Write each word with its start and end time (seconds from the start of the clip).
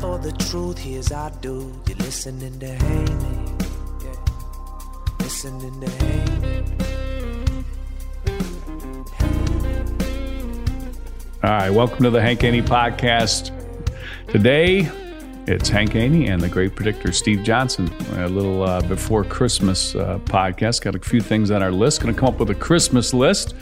For 0.00 0.18
the 0.18 0.32
truth. 0.32 0.78
Here's 0.78 1.12
our 1.12 1.30
dude. 1.42 1.74
You're 1.86 1.98
listening 1.98 2.58
to 2.58 2.66
Haney. 2.66 3.52
Yeah. 4.02 4.16
Listening 5.18 5.78
to 5.80 5.90
Haney. 5.90 6.74
All 11.42 11.50
right, 11.50 11.70
welcome 11.70 12.02
to 12.04 12.10
the 12.10 12.20
Hank 12.20 12.40
Haney 12.40 12.62
Podcast. 12.62 13.50
Today, 14.28 14.90
it's 15.46 15.68
Hank 15.68 15.92
Haney 15.92 16.28
and 16.28 16.40
the 16.40 16.48
great 16.48 16.74
predictor 16.74 17.12
Steve 17.12 17.42
Johnson. 17.42 17.90
A 18.14 18.28
little 18.28 18.62
uh, 18.62 18.80
before 18.82 19.22
Christmas 19.22 19.94
uh, 19.94 20.18
podcast. 20.24 20.80
Got 20.80 20.94
a 20.94 20.98
few 20.98 21.20
things 21.20 21.50
on 21.50 21.62
our 21.62 21.72
list. 21.72 22.00
Going 22.00 22.14
to 22.14 22.18
come 22.18 22.30
up 22.30 22.40
with 22.40 22.48
a 22.48 22.54
Christmas 22.54 23.12
list 23.12 23.54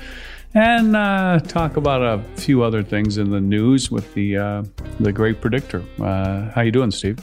and 0.55 0.97
uh, 0.97 1.41
talk 1.41 1.77
about 1.77 2.03
a 2.03 2.23
few 2.41 2.63
other 2.63 2.83
things 2.83 3.19
in 3.19 3.31
the 3.31 3.41
news 3.41 3.91
with 3.91 4.13
the 4.15 4.37
uh, 4.37 4.63
the 5.01 5.13
great 5.13 5.41
predictor. 5.41 5.83
Uh, 6.01 6.51
how 6.51 6.63
you 6.63 6.73
doing, 6.73 6.91
Steve? 6.91 7.19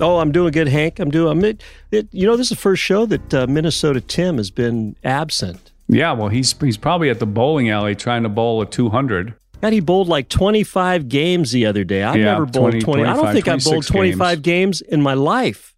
Oh, 0.00 0.18
I'm 0.18 0.32
doing 0.32 0.50
good, 0.52 0.68
Hank. 0.68 0.98
I'm 0.98 1.10
doing. 1.10 1.38
I'm, 1.38 1.44
it, 1.44 1.62
it, 1.90 2.08
you 2.10 2.26
know, 2.26 2.36
this 2.36 2.46
is 2.50 2.56
the 2.56 2.62
first 2.62 2.82
show 2.82 3.06
that 3.06 3.34
uh, 3.34 3.46
Minnesota 3.46 4.00
Tim 4.00 4.38
has 4.38 4.50
been 4.50 4.96
absent. 5.04 5.70
Yeah, 5.88 6.12
well, 6.12 6.28
he's 6.28 6.52
he's 6.60 6.76
probably 6.76 7.10
at 7.10 7.18
the 7.20 7.26
bowling 7.26 7.70
alley 7.70 7.94
trying 7.94 8.22
to 8.24 8.28
bowl 8.28 8.60
a 8.62 8.66
200. 8.66 9.34
God, 9.60 9.72
he 9.72 9.80
bowled 9.80 10.08
like 10.08 10.28
25 10.28 11.08
games 11.08 11.52
the 11.52 11.64
other 11.66 11.84
day. 11.84 12.02
I've 12.02 12.16
Yeah, 12.16 12.24
never 12.32 12.46
bowled 12.46 12.72
20, 12.72 12.80
20. 12.80 13.04
I 13.04 13.14
don't 13.14 13.32
think 13.32 13.48
I've 13.48 13.64
bowled 13.64 13.86
26 13.86 13.90
25 14.18 14.42
games. 14.42 14.80
in 14.82 15.00
my 15.00 15.14
life. 15.14 15.73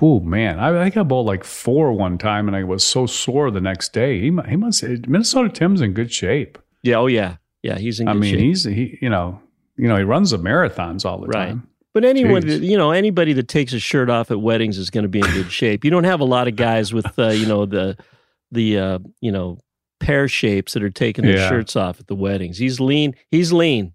Oh 0.00 0.20
man, 0.20 0.58
I, 0.58 0.68
I 0.86 0.92
I 0.94 1.02
bowled 1.02 1.26
like 1.26 1.44
four 1.44 1.92
one 1.92 2.16
time, 2.18 2.48
and 2.48 2.56
I 2.56 2.64
was 2.64 2.82
so 2.84 3.06
sore 3.06 3.50
the 3.50 3.60
next 3.60 3.92
day. 3.92 4.18
He 4.20 4.30
he 4.48 4.56
must 4.56 4.82
Minnesota 4.82 5.48
Tim's 5.48 5.80
in 5.80 5.92
good 5.92 6.12
shape. 6.12 6.58
Yeah. 6.82 6.96
Oh, 6.96 7.06
yeah. 7.06 7.36
Yeah. 7.62 7.78
He's 7.78 8.00
in 8.00 8.08
I 8.08 8.12
good 8.14 8.20
mean, 8.20 8.34
shape. 8.34 8.40
he's 8.40 8.64
he 8.64 8.98
you 9.02 9.10
know 9.10 9.40
you 9.76 9.88
know 9.88 9.96
he 9.96 10.04
runs 10.04 10.30
the 10.30 10.38
marathons 10.38 11.04
all 11.04 11.18
the 11.20 11.26
Right. 11.28 11.48
time. 11.48 11.68
But 11.94 12.06
anyone, 12.06 12.40
Jeez. 12.42 12.62
you 12.66 12.78
know, 12.78 12.90
anybody 12.92 13.34
that 13.34 13.48
takes 13.48 13.70
his 13.72 13.82
shirt 13.82 14.08
off 14.08 14.30
at 14.30 14.40
weddings 14.40 14.78
is 14.78 14.88
going 14.88 15.02
to 15.02 15.10
be 15.10 15.18
in 15.18 15.26
good 15.26 15.52
shape. 15.52 15.84
You 15.84 15.90
don't 15.90 16.04
have 16.04 16.20
a 16.20 16.24
lot 16.24 16.48
of 16.48 16.56
guys 16.56 16.94
with, 16.94 17.18
uh, 17.18 17.28
you 17.28 17.44
know, 17.44 17.66
the 17.66 17.98
the 18.50 18.78
uh, 18.78 18.98
you 19.20 19.30
know 19.30 19.58
pear 20.00 20.26
shapes 20.26 20.72
that 20.72 20.82
are 20.82 20.88
taking 20.90 21.26
their 21.26 21.36
Yeah. 21.36 21.48
shirts 21.50 21.76
off 21.76 22.00
at 22.00 22.06
the 22.06 22.14
weddings. 22.14 22.56
He's 22.56 22.80
lean. 22.80 23.14
He's 23.30 23.52
lean. 23.52 23.92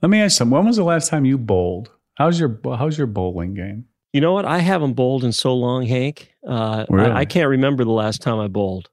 Let 0.00 0.08
me 0.08 0.20
ask 0.20 0.32
you, 0.32 0.36
something. 0.36 0.56
when 0.56 0.66
was 0.66 0.76
the 0.76 0.84
last 0.84 1.10
time 1.10 1.26
you 1.26 1.36
bowled? 1.36 1.90
How's 2.14 2.40
your 2.40 2.58
how's 2.64 2.96
your 2.96 3.06
bowling 3.06 3.52
game? 3.52 3.84
You 4.12 4.20
know 4.20 4.32
what? 4.32 4.44
I 4.44 4.58
haven't 4.58 4.94
bowled 4.94 5.24
in 5.24 5.32
so 5.32 5.54
long, 5.54 5.86
Hank. 5.86 6.32
Uh, 6.46 6.86
Really? 6.88 7.10
I, 7.10 7.20
I 7.20 7.24
can't 7.24 7.48
remember 7.48 7.84
the 7.84 7.90
last 7.92 8.22
time 8.22 8.38
I 8.38 8.48
bowled. 8.48 8.88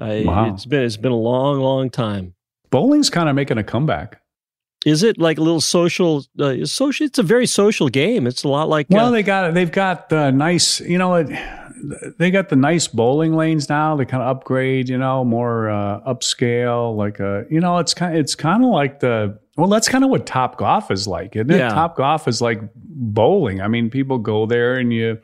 I, 0.00 0.24
Wow. 0.26 0.52
It's 0.52 0.64
been 0.66 0.82
it's 0.82 0.96
been 0.96 1.12
a 1.12 1.16
long, 1.16 1.60
long 1.60 1.90
time. 1.90 2.34
Bowling's 2.70 3.10
kind 3.10 3.28
of 3.28 3.34
making 3.34 3.58
a 3.58 3.64
comeback. 3.64 4.20
Is 4.86 5.02
it 5.02 5.18
like 5.18 5.38
a 5.38 5.40
little 5.42 5.60
social? 5.60 6.24
Uh, 6.38 6.46
it's 6.48 6.72
social. 6.72 7.04
It's 7.06 7.18
a 7.18 7.22
very 7.22 7.46
social 7.46 7.88
game. 7.88 8.26
It's 8.26 8.44
a 8.44 8.48
lot 8.48 8.68
like. 8.68 8.86
Well, 8.90 9.06
uh, 9.06 9.10
they 9.10 9.22
got 9.22 9.54
they've 9.54 9.72
got 9.72 10.08
the 10.08 10.30
nice, 10.30 10.80
you 10.80 10.98
know, 10.98 11.14
it, 11.16 11.28
they 12.18 12.30
got 12.30 12.48
the 12.48 12.56
nice 12.56 12.86
bowling 12.86 13.34
lanes 13.34 13.68
now. 13.68 13.96
They 13.96 14.04
kind 14.04 14.22
of 14.22 14.28
upgrade, 14.36 14.88
you 14.88 14.98
know, 14.98 15.24
more 15.24 15.68
uh, 15.68 16.00
upscale. 16.06 16.96
Like 16.96 17.18
a, 17.18 17.44
you 17.50 17.60
know, 17.60 17.78
it's 17.78 17.92
kind 17.94 18.16
it's 18.16 18.34
kind 18.36 18.64
of 18.64 18.70
like 18.70 19.00
the 19.00 19.38
well, 19.58 19.66
that's 19.68 19.88
kind 19.88 20.04
of 20.04 20.10
what 20.10 20.24
Top 20.24 20.56
Golf 20.56 20.90
is 20.92 21.08
like, 21.08 21.34
isn't 21.34 21.50
it? 21.50 21.58
Yeah. 21.58 21.70
Top 21.70 21.96
Golf 21.96 22.28
is 22.28 22.40
like 22.40 22.60
bowling. 22.76 23.60
I 23.60 23.66
mean, 23.66 23.90
people 23.90 24.18
go 24.18 24.46
there 24.46 24.76
and 24.76 24.92
you, 24.92 25.18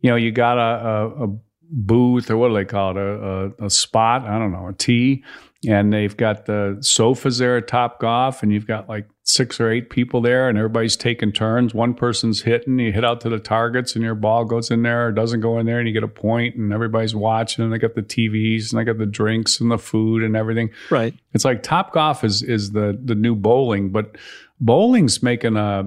you 0.00 0.10
know, 0.10 0.16
you 0.16 0.30
got 0.30 0.58
a, 0.58 0.86
a, 0.86 1.24
a 1.24 1.36
booth 1.70 2.30
or 2.30 2.36
what 2.36 2.48
do 2.48 2.54
they 2.54 2.64
call 2.64 2.92
it, 2.92 2.96
a, 2.96 3.52
a, 3.60 3.66
a 3.66 3.70
spot? 3.70 4.22
I 4.22 4.38
don't 4.38 4.52
know, 4.52 4.68
a 4.68 4.72
tee. 4.72 5.24
And 5.66 5.92
they've 5.92 6.16
got 6.16 6.46
the 6.46 6.78
sofas 6.82 7.38
there 7.38 7.56
at 7.56 7.66
Top 7.66 7.98
Golf, 7.98 8.44
and 8.44 8.52
you've 8.52 8.66
got 8.66 8.88
like 8.88 9.08
six 9.26 9.58
or 9.58 9.70
eight 9.70 9.88
people 9.88 10.20
there, 10.20 10.48
and 10.50 10.58
everybody's 10.58 10.96
taking 10.96 11.32
turns. 11.32 11.72
One 11.72 11.94
person's 11.94 12.42
hitting, 12.42 12.78
you 12.78 12.92
hit 12.92 13.04
out 13.06 13.22
to 13.22 13.30
the 13.30 13.38
targets, 13.38 13.94
and 13.94 14.04
your 14.04 14.14
ball 14.14 14.44
goes 14.44 14.70
in 14.70 14.82
there 14.82 15.08
or 15.08 15.12
doesn't 15.12 15.40
go 15.40 15.58
in 15.58 15.64
there, 15.64 15.78
and 15.78 15.88
you 15.88 15.94
get 15.94 16.02
a 16.04 16.08
point, 16.08 16.56
and 16.56 16.72
everybody's 16.74 17.14
watching. 17.14 17.64
And 17.64 17.72
they 17.72 17.78
got 17.78 17.94
the 17.94 18.02
TVs, 18.02 18.70
and 18.70 18.78
they 18.78 18.84
got 18.84 18.98
the 18.98 19.06
drinks 19.06 19.60
and 19.60 19.70
the 19.70 19.78
food 19.78 20.22
and 20.22 20.36
everything. 20.36 20.70
right. 20.90 21.14
It's 21.32 21.44
like 21.44 21.62
Top 21.62 21.92
Golf 21.92 22.22
is 22.22 22.42
is 22.42 22.72
the 22.72 22.98
the 23.02 23.14
new 23.14 23.34
bowling, 23.34 23.88
but 23.90 24.16
bowling's 24.60 25.22
making 25.22 25.56
a, 25.56 25.84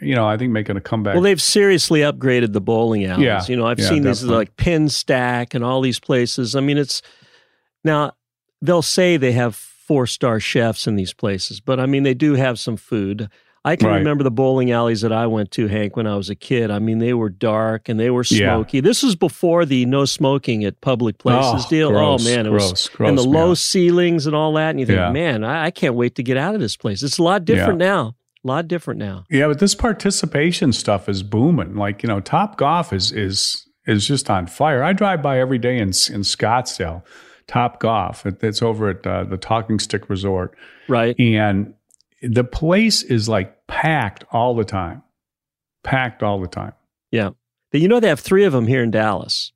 you 0.00 0.14
know, 0.14 0.26
I 0.28 0.36
think 0.36 0.52
making 0.52 0.76
a 0.76 0.80
comeback. 0.80 1.14
Well, 1.14 1.22
they've 1.22 1.40
seriously 1.42 2.00
upgraded 2.00 2.52
the 2.52 2.60
bowling 2.60 3.04
alleys. 3.06 3.24
Yeah. 3.24 3.44
You 3.48 3.56
know, 3.56 3.66
I've 3.66 3.78
Yeah, 3.78 3.88
seen 3.88 4.02
these 4.02 4.22
like 4.22 4.54
Pinstack 4.56 5.54
and 5.54 5.64
all 5.64 5.80
these 5.80 5.98
places. 5.98 6.54
I 6.54 6.60
mean, 6.60 6.78
it's 6.78 7.02
now 7.82 8.12
they'll 8.62 8.82
say 8.82 9.16
they 9.16 9.32
have 9.32 9.56
four 9.86 10.06
star 10.06 10.40
chefs 10.40 10.86
in 10.86 10.96
these 10.96 11.12
places, 11.12 11.60
but 11.60 11.78
I 11.80 11.86
mean, 11.86 12.02
they 12.02 12.14
do 12.14 12.34
have 12.34 12.58
some 12.58 12.76
food. 12.76 13.28
I 13.66 13.76
can 13.76 13.88
Right. 13.88 13.96
remember 13.96 14.22
the 14.24 14.30
bowling 14.30 14.70
alleys 14.72 15.00
that 15.00 15.12
I 15.12 15.26
went 15.26 15.50
to, 15.52 15.68
Hank, 15.68 15.96
when 15.96 16.06
I 16.06 16.16
was 16.16 16.28
a 16.28 16.34
kid. 16.34 16.70
I 16.70 16.78
mean, 16.80 16.98
they 16.98 17.14
were 17.14 17.30
dark 17.30 17.88
and 17.88 17.98
they 17.98 18.10
were 18.10 18.24
Yeah. 18.30 18.54
smoky. 18.56 18.80
This 18.80 19.02
was 19.02 19.16
before 19.16 19.64
the 19.64 19.86
no 19.86 20.04
smoking 20.04 20.64
at 20.64 20.82
public 20.82 21.16
oh, 21.20 21.22
places 21.22 21.64
Oh, 21.66 21.70
deal. 21.70 21.90
gross, 21.90 22.26
oh 22.26 22.30
man, 22.36 22.44
it 22.46 22.50
gross, 22.50 22.70
was 22.70 22.90
gross 22.94 23.08
and 23.08 23.16
the 23.18 23.22
me 23.24 23.28
low 23.38 23.54
ceilings 23.54 24.26
and 24.26 24.36
all 24.36 24.52
that. 24.54 24.70
And 24.70 24.80
you 24.80 24.84
think, 24.86 24.98
Yeah. 24.98 25.10
man, 25.12 25.44
I, 25.44 25.66
I 25.66 25.70
can't 25.70 25.94
wait 25.94 26.14
to 26.16 26.22
get 26.22 26.36
out 26.36 26.54
of 26.54 26.60
this 26.60 26.76
place. 26.76 27.02
It's 27.02 27.16
a 27.18 27.22
lot 27.22 27.46
different 27.46 27.78
now. 27.78 28.16
A 28.44 28.48
lot 28.48 28.68
different 28.68 29.00
now. 29.00 29.24
Yeah, 29.30 29.48
but 29.48 29.58
this 29.60 29.74
participation 29.74 30.72
stuff 30.74 31.08
is 31.08 31.22
booming. 31.22 31.74
Like 31.76 32.02
you 32.02 32.08
know, 32.08 32.20
Top 32.20 32.58
Golf 32.58 32.92
is 32.92 33.12
is 33.12 33.66
is 33.86 34.06
just 34.06 34.28
on 34.28 34.46
fire. 34.46 34.82
I 34.82 34.92
drive 34.92 35.22
by 35.22 35.38
every 35.40 35.56
day 35.58 35.76
in 35.78 35.88
in 35.88 36.20
Scottsdale. 36.20 37.02
Top 37.46 37.80
Golf. 37.80 38.24
It's 38.26 38.62
over 38.62 38.90
at 38.90 39.06
uh, 39.06 39.24
the 39.24 39.36
Talking 39.36 39.78
Stick 39.78 40.08
Resort, 40.08 40.56
Right. 40.88 41.18
and 41.18 41.74
the 42.22 42.44
place 42.44 43.02
is 43.02 43.28
like 43.28 43.66
packed 43.66 44.24
all 44.30 44.54
the 44.54 44.64
time. 44.64 45.02
Packed 45.82 46.22
all 46.22 46.40
the 46.40 46.48
time. 46.48 46.72
Yeah. 47.10 47.30
But 47.70 47.80
you 47.80 47.88
know 47.88 48.00
they 48.00 48.08
have 48.08 48.20
three 48.20 48.44
of 48.44 48.52
them 48.52 48.66
here 48.66 48.82
in 48.82 48.90
Dallas. 48.90 49.52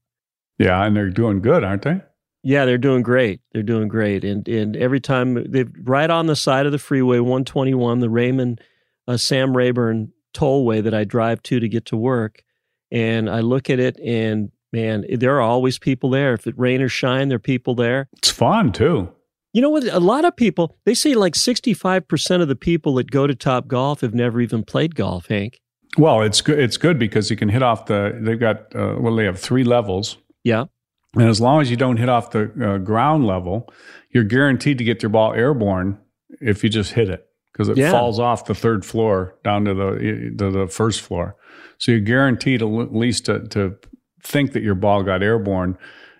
Yeah, 0.58 0.84
and 0.84 0.94
they're 0.96 1.08
doing 1.10 1.40
good, 1.40 1.64
aren't 1.64 1.82
they? 1.82 2.02
Yeah, 2.42 2.64
they're 2.64 2.76
doing 2.78 3.02
great. 3.02 3.40
They're 3.52 3.62
doing 3.62 3.88
great, 3.88 4.24
and 4.24 4.46
and 4.48 4.76
every 4.76 5.00
time 5.00 5.50
they're 5.50 5.66
right 5.82 6.08
on 6.10 6.26
the 6.26 6.36
side 6.36 6.66
of 6.66 6.72
the 6.72 6.78
freeway, 6.78 7.18
121, 7.20 8.00
the 8.00 8.10
Raymond 8.10 8.60
uh, 9.06 9.16
Sam 9.16 9.56
Rayburn 9.56 10.12
tollway 10.34 10.82
that 10.82 10.94
I 10.94 11.04
drive 11.04 11.42
to 11.44 11.60
to 11.60 11.68
get 11.68 11.86
to 11.86 11.96
work, 11.96 12.42
and 12.90 13.28
I 13.30 13.40
look 13.40 13.70
at 13.70 13.80
it, 13.80 13.98
and 14.00 14.50
man, 14.72 15.04
there 15.10 15.36
are 15.36 15.40
always 15.40 15.78
people 15.78 16.10
there. 16.10 16.34
If 16.34 16.46
it 16.46 16.54
rain 16.58 16.80
or 16.82 16.88
shine, 16.88 17.28
there 17.28 17.36
are 17.36 17.40
people 17.40 17.74
there. 17.74 18.08
It's 18.18 18.30
fun 18.30 18.72
too. 18.72 19.12
You 19.52 19.62
know 19.62 19.70
what? 19.70 19.84
A 19.84 19.98
lot 20.00 20.24
of 20.24 20.36
people 20.36 20.76
they 20.84 20.94
say 20.94 21.14
like 21.14 21.34
65 21.34 22.06
percent 22.06 22.42
of 22.42 22.48
the 22.48 22.56
people 22.56 22.94
that 22.96 23.10
go 23.10 23.26
to 23.26 23.34
Top 23.34 23.66
Golf 23.66 24.02
have 24.02 24.14
never 24.14 24.40
even 24.40 24.62
played 24.64 24.94
golf. 24.94 25.26
Hank. 25.28 25.60
Well, 25.96 26.22
it's 26.22 26.40
good. 26.42 26.58
It's 26.58 26.76
good 26.76 26.98
because 26.98 27.30
you 27.30 27.36
can 27.36 27.48
hit 27.48 27.62
off 27.62 27.86
the. 27.86 28.16
They've 28.20 28.38
got 28.38 28.74
uh, 28.76 28.96
well, 28.98 29.16
they 29.16 29.24
have 29.24 29.40
three 29.40 29.64
levels. 29.64 30.18
Yeah. 30.44 30.66
And 31.14 31.28
as 31.28 31.40
long 31.40 31.62
as 31.62 31.70
you 31.70 31.76
don't 31.76 31.96
hit 31.96 32.10
off 32.10 32.30
the 32.32 32.52
uh, 32.62 32.78
ground 32.78 33.26
level, 33.26 33.72
you're 34.10 34.24
guaranteed 34.24 34.76
to 34.78 34.84
get 34.84 35.02
your 35.02 35.08
ball 35.08 35.32
airborne 35.32 35.98
if 36.42 36.62
you 36.62 36.68
just 36.68 36.92
hit 36.92 37.08
it 37.08 37.26
because 37.50 37.70
it 37.70 37.78
Yeah. 37.78 37.90
falls 37.90 38.20
off 38.20 38.44
the 38.44 38.54
third 38.54 38.84
floor 38.84 39.34
down 39.42 39.64
to 39.64 39.72
the 39.74 40.34
to 40.38 40.50
the 40.50 40.66
first 40.68 41.00
floor. 41.00 41.34
So 41.78 41.92
you're 41.92 42.00
guaranteed 42.02 42.60
at 42.62 42.94
least 42.94 43.24
to, 43.26 43.48
to 43.48 43.76
think 44.22 44.52
that 44.52 44.62
your 44.62 44.74
ball 44.74 45.02
got 45.02 45.22
airborne. 45.22 45.78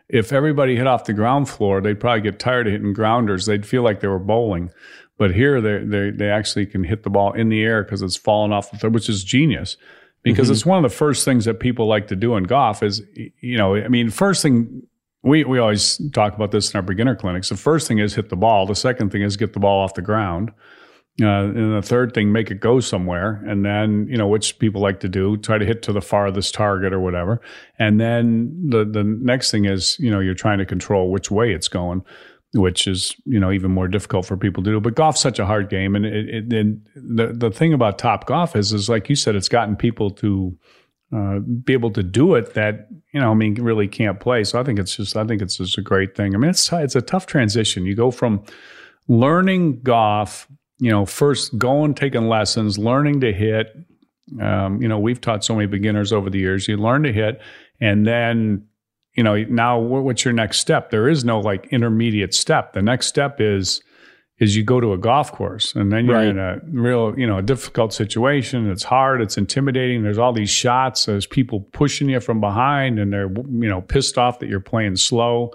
If 0.08 0.32
everybody 0.32 0.76
hit 0.76 0.86
off 0.86 1.04
the 1.04 1.12
ground 1.12 1.48
floor, 1.48 1.80
they'd 1.80 2.00
probably 2.00 2.22
get 2.22 2.38
tired 2.38 2.66
of 2.66 2.72
hitting 2.72 2.94
grounders. 2.94 3.46
They'd 3.46 3.66
feel 3.66 3.82
like 3.82 4.00
they 4.00 4.08
were 4.08 4.18
bowling. 4.18 4.70
But 5.18 5.34
here, 5.34 5.60
they 5.60 5.84
they 5.84 6.10
they 6.10 6.30
actually 6.30 6.66
can 6.66 6.84
hit 6.84 7.02
the 7.02 7.10
ball 7.10 7.32
in 7.32 7.48
the 7.48 7.62
air 7.62 7.82
because 7.82 8.02
it's 8.02 8.16
fallen 8.16 8.52
off 8.52 8.70
the 8.70 8.78
third, 8.78 8.94
which 8.94 9.08
is 9.08 9.24
genius. 9.24 9.76
Because 10.22 10.46
mm-hmm. 10.46 10.52
it's 10.52 10.66
one 10.66 10.84
of 10.84 10.90
the 10.90 10.96
first 10.96 11.24
things 11.24 11.44
that 11.44 11.60
people 11.60 11.86
like 11.86 12.08
to 12.08 12.16
do 12.16 12.36
in 12.36 12.44
golf 12.44 12.82
is, 12.82 13.02
you 13.40 13.56
know, 13.56 13.76
I 13.76 13.88
mean, 13.88 14.10
first 14.10 14.42
thing 14.42 14.82
we 15.22 15.44
we 15.44 15.58
always 15.58 16.00
talk 16.12 16.34
about 16.34 16.52
this 16.52 16.72
in 16.72 16.76
our 16.76 16.82
beginner 16.82 17.16
clinics. 17.16 17.48
The 17.48 17.56
first 17.56 17.88
thing 17.88 17.98
is 17.98 18.14
hit 18.14 18.28
the 18.28 18.36
ball. 18.36 18.66
The 18.66 18.74
second 18.74 19.10
thing 19.10 19.22
is 19.22 19.36
get 19.36 19.52
the 19.52 19.60
ball 19.60 19.82
off 19.82 19.94
the 19.94 20.02
ground. 20.02 20.52
Uh, 21.20 21.44
and 21.46 21.74
the 21.74 21.82
third 21.82 22.14
thing, 22.14 22.30
make 22.30 22.50
it 22.50 22.60
go 22.60 22.78
somewhere. 22.78 23.42
And 23.46 23.64
then, 23.64 24.06
you 24.08 24.16
know, 24.16 24.28
which 24.28 24.58
people 24.60 24.80
like 24.80 25.00
to 25.00 25.08
do, 25.08 25.36
try 25.36 25.58
to 25.58 25.64
hit 25.64 25.82
to 25.82 25.92
the 25.92 26.00
farthest 26.00 26.54
target 26.54 26.92
or 26.92 27.00
whatever. 27.00 27.40
And 27.78 28.00
then 28.00 28.54
the 28.68 28.84
the 28.84 29.02
next 29.02 29.50
thing 29.50 29.64
is, 29.64 29.96
you 29.98 30.10
know, 30.10 30.20
you're 30.20 30.34
trying 30.34 30.58
to 30.58 30.66
control 30.66 31.10
which 31.10 31.28
way 31.28 31.52
it's 31.52 31.66
going, 31.66 32.04
which 32.54 32.86
is, 32.86 33.16
you 33.24 33.40
know, 33.40 33.50
even 33.50 33.72
more 33.72 33.88
difficult 33.88 34.26
for 34.26 34.36
people 34.36 34.62
to 34.62 34.70
do. 34.70 34.80
But 34.80 34.94
golf's 34.94 35.20
such 35.20 35.40
a 35.40 35.46
hard 35.46 35.68
game. 35.68 35.96
And 35.96 36.06
it, 36.06 36.28
it, 36.28 36.52
and 36.52 36.86
the 36.94 37.32
the 37.32 37.50
thing 37.50 37.72
about 37.72 37.98
top 37.98 38.26
golf 38.26 38.54
is, 38.54 38.72
is 38.72 38.88
like 38.88 39.08
you 39.08 39.16
said, 39.16 39.34
it's 39.34 39.48
gotten 39.48 39.74
people 39.74 40.10
to 40.10 40.56
uh, 41.12 41.38
be 41.38 41.72
able 41.72 41.90
to 41.90 42.02
do 42.02 42.34
it 42.34 42.54
that 42.54 42.86
you 43.12 43.20
know 43.20 43.30
I 43.30 43.34
mean 43.34 43.54
really 43.54 43.88
can't 43.88 44.20
play. 44.20 44.44
So 44.44 44.60
I 44.60 44.62
think 44.62 44.78
it's 44.78 44.94
just 44.94 45.16
I 45.16 45.24
think 45.24 45.42
it's 45.42 45.56
just 45.56 45.78
a 45.78 45.82
great 45.82 46.14
thing. 46.14 46.34
I 46.34 46.38
mean 46.38 46.50
it's 46.50 46.70
it's 46.72 46.94
a 46.96 47.02
tough 47.02 47.26
transition. 47.26 47.86
You 47.86 47.96
go 47.96 48.10
from 48.10 48.44
learning 49.08 49.80
golf, 49.80 50.46
you 50.78 50.90
know, 50.90 51.04
first 51.06 51.56
going 51.58 51.94
taking 51.94 52.28
lessons, 52.28 52.78
learning 52.78 53.20
to 53.20 53.32
hit. 53.32 53.74
Um, 54.40 54.80
you 54.82 54.88
know, 54.88 54.98
we've 54.98 55.20
taught 55.20 55.44
so 55.44 55.54
many 55.54 55.66
beginners 55.66 56.12
over 56.12 56.28
the 56.30 56.38
years. 56.38 56.68
You 56.68 56.76
learn 56.76 57.02
to 57.04 57.12
hit, 57.12 57.40
and 57.80 58.06
then 58.06 58.64
you 59.16 59.22
know 59.24 59.36
now 59.44 59.78
what- 59.80 60.04
what's 60.04 60.24
your 60.24 60.34
next 60.34 60.58
step? 60.58 60.90
There 60.90 61.08
is 61.08 61.24
no 61.24 61.40
like 61.40 61.66
intermediate 61.72 62.34
step. 62.34 62.72
The 62.74 62.82
next 62.82 63.06
step 63.06 63.40
is 63.40 63.82
is 64.38 64.54
you 64.54 64.62
go 64.62 64.80
to 64.80 64.92
a 64.92 64.98
golf 64.98 65.32
course 65.32 65.74
and 65.74 65.90
then 65.90 66.06
you're 66.06 66.14
Right. 66.14 66.28
in 66.28 66.38
a 66.38 66.60
real, 66.70 67.12
you 67.18 67.26
know, 67.26 67.38
a 67.38 67.42
difficult 67.42 67.92
situation. 67.92 68.70
It's 68.70 68.84
hard. 68.84 69.20
It's 69.20 69.36
intimidating. 69.36 70.04
There's 70.04 70.16
all 70.18 70.32
these 70.32 70.48
shots. 70.48 71.06
There's 71.06 71.26
people 71.26 71.66
pushing 71.72 72.08
you 72.08 72.20
from 72.20 72.40
behind 72.40 73.00
and 73.00 73.12
they're, 73.12 73.28
you 73.28 73.68
know, 73.68 73.80
pissed 73.80 74.16
off 74.16 74.38
that 74.38 74.48
you're 74.48 74.60
playing 74.60 74.94
slow. 74.94 75.50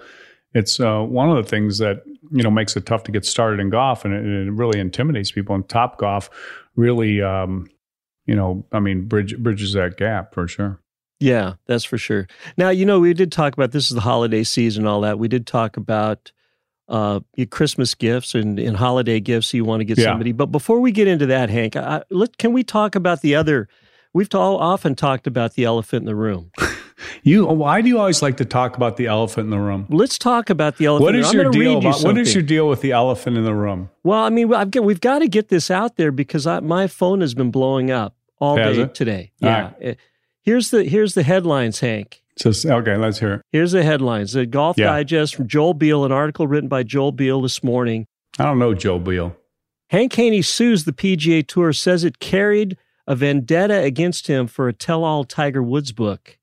It's 0.52 0.78
uh, 0.80 1.00
one 1.00 1.30
of 1.30 1.36
the 1.42 1.48
things 1.48 1.78
that, 1.78 2.02
you 2.30 2.42
know, 2.42 2.50
makes 2.50 2.76
it 2.76 2.86
tough 2.86 3.04
to 3.04 3.12
get 3.12 3.24
started 3.24 3.60
in 3.60 3.70
golf 3.70 4.04
and 4.04 4.14
it, 4.14 4.24
it 4.48 4.52
really 4.52 4.78
intimidates 4.80 5.30
people. 5.30 5.54
And 5.54 5.68
top 5.68 5.98
golf 5.98 6.30
really, 6.76 7.20
um, 7.22 7.68
you 8.26 8.34
know, 8.34 8.64
I 8.72 8.80
mean, 8.80 9.06
bridge, 9.06 9.36
bridges 9.38 9.72
that 9.74 9.96
gap 9.96 10.34
for 10.34 10.48
sure. 10.48 10.80
Yeah, 11.20 11.54
that's 11.66 11.84
for 11.84 11.96
sure. 11.98 12.26
Now, 12.56 12.70
you 12.70 12.84
know, 12.84 13.00
we 13.00 13.14
did 13.14 13.30
talk 13.32 13.52
about 13.54 13.72
this 13.72 13.84
is 13.90 13.94
the 13.94 14.00
holiday 14.00 14.42
season 14.42 14.86
all 14.86 15.00
that. 15.02 15.18
We 15.18 15.28
did 15.28 15.46
talk 15.46 15.76
about 15.76 16.32
uh, 16.88 17.20
your 17.36 17.46
Christmas 17.46 17.94
gifts 17.94 18.34
and, 18.34 18.58
and 18.58 18.76
holiday 18.76 19.20
gifts 19.20 19.54
you 19.54 19.64
want 19.64 19.80
to 19.80 19.84
get 19.84 19.96
Yeah. 19.98 20.04
somebody. 20.06 20.32
But 20.32 20.46
before 20.46 20.80
we 20.80 20.92
get 20.92 21.08
into 21.08 21.26
that, 21.26 21.48
Hank, 21.50 21.76
I, 21.76 22.02
let, 22.10 22.36
can 22.36 22.52
we 22.52 22.62
talk 22.64 22.94
about 22.94 23.20
the 23.22 23.34
other? 23.34 23.68
We've 24.12 24.28
ta- 24.28 24.56
often 24.56 24.94
talked 24.94 25.26
about 25.26 25.54
the 25.54 25.64
elephant 25.64 26.02
in 26.02 26.06
the 26.06 26.14
room. 26.16 26.50
You, 27.22 27.46
why 27.46 27.80
do 27.80 27.88
you 27.88 27.98
always 27.98 28.22
like 28.22 28.36
to 28.36 28.44
talk 28.44 28.76
about 28.76 28.96
the 28.96 29.06
elephant 29.06 29.46
in 29.46 29.50
the 29.50 29.58
room? 29.58 29.86
Let's 29.88 30.18
talk 30.18 30.48
about 30.50 30.76
the 30.76 30.86
elephant. 30.86 31.04
What 31.04 31.14
in 31.14 31.22
the 31.22 31.26
room. 31.26 31.34
your 31.34 31.50
deal 31.52 31.72
you 31.72 31.78
about, 31.78 32.02
what 32.04 32.18
is 32.18 32.34
your 32.34 32.42
deal 32.42 32.68
with 32.68 32.80
the 32.80 32.92
elephant 32.92 33.36
in 33.36 33.44
the 33.44 33.54
room? 33.54 33.90
Well, 34.02 34.20
I 34.22 34.30
mean, 34.30 34.52
I've 34.54 34.74
we've 34.74 35.00
got 35.00 35.18
to 35.20 35.28
get 35.28 35.48
this 35.48 35.70
out 35.70 35.96
there 35.96 36.12
because 36.12 36.46
I, 36.46 36.60
my 36.60 36.86
phone 36.86 37.20
has 37.20 37.34
been 37.34 37.50
blowing 37.50 37.90
up 37.90 38.14
all 38.38 38.56
Has 38.56 38.76
day 38.76 38.82
it? 38.82 38.94
today. 38.94 39.32
All 39.42 39.48
Yeah. 39.48 39.72
Uh, 39.84 39.94
Here's 40.42 40.70
the 40.70 40.84
here's 40.84 41.14
the 41.14 41.22
headlines, 41.22 41.80
Hank. 41.80 42.22
Okay, 42.44 42.96
let's 42.96 43.18
hear 43.18 43.34
it. 43.34 43.42
Here's 43.50 43.72
the 43.72 43.82
headlines. 43.82 44.32
The 44.32 44.44
Golf 44.44 44.76
Yeah. 44.76 44.86
Digest 44.88 45.34
from 45.36 45.48
Joel 45.48 45.72
Beall, 45.72 46.04
an 46.04 46.12
article 46.12 46.46
written 46.46 46.68
by 46.68 46.82
Joel 46.82 47.12
Beall 47.12 47.40
this 47.40 47.64
morning. 47.64 48.06
I 48.38 48.44
don't 48.44 48.58
know 48.58 48.74
Joel 48.74 48.98
Beall. 48.98 49.34
Hank 49.88 50.12
Haney 50.14 50.42
sues 50.42 50.84
the 50.84 50.92
PGA 50.92 51.46
Tour, 51.46 51.72
says 51.72 52.04
it 52.04 52.18
carried 52.18 52.76
a 53.06 53.14
vendetta 53.16 53.78
against 53.80 54.26
him 54.26 54.46
for 54.46 54.68
a 54.68 54.72
tell-all 54.74 55.24
Tiger 55.24 55.62
Woods 55.62 55.92
book. 55.92 56.36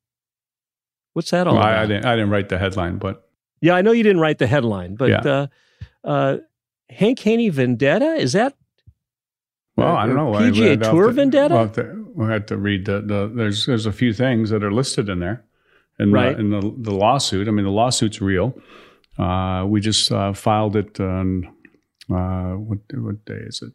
What's 1.14 1.32
that 1.32 1.48
all 1.48 1.56
Well, 1.56 1.64
about? 1.64 1.78
I, 1.80 1.84
I 1.84 1.86
didn't. 1.86 2.06
I 2.06 2.16
didn't 2.16 2.30
write 2.30 2.50
the 2.50 2.58
headline, 2.58 2.98
but 2.98 3.28
Yeah, 3.62 3.74
I 3.76 3.82
know 3.82 3.92
you 3.92 4.04
didn't 4.04 4.22
write 4.22 4.38
the 4.40 4.48
headline, 4.48 4.96
but 4.96 5.10
Yeah. 5.10 5.20
uh, 5.22 5.48
uh, 6.04 6.38
Hank 6.90 7.20
Haney 7.20 7.50
vendetta 7.50 8.16
is 8.16 8.34
that? 8.34 8.56
well, 9.78 9.96
Uh, 9.96 10.00
I 10.00 10.06
don't 10.08 10.16
know. 10.16 10.32
PGA 10.34 10.78
Tour 10.82 11.08
to- 11.08 11.14
vendetta? 11.14 11.54
We'll 11.54 11.64
have, 11.64 11.74
to, 11.74 12.12
we'll 12.16 12.28
have 12.30 12.46
to 12.48 12.58
read 12.58 12.86
the, 12.86 13.02
the. 13.02 13.32
There's 13.34 13.66
there's 13.66 13.86
a 13.86 13.92
few 13.92 14.14
things 14.14 14.50
that 14.50 14.64
are 14.64 14.72
listed 14.72 15.10
in 15.10 15.20
there, 15.20 15.44
in 16.00 16.12
Right. 16.12 16.36
the, 16.36 16.40
in 16.42 16.50
the 16.50 16.62
the 16.78 16.92
lawsuit. 16.92 17.48
I 17.48 17.52
mean, 17.52 17.66
the 17.66 17.72
lawsuit's 17.72 18.22
real. 18.22 18.54
Uh, 19.18 19.66
we 19.68 19.80
just 19.82 20.12
uh, 20.12 20.34
filed 20.34 20.76
it 20.76 21.00
on 21.00 21.46
uh, 22.10 22.54
what 22.56 22.80
what 22.94 23.24
day 23.26 23.42
is 23.48 23.62
it? 23.62 23.74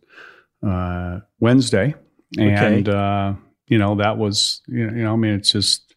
Uh, 0.67 1.21
Wednesday, 1.41 1.95
and 2.39 2.89
uh, 2.89 3.35
you 3.69 3.79
know 3.79 3.95
that 3.97 4.17
was 4.19 4.63
you 4.67 4.87
know 4.91 5.13
I 5.13 5.17
mean 5.17 5.35
it's 5.35 5.53
just 5.53 5.95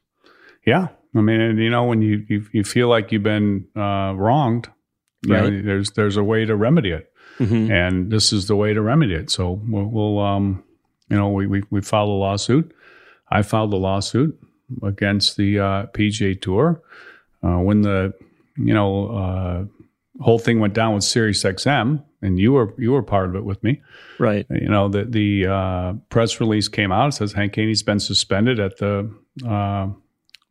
yeah. 0.65 0.89
I 1.15 1.21
mean, 1.21 1.41
and, 1.41 1.59
you 1.59 1.69
know, 1.69 1.85
when 1.85 2.01
you, 2.01 2.25
you 2.29 2.45
you 2.51 2.63
feel 2.63 2.87
like 2.87 3.11
you've 3.11 3.23
been 3.23 3.65
uh, 3.75 4.13
wronged, 4.15 4.69
you 5.25 5.33
know, 5.33 5.61
there's 5.63 5.91
there's 5.91 6.17
a 6.17 6.23
way 6.23 6.45
to 6.45 6.55
remedy 6.55 6.91
it 6.91 7.11
Mhm. 7.39 7.71
and 7.71 8.11
this 8.11 8.33
is 8.33 8.47
the 8.47 8.55
way 8.55 8.73
to 8.73 8.81
remedy 8.81 9.13
it. 9.15 9.29
So 9.29 9.61
we'll, 9.67 9.85
we'll 9.85 10.19
um, 10.19 10.63
you 11.09 11.17
know, 11.17 11.29
we, 11.29 11.47
we 11.47 11.63
we 11.71 11.81
filed 11.81 12.09
a 12.09 12.13
lawsuit. 12.13 12.75
I 13.31 13.41
filed 13.43 13.73
a 13.73 13.77
lawsuit 13.77 14.37
against 14.83 15.37
the 15.37 15.59
uh, 15.59 15.85
PGA 15.87 16.39
Tour 16.39 16.81
uh, 17.43 17.57
when 17.59 17.81
the 17.81 18.13
you 18.57 18.73
know 18.73 19.07
uh, 19.09 20.23
whole 20.23 20.37
thing 20.39 20.59
went 20.59 20.73
down 20.73 20.93
with 20.93 21.03
Sirius 21.03 21.43
XM, 21.43 22.03
and 22.21 22.37
you 22.39 22.51
were 22.53 22.73
you 22.77 22.91
were 22.91 23.01
part 23.03 23.29
of 23.29 23.35
it 23.35 23.45
with 23.45 23.63
me. 23.63 23.81
Right. 24.19 24.45
You 24.49 24.67
know 24.69 24.89
the 24.89 25.05
the 25.05 25.47
uh, 25.47 25.93
press 26.09 26.39
release 26.39 26.67
came 26.67 26.91
out. 26.91 27.07
It 27.09 27.13
says 27.13 27.33
Hank 27.33 27.55
Haney's 27.55 27.83
been 27.83 27.99
suspended 27.99 28.59
at 28.59 28.77
the 28.77 29.09
uh, 29.47 29.87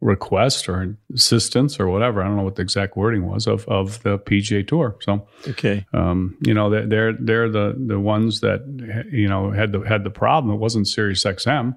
request 0.01 0.69
or 0.69 0.97
assistance 1.13 1.81
or 1.81 1.89
whatever. 1.89 2.23
I 2.23 2.27
don't 2.29 2.37
know 2.37 2.43
what 2.45 2.55
the 2.57 2.63
exact 2.63 2.97
wording 2.97 3.27
was 3.27 3.47
of 3.49 3.67
of 3.69 4.01
the 4.05 4.19
PGA 4.19 4.67
Tour. 4.67 4.97
So 5.01 5.27
Okay. 5.49 5.85
um, 5.93 6.37
you 6.43 6.55
know 6.55 6.71
they're 6.71 6.87
they're 6.87 7.13
they're 7.19 7.49
the 7.51 7.75
the 7.87 7.99
ones 7.99 8.41
that 8.41 8.61
you 9.11 9.29
know 9.29 9.51
had 9.51 9.73
the 9.73 9.81
had 9.81 10.05
the 10.05 10.11
problem. 10.11 10.55
It 10.55 10.59
wasn't 10.59 10.87
Sirius 10.87 11.25
XM, 11.25 11.75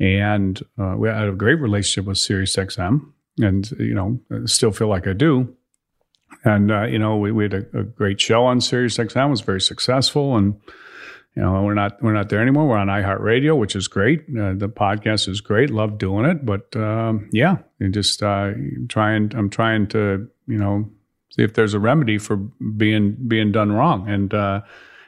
and 0.00 0.60
uh, 0.78 0.94
we 0.98 1.08
had 1.08 1.28
a 1.28 1.32
great 1.32 1.60
relationship 1.60 2.06
with 2.08 2.18
Sirius 2.18 2.56
XM, 2.56 3.12
and 3.40 3.70
you 3.78 3.94
know 3.94 4.20
still 4.46 4.72
feel 4.72 4.88
like 4.88 5.06
I 5.06 5.12
do. 5.12 5.54
And 6.44 6.72
uh, 6.72 6.84
you 6.84 6.98
know 6.98 7.16
we, 7.16 7.30
we 7.30 7.44
had 7.44 7.54
a, 7.54 7.78
a 7.80 7.82
great 7.84 8.20
show 8.20 8.44
on 8.44 8.60
Sirius 8.60 8.96
XM. 8.98 9.26
It 9.26 9.30
was 9.30 9.40
very 9.42 9.60
successful, 9.60 10.36
and 10.36 10.56
you 11.34 11.42
know, 11.42 11.62
we're 11.62 11.74
not 11.74 12.02
we're 12.02 12.12
not 12.12 12.28
there 12.28 12.42
anymore. 12.42 12.68
We're 12.68 12.76
on 12.76 12.88
iHeartRadio, 12.88 13.56
which 13.56 13.74
is 13.74 13.88
great. 13.88 14.20
Uh, 14.28 14.52
the 14.54 14.68
podcast 14.68 15.28
is 15.28 15.40
great. 15.40 15.70
Love 15.70 15.96
doing 15.96 16.26
it. 16.26 16.44
But 16.44 16.74
um, 16.76 17.30
yeah, 17.32 17.58
you 17.78 17.88
just 17.88 18.22
uh, 18.22 18.52
trying. 18.88 19.32
I'm 19.34 19.48
trying 19.48 19.86
to 19.88 20.28
you 20.46 20.58
know 20.58 20.90
see 21.30 21.42
if 21.42 21.54
there's 21.54 21.74
a 21.74 21.80
remedy 21.80 22.18
for 22.18 22.36
being 22.36 23.16
being 23.26 23.50
done 23.50 23.72
wrong. 23.72 24.08
And 24.08 24.32
uh, 24.34 24.60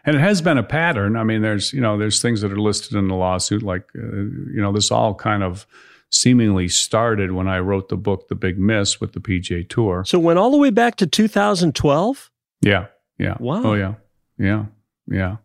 and 0.04 0.16
it 0.16 0.21
has 0.21 0.43
been 0.43 0.59
a 0.59 0.62
pattern. 0.62 1.16
I 1.16 1.25
mean, 1.25 1.43
there's 1.43 1.73
you 1.73 1.81
know 1.81 1.99
there's 1.99 2.23
things 2.23 2.40
that 2.40 2.52
are 2.52 2.61
listed 2.61 2.97
in 2.97 3.09
the 3.09 3.14
lawsuit, 3.14 3.62
like 3.62 3.85
uh, 3.97 4.00
you 4.00 4.61
know 4.61 4.73
this 4.73 4.90
all 4.90 5.14
kind 5.14 5.43
of 5.43 5.66
seemingly 6.11 6.69
started 6.69 7.33
when 7.33 7.49
I 7.49 7.59
wrote 7.59 7.88
the 7.88 7.97
book 7.97 8.28
The 8.28 8.35
Big 8.35 8.59
Miss 8.59 9.00
with 9.00 9.12
the 9.12 9.21
PGA 9.21 9.69
Tour. 9.69 10.04
So 10.07 10.19
went 10.19 10.38
all 10.38 10.50
the 10.50 10.57
way 10.57 10.71
back 10.71 10.97
to 10.97 11.07
2012. 11.07 12.31
Yeah, 12.61 12.87
yeah. 13.19 13.37
Wow. 13.40 13.62
Oh 13.64 13.75
yeah, 13.75 13.95
yeah, 14.38 14.66
yeah. 15.07 15.37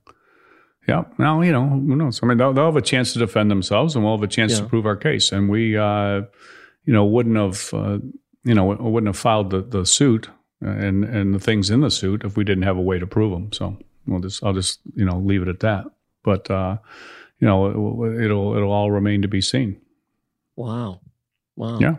Yeah. 0.90 1.04
Now, 1.18 1.42
you 1.42 1.52
know, 1.52 1.68
who 1.68 1.96
knows? 1.96 2.20
I 2.22 2.26
mean, 2.26 2.38
they'll, 2.38 2.54
they'll 2.54 2.66
have 2.66 2.76
a 2.76 2.82
chance 2.82 3.14
to 3.14 3.20
defend 3.20 3.50
themselves 3.50 3.96
and 3.96 4.04
we'll 4.04 4.16
have 4.18 4.24
a 4.24 4.28
chance 4.28 4.54
Yeah. 4.54 4.60
to 4.62 4.66
prove 4.66 4.86
our 4.86 4.96
case. 4.98 5.32
And 5.32 5.50
we, 5.50 5.78
uh, 5.78 6.22
you 6.86 6.94
know, 6.94 7.06
wouldn't 7.06 7.38
have, 7.38 7.70
uh, 7.74 8.00
you 8.44 8.54
know, 8.56 8.66
wouldn't 8.66 9.08
have 9.08 9.18
filed 9.18 9.50
the, 9.52 9.62
the 9.62 9.86
suit 9.86 10.30
and, 10.62 11.04
and 11.06 11.34
the 11.34 11.40
things 11.40 11.70
in 11.70 11.82
the 11.82 11.92
suit 11.92 12.24
if 12.24 12.36
we 12.38 12.44
didn't 12.44 12.64
have 12.64 12.78
a 12.78 12.82
way 12.82 13.00
to 13.00 13.08
prove 13.08 13.32
them. 13.32 13.52
So 13.54 13.78
we'll 14.08 14.20
just, 14.22 14.44
I'll 14.44 14.54
just, 14.54 14.80
you 14.96 15.06
know, 15.06 15.18
leave 15.20 15.42
it 15.42 15.48
at 15.48 15.60
that. 15.62 15.86
But, 16.24 16.50
uh, 16.52 16.78
you 17.40 17.48
know, 17.48 17.68
it, 17.68 18.26
it'll, 18.26 18.56
it'll 18.56 18.72
all 18.72 18.92
remain 18.92 19.22
to 19.22 19.28
be 19.28 19.42
seen. 19.42 19.80
Wow. 20.56 21.00
Wow. 21.56 21.80
Yeah. 21.80 21.96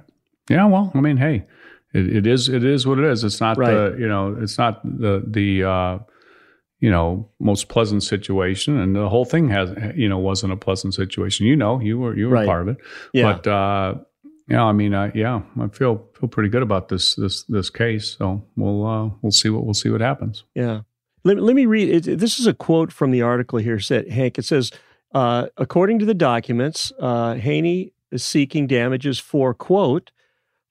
Yeah. 0.49 0.66
Well, 0.66 0.90
I 0.94 1.00
mean, 1.00 1.16
hey, 1.16 1.47
it, 1.94 2.16
it 2.16 2.26
is, 2.26 2.49
it 2.49 2.64
is 2.64 2.87
what 2.87 2.99
it 2.99 3.04
is. 3.04 3.25
It's 3.25 3.40
not 3.40 3.56
Right. 3.56 3.73
the, 3.73 3.97
you 3.99 4.09
know, 4.09 4.37
it's 4.40 4.59
not 4.59 4.82
the, 4.85 5.23
the, 5.26 5.64
uh, 5.64 5.99
you 6.80 6.90
know, 6.90 7.28
most 7.38 7.68
pleasant 7.68 8.02
situation. 8.02 8.78
And 8.78 8.96
the 8.96 9.08
whole 9.08 9.25
thing 9.25 9.49
has, 9.50 9.70
you 9.94 10.08
know, 10.08 10.18
wasn't 10.18 10.52
a 10.52 10.56
pleasant 10.56 10.94
situation. 10.94 11.46
You 11.46 11.56
know, 11.56 11.80
you 11.80 11.99
were, 11.99 12.16
you 12.16 12.26
were 12.28 12.34
Right. 12.34 12.46
part 12.46 12.62
of 12.62 12.68
it. 12.68 12.78
Yeah. 13.12 13.32
But, 13.32 13.46
uh, 13.46 13.94
yeah, 14.49 14.64
I 14.64 14.72
mean, 14.72 14.94
uh, 14.94 15.10
yeah, 15.14 15.42
I 15.60 15.68
feel 15.68 16.08
feel 16.18 16.28
pretty 16.28 16.49
good 16.49 16.62
about 16.62 16.88
this 16.88 17.14
this 17.14 17.44
this 17.44 17.70
case. 17.70 18.16
So 18.18 18.42
we'll 18.56 18.84
uh, 18.84 19.10
we'll 19.22 19.30
see 19.30 19.49
what 19.49 19.64
we'll 19.64 19.75
see 19.75 19.90
what 19.90 20.00
happens. 20.00 20.42
Yeah. 20.54 20.80
Let, 21.22 21.38
let 21.40 21.54
me 21.54 21.66
read 21.66 22.08
it. 22.08 22.18
This 22.18 22.40
is 22.40 22.46
a 22.49 22.54
quote 22.54 22.90
from 22.92 23.10
the 23.12 23.22
article 23.22 23.58
here, 23.60 23.78
said 23.78 24.08
Hank. 24.08 24.38
It 24.38 24.44
says, 24.44 24.72
uh, 25.14 25.46
according 25.56 25.99
to 26.00 26.04
the 26.06 26.14
documents, 26.14 26.92
uh, 26.99 27.34
Haney 27.34 27.92
is 28.10 28.25
seeking 28.25 28.66
damages 28.66 29.18
for, 29.20 29.52
quote, 29.54 30.10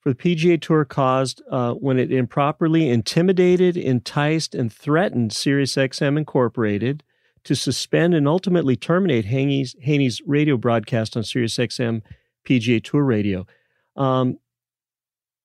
for 0.00 0.12
the 0.12 0.14
PGA 0.14 0.60
Tour 0.60 0.84
caused 0.84 1.42
uh, 1.50 1.74
when 1.74 1.98
it 1.98 2.10
improperly 2.10 2.88
intimidated, 2.88 3.76
enticed, 3.76 4.54
and 4.54 4.72
threatened 4.72 5.30
SiriusXM 5.30 6.16
Incorporated 6.16 7.02
to 7.44 7.54
suspend 7.54 8.14
and 8.14 8.26
ultimately 8.26 8.76
terminate 8.76 9.26
Haney's, 9.26 9.76
Haney's 9.80 10.20
radio 10.26 10.56
broadcast 10.56 11.16
on 11.16 11.22
SiriusXM 11.22 12.02
PGA 12.48 12.82
Tour 12.82 13.04
Radio. 13.04 13.46
Um, 13.96 14.38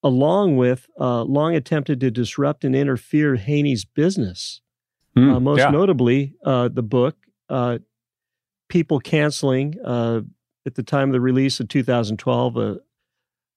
along 0.04 0.56
with 0.56 0.88
uh, 1.00 1.24
long 1.24 1.56
attempted 1.56 2.00
to 2.00 2.12
disrupt 2.12 2.64
and 2.64 2.76
interfere 2.76 3.36
Haney's 3.36 3.86
business. 3.86 4.62
Uh, 5.18 5.40
most 5.40 5.60
yeah. 5.60 5.70
notably, 5.70 6.36
uh, 6.44 6.68
the 6.68 6.84
book, 6.84 7.16
uh, 7.50 7.80
People 8.68 9.00
Canceling, 9.00 9.76
uh, 9.84 10.22
at 10.66 10.76
the 10.76 10.84
time 10.84 11.10
of 11.10 11.14
the 11.14 11.22
release 11.22 11.60
of 11.60 11.70
2012, 11.70 12.58
uh, 12.58 12.76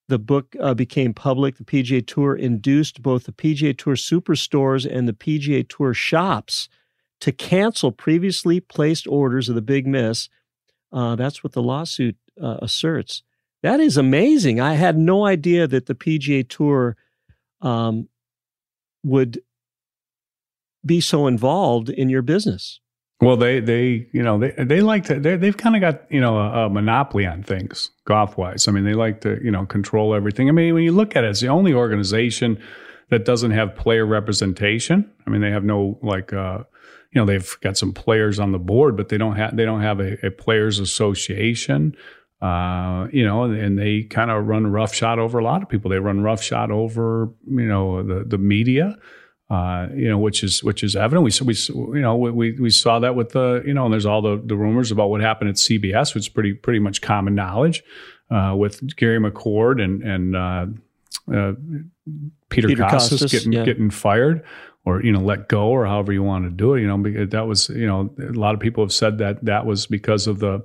the 0.09 0.19
book 0.19 0.57
uh, 0.61 0.75
became 0.75 1.13
public. 1.15 1.57
The 1.57 1.65
PGA 1.65 2.05
Tour 2.07 2.35
induced 2.35 3.03
both 3.03 3.25
the 3.25 3.33
PGA 3.33 3.77
Tour 3.77 3.95
superstores 3.95 4.91
and 4.91 5.07
the 5.07 5.13
PGA 5.13 5.69
Tour 5.69 5.95
shops 5.95 6.69
to 7.21 7.33
cancel 7.33 7.93
previously 7.93 8.61
placed 8.61 9.07
orders 9.07 9.49
of 9.49 9.55
the 9.55 9.63
Big 9.63 9.87
Miss. 9.87 10.29
Uh, 10.93 11.17
that's 11.17 11.45
what 11.45 11.53
the 11.53 11.63
lawsuit 11.63 12.17
uh, 12.43 12.59
asserts. 12.63 13.23
That 13.63 13.81
is 13.81 13.97
amazing. 13.97 14.61
I 14.61 14.75
had 14.75 14.97
no 14.97 15.27
idea 15.27 15.67
that 15.67 15.87
the 15.87 15.95
PGA 15.95 16.49
Tour 16.49 16.97
um, 17.61 18.09
would 19.05 19.41
be 20.87 21.01
so 21.01 21.27
involved 21.27 21.91
in 21.91 22.09
your 22.09 22.23
business. 22.23 22.81
Well, 23.21 23.37
they 23.37 23.59
they 23.59 24.07
you 24.13 24.23
know 24.23 24.39
they 24.39 24.53
they 24.57 24.81
like 24.81 25.05
to 25.07 25.19
they 25.19 25.37
they've 25.37 25.57
kind 25.57 25.75
of 25.75 25.81
got 25.81 26.11
you 26.11 26.21
know 26.21 26.39
a, 26.39 26.67
a 26.67 26.71
monopoly 26.71 27.27
on 27.27 27.43
things 27.43 27.91
golf 28.05 28.37
wise. 28.39 28.69
I 28.69 28.73
mean, 28.73 28.85
they 28.85 28.95
like 28.95 29.23
to 29.23 29.43
you 29.43 29.51
know 29.51 29.67
control 29.67 30.15
everything. 30.15 30.49
I 30.49 30.53
mean, 30.53 30.73
when 30.75 30.85
you 30.85 30.93
look 30.93 31.17
at 31.17 31.25
it, 31.25 31.31
it's 31.31 31.41
the 31.41 31.49
only 31.49 31.75
organization 31.75 32.63
that 33.11 33.25
doesn't 33.25 33.51
have 33.51 33.75
player 33.75 34.07
representation. 34.07 35.11
I 35.27 35.31
mean, 35.31 35.41
they 35.41 35.51
have 35.51 35.65
no 35.65 35.99
like 36.01 36.33
uh, 36.33 36.59
you 37.13 37.21
know 37.21 37.27
they've 37.27 37.57
got 37.61 37.77
some 37.77 37.93
players 37.93 38.39
on 38.39 38.53
the 38.53 38.59
board, 38.59 38.97
but 38.97 39.09
they 39.09 39.19
don't 39.19 39.35
have 39.35 39.57
they 39.57 39.65
don't 39.65 39.83
have 39.83 39.99
a, 39.99 40.25
a 40.27 40.31
players 40.31 40.79
association. 40.79 41.97
Uh, 42.41 43.09
you 43.13 43.27
know, 43.27 43.43
and 43.43 43.77
they 43.77 44.05
kind 44.05 44.31
of 44.31 44.47
run 44.47 44.69
roughshod 44.69 45.19
over 45.19 45.41
a 45.41 45.45
lot 45.45 45.61
of 45.61 45.69
people. 45.69 45.91
They 45.91 45.99
run 45.99 46.21
roughshod 46.21 46.71
over 46.71 47.33
you 47.49 47.67
know 47.67 48.05
the 48.05 48.23
the 48.25 48.39
media 48.39 48.97
uh, 49.51 49.89
you 49.95 50.09
know, 50.09 50.19
which 50.19 50.45
is 50.45 50.63
which 50.63 50.83
is 50.83 50.95
evident. 50.95 51.25
We 51.25 51.47
we 51.47 51.55
you 51.99 52.03
know 52.03 52.17
we 52.17 52.53
we 52.53 52.71
saw 52.71 52.99
that 52.99 53.15
with 53.15 53.31
the 53.31 53.63
you 53.67 53.73
know, 53.73 53.85
and 53.85 53.93
there's 53.93 54.07
all 54.07 54.21
the 54.21 54.41
the 54.45 54.57
rumors 54.57 54.91
about 54.91 55.09
what 55.09 55.21
happened 55.21 55.51
at 55.51 55.57
CBS, 55.57 56.15
which 56.15 56.25
is 56.25 56.29
pretty 56.29 56.53
pretty 56.53 56.81
much 56.81 57.01
common 57.01 57.35
knowledge 57.35 57.83
uh, 58.31 58.55
with 58.57 58.97
Gary 58.97 59.19
McCord 59.19 59.83
and 59.83 60.03
and 60.03 60.37
uh, 60.37 60.67
uh, 61.35 61.53
Peter, 62.51 62.69
Peter 62.69 62.83
Kostis, 62.83 63.23
Kostis, 63.23 63.31
getting 63.31 63.53
yeah. 63.53 63.65
getting 63.65 63.91
fired 63.91 64.45
or 64.85 65.03
you 65.03 65.13
know 65.13 65.21
let 65.21 65.49
go 65.49 65.69
or 65.69 65.87
however 65.87 66.13
you 66.13 66.23
want 66.23 66.45
to 66.45 66.51
do 66.51 66.75
it. 66.75 66.83
You 66.83 66.87
know, 66.87 66.99
because 66.99 67.31
that 67.31 67.47
was 67.47 67.69
you 67.71 67.87
know 67.87 68.11
a 68.19 68.33
lot 68.33 68.55
of 68.55 68.61
people 68.61 68.85
have 68.85 68.93
said 68.93 69.19
that 69.19 69.45
that 69.45 69.67
was 69.67 69.87
because 69.87 70.27
of 70.27 70.41
the 70.41 70.65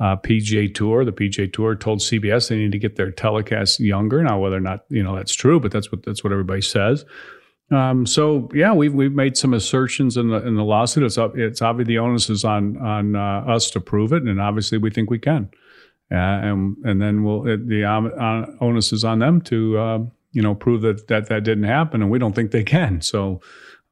uh, 0.00 0.16
PGA 0.16 0.74
Tour. 0.74 1.04
The 1.04 1.12
PGA 1.12 1.52
Tour 1.52 1.74
told 1.74 2.00
CBS 2.00 2.48
they 2.48 2.56
need 2.56 2.72
to 2.72 2.78
get 2.78 2.96
their 2.96 3.10
telecast 3.10 3.80
younger. 3.80 4.22
Now, 4.22 4.40
whether 4.40 4.56
or 4.56 4.60
not 4.60 4.84
you 4.88 5.02
know 5.02 5.14
that's 5.14 5.34
true, 5.34 5.60
but 5.60 5.72
that's 5.72 5.90
what 5.92 6.04
that's 6.04 6.24
what 6.24 6.32
everybody 6.32 6.62
says. 6.62 7.04
Um, 7.70 8.06
so 8.06 8.48
yeah, 8.54 8.72
we've 8.72 8.92
we've 8.92 9.12
made 9.14 9.36
some 9.36 9.54
assertions 9.54 10.16
in 10.16 10.28
the 10.28 10.46
in 10.46 10.54
the 10.56 10.64
lawsuit. 10.64 11.04
It's 11.04 11.16
it's 11.34 11.62
obviously 11.62 11.94
the 11.94 11.98
onus 11.98 12.28
is 12.30 12.44
on 12.44 12.76
on 12.78 13.16
uh, 13.16 13.44
us 13.46 13.70
to 13.72 13.80
prove 13.80 14.12
it, 14.12 14.22
and 14.22 14.40
obviously 14.40 14.78
we 14.78 14.90
think 14.90 15.10
we 15.10 15.18
can. 15.18 15.48
Uh, 16.12 16.16
and 16.16 16.76
and 16.84 17.00
then 17.00 17.24
we'll 17.24 17.46
it, 17.48 17.66
the 17.66 17.84
um, 17.84 18.12
uh, 18.18 18.44
onus 18.60 18.92
is 18.92 19.02
on 19.04 19.18
them 19.20 19.40
to 19.42 19.78
uh, 19.78 19.98
you 20.32 20.42
know 20.42 20.54
prove 20.54 20.82
that 20.82 21.08
that 21.08 21.28
that 21.28 21.42
didn't 21.44 21.64
happen, 21.64 22.02
and 22.02 22.10
we 22.10 22.18
don't 22.18 22.34
think 22.34 22.50
they 22.50 22.64
can. 22.64 23.00
So. 23.00 23.40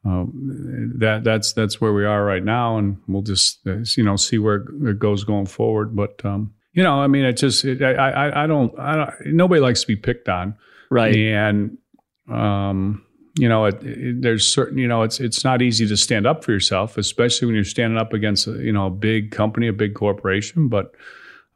Um, 0.04 0.94
that 0.98 1.22
that's 1.22 1.52
that's 1.52 1.80
where 1.80 1.92
we 1.92 2.04
are 2.04 2.24
right 2.24 2.42
now, 2.42 2.76
and 2.76 2.96
we'll 3.06 3.22
just 3.22 3.64
uh, 3.68 3.76
you 3.96 4.02
know 4.02 4.16
see 4.16 4.36
where 4.36 4.66
it 4.82 4.98
goes 4.98 5.22
going 5.22 5.46
forward. 5.46 5.94
But 5.94 6.20
um, 6.24 6.52
you 6.72 6.82
know, 6.82 7.00
I 7.00 7.06
mean, 7.06 7.24
it 7.24 7.34
just 7.34 7.64
it, 7.64 7.80
I, 7.80 7.92
I 7.92 8.42
I 8.42 8.46
don't 8.48 8.76
I 8.80 8.96
don't 8.96 9.26
nobody 9.26 9.60
likes 9.60 9.82
to 9.82 9.86
be 9.86 9.94
picked 9.94 10.28
on, 10.28 10.56
Right. 10.90 11.14
and 11.14 11.78
um, 12.28 13.04
you 13.36 13.48
know, 13.48 13.64
it, 13.66 13.82
it, 13.82 14.22
there's 14.22 14.46
certain, 14.46 14.78
you 14.78 14.88
know, 14.88 15.02
it's 15.02 15.20
it's 15.20 15.44
not 15.44 15.62
easy 15.62 15.86
to 15.88 15.96
stand 15.96 16.26
up 16.26 16.44
for 16.44 16.52
yourself, 16.52 16.98
especially 16.98 17.46
when 17.46 17.54
you're 17.54 17.64
standing 17.64 17.98
up 17.98 18.12
against, 18.12 18.46
a, 18.46 18.52
you 18.52 18.72
know, 18.72 18.86
a 18.86 18.90
big 18.90 19.30
company, 19.30 19.68
a 19.68 19.72
big 19.72 19.94
corporation. 19.94 20.68
But 20.68 20.94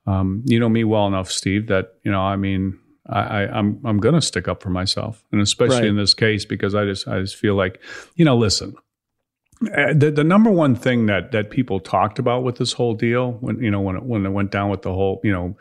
um, 0.07 0.43
you 0.47 0.59
know 0.61 0.69
me 0.69 0.85
well 0.85 1.07
enough, 1.07 1.31
Steve, 1.31 1.67
that 1.69 1.95
you 2.05 2.11
know, 2.13 2.21
I 2.21 2.37
mean, 2.37 2.79
I, 3.09 3.21
I, 3.21 3.59
I'm 3.59 3.81
I'm 3.85 3.99
going 3.99 4.15
to 4.15 4.23
stick 4.23 4.49
up 4.49 4.63
for 4.63 4.71
myself, 4.71 5.25
and 5.33 5.41
especially 5.41 5.81
Right. 5.83 5.89
in 5.89 5.97
this 5.97 6.15
case 6.15 6.45
because 6.45 6.75
I 6.75 6.85
just 6.85 7.07
I 7.09 7.21
just 7.21 7.37
feel 7.37 7.55
like, 7.57 7.81
you 8.15 8.25
know, 8.25 8.37
listen. 8.37 8.75
uh, 9.77 9.93
The, 9.95 10.11
the 10.11 10.25
number 10.25 10.51
one 10.51 10.75
thing 10.77 11.07
that 11.07 11.33
that 11.33 11.51
people 11.51 11.81
talked 11.81 12.19
about 12.19 12.45
with 12.45 12.57
this 12.57 12.73
whole 12.75 12.95
deal 12.95 13.33
when 13.41 13.59
you 13.63 13.71
know 13.71 13.81
when 13.81 13.97
it, 13.97 14.03
when 14.05 14.25
it 14.27 14.31
went 14.31 14.51
down 14.51 14.71
with 14.71 14.83
the 14.83 14.93
whole 14.93 15.21
you 15.25 15.33
know 15.33 15.57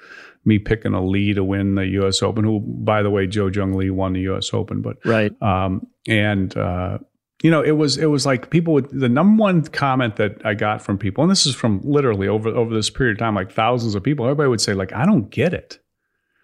me 0.46 0.60
picking 0.60 0.94
a 0.94 1.04
Lee 1.06 1.34
to 1.34 1.44
win 1.44 1.75
the 1.75 1.86
U.S. 1.88 2.22
Open, 2.22 2.44
who 2.44 2.60
by 2.62 3.02
the 3.02 3.10
way 3.10 3.28
Jeongeun 3.28 3.75
Lee 3.75 3.90
won 3.90 4.14
the 4.14 4.22
U.S. 4.22 4.54
Open, 4.54 4.82
but 4.82 4.98
Right. 5.06 5.32
um, 5.42 5.88
and 6.08 6.56
uh, 6.56 7.00
you 7.44 7.52
know, 7.52 7.62
it 7.62 7.72
was 7.74 7.98
it 7.98 8.06
was 8.08 8.25
like 8.25 8.50
people 8.50 8.74
would 8.75 8.90
the 8.92 9.10
number 9.10 9.42
one 9.42 9.64
comment 9.64 10.16
that 10.18 10.44
I 10.46 10.54
got 10.54 10.82
from 10.82 10.98
people, 10.98 11.24
and 11.24 11.30
this 11.32 11.46
is 11.46 11.56
from 11.56 11.82
literally 11.84 12.28
over 12.28 12.50
over 12.50 12.74
this 12.74 12.90
period 12.90 13.14
of 13.18 13.20
time, 13.20 13.36
like 13.36 13.52
thousands 13.52 13.96
of 13.96 14.04
people. 14.04 14.25
Everybody 14.25 14.50
would 14.50 14.62
say, 14.62 14.74
like, 14.74 14.94
I 14.94 15.06
don't 15.06 15.30
get 15.30 15.54
it. 15.54 15.80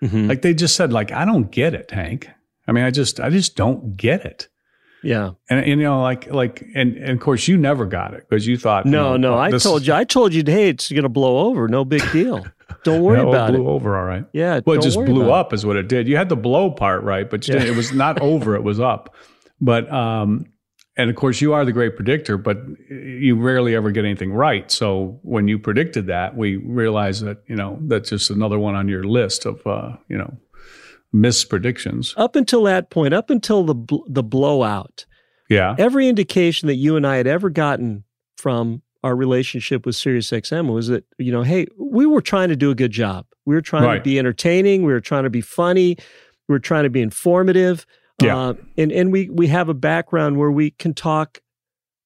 Mhm. 0.03 0.27
Like 0.27 0.41
they 0.41 0.53
just 0.53 0.75
said, 0.75 0.91
like, 0.91 1.11
I 1.11 1.25
don't 1.25 1.51
get 1.51 1.73
it, 1.73 1.91
Hank. 1.91 2.27
I 2.67 2.71
mean, 2.71 2.83
I 2.83 2.91
just 2.91 3.19
I 3.19 3.29
just 3.29 3.55
don't 3.55 3.95
get 3.97 4.25
it. 4.25 4.47
Yeah. 5.03 5.31
And, 5.49 5.59
and 5.61 5.67
you 5.67 5.75
know, 5.77 6.01
like 6.01 6.31
like 6.31 6.63
and, 6.75 6.95
and 6.97 7.11
of 7.11 7.19
course 7.19 7.47
you 7.47 7.57
never 7.57 7.85
got 7.85 8.13
it 8.13 8.27
because 8.29 8.45
you 8.45 8.57
thought 8.57 8.85
you 8.85 8.91
No, 8.91 9.17
know, 9.17 9.31
no. 9.35 9.39
I 9.39 9.49
told 9.57 9.85
you. 9.87 9.93
I 9.93 10.03
told 10.03 10.33
you. 10.33 10.43
Hey, 10.45 10.69
it's 10.69 10.91
going 10.91 11.01
to 11.03 11.09
blow 11.09 11.47
over. 11.47 11.67
No 11.67 11.83
big 11.85 12.03
deal. 12.11 12.45
Don't 12.83 13.01
worry 13.01 13.17
Yeah, 13.21 13.27
about 13.29 13.49
it 13.49 13.55
it. 13.55 13.57
blew 13.57 13.69
over 13.69 13.97
all 13.97 14.05
right. 14.05 14.25
Yeah. 14.33 14.59
Well, 14.65 14.77
it 14.79 14.81
just 14.83 14.97
blew 14.97 15.31
up, 15.31 15.53
is 15.53 15.65
what 15.65 15.75
it 15.77 15.87
did. 15.87 16.07
You 16.07 16.17
had 16.17 16.29
the 16.29 16.35
blow 16.35 16.71
part 16.71 17.03
right, 17.03 17.29
but 17.29 17.47
Yeah. 17.47 17.63
it 17.63 17.75
was 17.75 17.91
not 17.93 18.21
over; 18.31 18.55
it 18.55 18.63
was 18.63 18.79
up. 18.79 19.15
But 19.59 19.91
um, 19.91 20.45
and 20.97 21.09
of 21.09 21.15
course, 21.15 21.39
you 21.41 21.53
are 21.53 21.63
the 21.65 21.71
great 21.71 21.95
predictor, 21.95 22.37
but 22.37 22.57
you 22.89 23.35
rarely 23.39 23.75
ever 23.75 23.91
get 23.91 24.03
anything 24.05 24.31
right. 24.33 24.69
So 24.71 25.19
when 25.23 25.47
you 25.47 25.57
predicted 25.59 26.07
that, 26.07 26.35
we 26.35 26.57
realized 26.57 27.23
that 27.25 27.43
you 27.47 27.55
know 27.55 27.77
that's 27.83 28.09
just 28.09 28.29
another 28.29 28.59
one 28.59 28.75
on 28.75 28.87
your 28.87 29.03
list 29.03 29.45
of 29.45 29.65
uh, 29.65 29.97
you 30.09 30.17
know 30.17 30.33
mispredictions. 31.13 32.13
Up 32.17 32.35
until 32.35 32.63
that 32.63 32.89
point, 32.89 33.13
up 33.13 33.29
until 33.29 33.63
the 33.63 33.75
bl- 33.75 34.03
the 34.07 34.23
blowout, 34.23 35.05
Yeah, 35.49 35.75
every 35.77 36.07
indication 36.07 36.67
that 36.67 36.75
you 36.75 36.95
and 36.95 37.05
I 37.05 37.17
had 37.17 37.27
ever 37.27 37.49
gotten 37.49 38.03
from 38.37 38.81
our 39.03 39.15
relationship 39.15 39.85
with 39.85 39.95
SiriusXM 39.95 40.71
was 40.71 40.87
that 40.87 41.03
you 41.17 41.31
know, 41.31 41.41
hey, 41.43 41.67
we 41.77 42.05
were 42.05 42.21
trying 42.21 42.49
to 42.49 42.55
do 42.55 42.69
a 42.71 42.75
good 42.75 42.91
job. 42.91 43.25
We 43.45 43.55
were 43.55 43.61
trying 43.61 43.83
Right. 43.83 43.95
to 43.97 44.01
be 44.03 44.19
entertaining. 44.19 44.83
We 44.83 44.93
were 44.93 45.01
trying 45.01 45.23
to 45.23 45.29
be 45.29 45.41
funny. 45.41 45.97
We 46.47 46.53
were 46.53 46.59
trying 46.59 46.83
to 46.83 46.89
be 46.89 47.01
informative. 47.01 47.85
Yeah. 48.21 48.37
Uh, 48.37 48.53
and 48.77 48.91
and 48.91 49.11
we 49.11 49.29
we 49.29 49.47
have 49.47 49.69
a 49.69 49.73
background 49.73 50.37
where 50.37 50.51
we 50.51 50.71
can 50.71 50.93
talk 50.93 51.41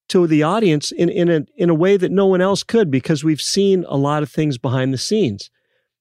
to 0.07 0.27
the 0.27 0.43
audience 0.43 0.91
in 0.93 1.09
in 1.09 1.29
a 1.29 1.41
in 1.57 1.69
a 1.69 1.73
way 1.73 1.97
that 1.97 2.11
no 2.11 2.25
one 2.27 2.39
else 2.39 2.63
could 2.63 2.89
because 2.91 3.23
we've 3.23 3.41
seen 3.41 3.83
a 3.89 3.97
lot 3.97 4.23
of 4.23 4.31
things 4.31 4.57
behind 4.57 4.93
the 4.93 4.97
scenes. 4.97 5.49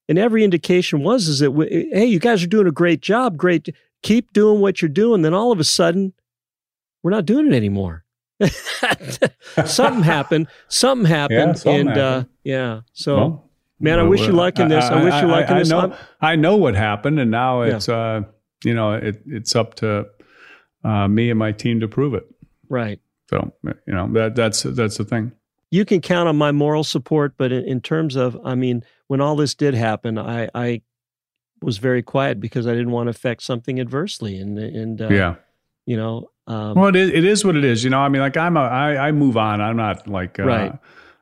And 0.07 0.17
every 0.19 0.43
indication 0.43 1.01
was 1.03 1.27
is 1.27 1.39
that 1.39 1.51
we, 1.51 1.89
hey, 1.91 2.05
you 2.05 2.19
guys 2.19 2.43
are 2.43 2.47
doing 2.47 2.67
a 2.67 2.71
great 2.71 3.01
job. 3.01 3.35
Great, 3.37 3.67
keep 4.03 4.31
doing 4.31 4.61
what 4.61 4.79
you're 4.81 4.87
doing. 4.87 5.23
Then 5.23 5.33
all 5.33 5.51
of 5.51 5.59
a 5.59 5.63
sudden, 5.63 6.13
we're 7.03 7.09
not 7.11 7.25
doing 7.25 7.47
it 7.47 7.53
anymore. 7.55 8.04
something 9.65 10.03
happened. 10.03 10.47
Something 10.67 11.05
happened. 11.05 11.57
something 11.57 11.87
and 11.89 11.97
Uh, 11.97 12.23
yeah. 12.43 12.81
So, 12.93 13.15
Well, 13.15 13.49
man, 13.79 13.99
I 13.99 14.03
wish 14.03 14.21
you 14.21 14.33
luck 14.33 14.59
in 14.59 14.67
this. 14.67 14.85
I, 14.85 15.03
wish 15.03 15.13
you 15.21 15.27
luck 15.27 15.49
in 15.49 15.55
I 15.55 15.59
this. 15.59 15.71
I'm- 15.71 15.93
I 16.21 16.35
know 16.35 16.55
what 16.57 16.75
happened, 16.75 17.19
and 17.19 17.31
now 17.31 17.63
Yeah. 17.63 17.75
it's 17.75 17.89
uh, 17.89 18.21
you 18.63 18.73
know 18.73 18.93
it, 18.93 19.21
it's 19.27 19.55
up 19.55 19.75
to 19.75 20.07
uh, 20.83 21.07
me 21.07 21.29
and 21.29 21.39
my 21.39 21.51
team 21.51 21.79
to 21.79 21.87
prove 21.87 22.13
it. 22.13 22.25
right. 22.69 22.99
So 23.29 23.51
you 23.63 23.93
know 23.93 24.07
that 24.13 24.35
that's 24.35 24.61
that's 24.63 24.97
the 24.97 25.03
thing. 25.05 25.31
you 25.71 25.83
can 25.83 25.99
count 25.99 26.29
on 26.29 26.37
my 26.37 26.51
moral 26.51 26.83
support, 26.83 27.33
but 27.37 27.51
in, 27.51 27.63
in 27.65 27.81
terms 27.81 28.15
of, 28.15 28.37
I 28.45 28.53
mean, 28.53 28.83
when 29.07 29.19
all 29.19 29.35
this 29.35 29.55
did 29.55 29.73
happen, 29.73 30.19
I, 30.19 30.47
I 30.53 30.81
was 31.61 31.79
very 31.79 32.03
quiet 32.03 32.39
because 32.39 32.67
I 32.67 32.71
didn't 32.73 32.91
want 32.91 33.07
to 33.07 33.09
affect 33.09 33.41
something 33.41 33.79
adversely, 33.79 34.37
and 34.37 34.59
and 34.59 35.01
uh, 35.01 35.07
yeah. 35.09 35.35
you 35.87 35.97
know, 35.97 36.29
um, 36.47 36.75
Well, 36.75 36.87
it 36.87 36.95
is, 36.95 37.09
it 37.09 37.25
is 37.25 37.45
what 37.45 37.55
it 37.55 37.63
is. 37.65 37.83
You 37.83 37.89
know, 37.89 37.99
I 37.99 38.09
mean, 38.09 38.21
like 38.21 38.37
I'm 38.37 38.57
a, 38.57 38.61
I, 38.61 39.07
I 39.07 39.11
move 39.11 39.37
on. 39.37 39.61
I'm 39.61 39.77
not 39.77 40.07
like, 40.07 40.39
uh, 40.39 40.43
Right. 40.43 40.73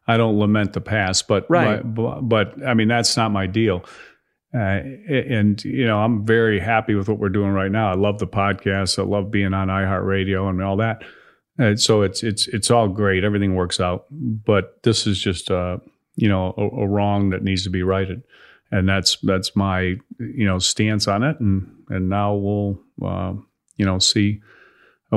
I 0.06 0.18
don't 0.18 0.38
lament 0.38 0.74
the 0.74 0.82
past, 0.82 1.27
but, 1.30 1.46
Right. 1.50 1.82
but, 1.82 2.22
but, 2.22 2.65
I 2.65 2.74
mean, 2.74 2.89
that's 2.89 3.15
not 3.15 3.32
my 3.32 3.48
deal. 3.48 3.86
Uh, 4.53 4.82
and, 5.10 5.63
you 5.63 5.86
know, 5.88 5.98
I'm 6.00 6.25
very 6.25 6.60
happy 6.60 6.94
with 6.94 7.08
what 7.08 7.20
we're 7.20 7.30
doing 7.30 7.51
right 7.51 7.72
now. 7.72 7.89
I 7.89 7.96
love 7.96 8.20
the 8.20 8.27
podcast. 8.27 9.00
I 9.00 9.03
love 9.03 9.32
being 9.32 9.53
on 9.53 9.70
iHeartRadio 9.70 10.50
and 10.50 10.62
all 10.62 10.77
that. 10.77 11.03
And 11.58 11.80
so 11.80 12.01
it's, 12.01 12.22
it's, 12.22 12.48
it's 12.48 12.70
all 12.70 12.88
great. 12.88 13.24
Everything 13.24 13.56
works 13.56 13.80
out, 13.80 14.06
but 14.12 14.84
this 14.84 15.08
is 15.08 15.20
just, 15.20 15.50
uh, 15.50 15.77
you 16.15 16.27
know, 16.27 16.53
a, 16.58 16.82
a 16.82 16.88
wrong 16.88 17.30
that 17.30 17.44
needs 17.44 17.63
to 17.63 17.70
be 17.70 17.82
righted. 17.82 18.24
And 18.72 18.89
that's, 18.89 19.18
that's 19.24 19.56
my, 19.56 19.96
you 20.20 20.46
know, 20.46 20.60
stance 20.60 21.08
on 21.08 21.24
it. 21.24 21.39
And, 21.39 21.84
and 21.89 22.10
now 22.10 22.34
we'll, 22.36 22.80
uh, 23.03 23.34
you 23.77 23.86
know, 23.86 24.00
see, 24.00 24.42
uh, 24.42 24.48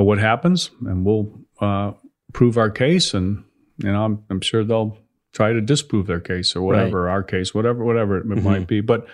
what 0.03 0.19
happens, 0.19 0.71
and 0.85 1.05
we'll 1.05 1.31
uh, 1.59 1.91
prove 2.33 2.57
our 2.57 2.69
case. 2.69 3.13
And 3.13 3.43
you 3.77 3.91
know, 3.91 4.03
I'm, 4.03 4.23
I'm 4.29 4.41
sure 4.41 4.63
they'll 4.63 4.97
try 5.33 5.53
to 5.53 5.61
disprove 5.61 6.07
their 6.07 6.19
case 6.19 6.55
or 6.55 6.61
whatever, 6.61 7.09
our 7.09 7.21
case, 7.23 7.53
whatever, 7.53 7.83
whatever 7.83 8.17
it 8.17 8.25
Mhm. 8.25 8.43
might 8.43 8.67
be. 8.67 8.81
But, 8.81 9.05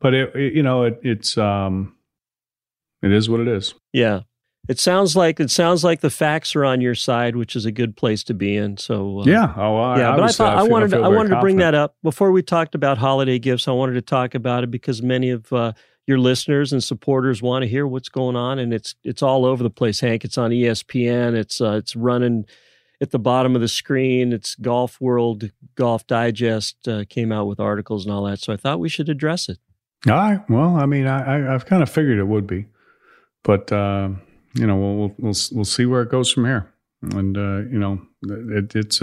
but 0.00 0.14
it, 0.14 0.34
it- 0.34 0.54
you 0.54 0.62
know, 0.62 0.84
it, 0.84 1.00
it's 1.02 1.36
um, 1.36 1.94
it 3.02 3.12
is 3.12 3.28
what 3.28 3.40
it 3.40 3.48
is. 3.48 3.74
yeah. 3.92 4.20
It 4.68 4.80
sounds 4.80 5.14
like 5.14 5.38
it 5.38 5.48
sounds 5.52 5.84
like 5.84 6.00
the 6.00 6.10
facts 6.10 6.56
are 6.56 6.64
on 6.64 6.80
your 6.80 6.96
side, 6.96 7.36
which 7.36 7.54
is 7.54 7.66
a 7.66 7.70
good 7.70 7.96
place 7.96 8.24
to 8.24 8.34
be 8.34 8.56
in. 8.56 8.78
So 8.78 9.20
uh, 9.20 9.24
yeah. 9.24 9.54
Oh, 9.56 9.76
I, 9.76 9.98
yeah, 10.00 10.16
but 10.16 10.24
I 10.24 10.28
thought 10.32 10.56
I, 10.58 10.62
feel- 10.62 10.70
wanted 10.72 10.90
to, 10.90 10.96
I 10.96 11.00
very 11.02 11.16
wanted 11.16 11.28
to 11.36 11.40
bring 11.40 11.58
that 11.58 11.74
up 11.76 11.94
before 12.02 12.32
we 12.32 12.42
talked 12.42 12.74
about 12.74 12.98
holiday 12.98 13.38
gifts. 13.38 13.68
I 13.68 13.70
wanted 13.70 13.92
to 13.92 14.02
talk 14.02 14.34
about 14.34 14.64
it 14.64 14.72
because 14.72 15.02
many 15.02 15.30
of 15.30 15.52
uh, 15.52 15.72
your 16.06 16.18
listeners 16.18 16.72
and 16.72 16.82
supporters 16.82 17.42
want 17.42 17.62
to 17.62 17.68
hear 17.68 17.86
what's 17.86 18.08
going 18.08 18.36
on, 18.36 18.58
and 18.58 18.72
it's 18.72 18.94
it's 19.02 19.22
all 19.22 19.44
over 19.44 19.62
the 19.62 19.70
place. 19.70 20.00
Hank, 20.00 20.24
it's 20.24 20.38
on 20.38 20.50
ESPN. 20.50 21.34
It's 21.34 21.60
uh, 21.60 21.72
it's 21.72 21.96
running 21.96 22.46
at 23.00 23.10
the 23.10 23.18
bottom 23.18 23.54
of 23.54 23.60
the 23.60 23.68
screen. 23.68 24.32
It's 24.32 24.54
Golf 24.54 25.00
World, 25.00 25.50
Golf 25.74 26.06
Digest 26.06 26.88
uh, 26.88 27.04
came 27.08 27.32
out 27.32 27.46
with 27.46 27.60
articles 27.60 28.04
and 28.04 28.14
all 28.14 28.24
that. 28.24 28.40
So 28.40 28.52
I 28.52 28.56
thought 28.56 28.80
we 28.80 28.88
should 28.88 29.08
address 29.08 29.48
it. 29.48 29.58
All 30.08 30.14
right. 30.14 30.40
Well, 30.48 30.76
I 30.76 30.86
mean, 30.86 31.06
I, 31.06 31.36
I, 31.36 31.54
I've 31.54 31.66
kind 31.66 31.82
of 31.82 31.90
figured 31.90 32.18
it 32.18 32.26
would 32.26 32.46
be, 32.46 32.66
but 33.42 33.70
uh, 33.72 34.10
you 34.54 34.66
know, 34.66 34.76
we'll, 34.76 35.14
we'll 35.18 35.34
we'll 35.52 35.64
see 35.64 35.86
where 35.86 36.02
it 36.02 36.10
goes 36.10 36.32
from 36.32 36.44
here, 36.44 36.72
and 37.02 37.36
uh, 37.36 37.68
you 37.70 37.78
know, 37.78 38.00
it, 38.22 38.74
it's 38.74 39.02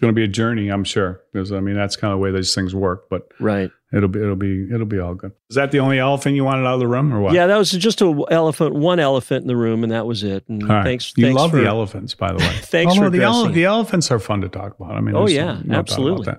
going 0.00 0.12
to 0.12 0.14
be 0.18 0.24
a 0.24 0.28
journey, 0.28 0.68
I'm 0.68 0.84
sure, 0.84 1.20
because 1.32 1.52
I 1.52 1.60
mean, 1.60 1.74
that's 1.76 1.96
kind 1.96 2.12
of 2.12 2.18
the 2.18 2.22
way 2.22 2.30
these 2.30 2.54
things 2.54 2.74
work. 2.74 3.08
But 3.10 3.28
Right. 3.38 3.70
it'll 3.92 4.08
be 4.08 4.20
it'll 4.20 4.36
be 4.36 4.68
it'll 4.72 4.86
be 4.86 4.98
all 4.98 5.14
good. 5.14 5.32
Is 5.50 5.56
that 5.56 5.70
the 5.72 5.80
only 5.80 5.98
elephant 5.98 6.36
you 6.36 6.44
wanted 6.44 6.66
out 6.66 6.74
of 6.74 6.80
the 6.80 6.88
room, 6.88 7.12
or 7.12 7.20
what? 7.20 7.34
Yeah, 7.34 7.46
that 7.46 7.56
was 7.58 7.70
just 7.70 8.00
a 8.00 8.24
elephant, 8.30 8.74
one 8.74 8.98
elephant 9.00 9.42
in 9.42 9.48
the 9.48 9.56
room, 9.56 9.82
and 9.82 9.92
that 9.92 10.06
was 10.06 10.22
it. 10.22 10.44
And 10.48 10.66
right. 10.68 10.84
thanks, 10.84 11.12
you 11.16 11.26
thanks 11.26 11.38
love 11.40 11.50
for, 11.50 11.56
the 11.58 11.66
elephants, 11.66 12.14
by 12.14 12.28
the 12.32 12.38
way. 12.38 12.44
Thanks 12.62 12.94
Although 12.94 13.06
for 13.06 13.10
the, 13.10 13.22
ele- 13.22 13.48
the 13.52 13.64
elephants 13.64 14.10
are 14.10 14.18
fun 14.18 14.40
to 14.42 14.48
talk 14.48 14.78
about. 14.78 14.92
I 14.92 15.00
mean, 15.00 15.14
Oh, 15.14 15.28
yeah, 15.28 15.60
no 15.64 15.76
absolutely. 15.76 16.32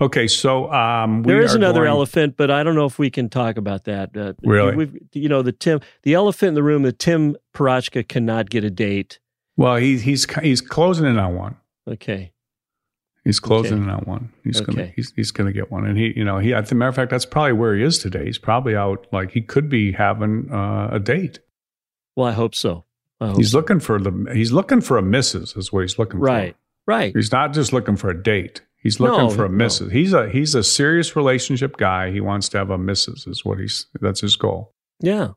Okay, 0.00 0.26
so 0.26 0.72
um, 0.72 1.22
we 1.22 1.32
There 1.32 1.42
is 1.42 1.54
another 1.54 1.80
going- 1.82 1.90
elephant, 1.90 2.36
but 2.36 2.50
I 2.50 2.64
don't 2.64 2.74
know 2.74 2.86
if 2.86 2.98
we 2.98 3.08
can 3.10 3.28
talk 3.28 3.56
about 3.56 3.84
that. 3.84 4.16
Uh, 4.16 4.32
Really? 4.42 4.74
We've, 4.74 4.98
you 5.12 5.28
know, 5.28 5.42
the 5.42 5.52
Tim, 5.52 5.80
the 6.02 6.14
elephant 6.14 6.48
in 6.48 6.54
the 6.54 6.62
room, 6.62 6.82
the 6.82 6.92
Tim 6.92 7.36
Parachka 7.54 8.06
cannot 8.08 8.50
get 8.50 8.64
a 8.64 8.70
date. 8.70 9.20
Well, 9.56 9.76
he's 9.76 10.02
he's 10.02 10.26
he's 10.42 10.60
closing 10.60 11.06
in 11.06 11.18
on 11.18 11.36
one. 11.36 11.56
Okay. 11.86 12.32
He's 13.24 13.38
closing 13.38 13.74
Okay. 13.74 13.82
in 13.84 13.88
on 13.90 14.00
one. 14.00 14.32
He's 14.42 14.60
gonna 14.60 14.86
he's, 14.96 15.12
he's 15.14 15.30
gonna 15.30 15.52
get 15.52 15.70
one, 15.70 15.86
and 15.86 15.96
he 15.96 16.12
you 16.16 16.24
know 16.24 16.38
he. 16.38 16.52
As 16.52 16.72
a 16.72 16.74
matter 16.74 16.88
of 16.88 16.96
fact, 16.96 17.10
that's 17.10 17.24
probably 17.26 17.52
where 17.52 17.74
he 17.76 17.82
is 17.84 17.98
today. 17.98 18.24
He's 18.24 18.38
probably 18.38 18.74
out. 18.74 19.06
Like 19.12 19.30
he 19.30 19.40
could 19.42 19.68
be 19.68 19.92
having 19.92 20.50
uh, 20.52 20.88
a 20.92 20.98
date. 20.98 21.38
Well, 22.16 22.26
I 22.26 22.32
hope 22.32 22.54
so. 22.54 22.84
I 23.20 23.28
hope 23.28 23.36
He's 23.36 23.52
so. 23.52 23.58
looking 23.58 23.78
for 23.78 24.00
the. 24.00 24.32
He's 24.34 24.50
looking 24.52 24.80
for 24.80 24.98
a 24.98 25.02
missus. 25.02 25.56
Is 25.56 25.72
what 25.72 25.82
he's 25.82 25.98
looking 25.98 26.18
for. 26.18 26.26
right. 26.26 26.56
Right. 26.84 27.14
He's 27.14 27.30
not 27.30 27.52
just 27.52 27.72
looking 27.72 27.94
for 27.96 28.10
a 28.10 28.20
date. 28.22 28.60
He's 28.76 28.98
looking 28.98 29.28
No, 29.28 29.30
for 29.30 29.44
a 29.44 29.48
no. 29.48 29.54
missus. 29.54 29.92
He's 29.92 30.12
a 30.12 30.28
he's 30.28 30.56
a 30.56 30.64
serious 30.64 31.14
relationship 31.14 31.76
guy. 31.76 32.10
He 32.10 32.20
wants 32.20 32.48
to 32.48 32.58
have 32.58 32.70
a 32.70 32.76
missus. 32.78 33.24
Is 33.28 33.44
what 33.44 33.60
he's. 33.60 33.86
That's 34.00 34.20
his 34.20 34.34
goal. 34.34 34.72
Yeah. 34.98 35.28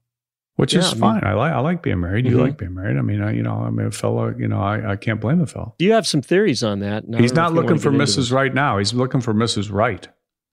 Which 0.57 0.73
Yeah, 0.73 0.79
is 0.79 0.87
I 0.87 0.91
mean- 0.93 0.99
fine. 1.01 1.23
I 1.25 1.33
like 1.33 1.51
I 1.53 1.59
like 1.59 1.81
being 1.83 1.99
married. 1.99 2.25
You 2.25 2.37
Mhm. 2.37 2.41
like 2.41 2.57
being 2.57 2.73
married. 2.73 2.95
I 2.97 3.01
mean, 3.01 3.21
I, 3.21 3.31
you 3.33 3.43
know, 3.43 3.55
I 3.55 3.69
mean, 3.69 3.87
a 3.87 3.91
fellow. 3.91 4.33
You 4.37 4.47
know, 4.47 4.59
I, 4.59 4.91
I 4.91 4.95
can't 4.95 5.19
blame 5.19 5.39
the 5.39 5.47
fellow. 5.47 5.75
Do 5.77 5.83
you 5.85 5.91
have 5.91 6.07
some 6.07 6.21
theories 6.21 6.63
on 6.63 6.79
that? 6.79 7.03
He's 7.17 7.33
not 7.33 7.51
you 7.51 7.57
looking 7.61 7.77
for 7.77 7.91
Mrs. 7.91 8.31
Right 8.31 8.53
now. 8.53 8.77
He's 8.77 8.93
looking 8.93 9.19
for 9.21 9.33
Mrs. 9.33 9.69
Right. 9.71 10.07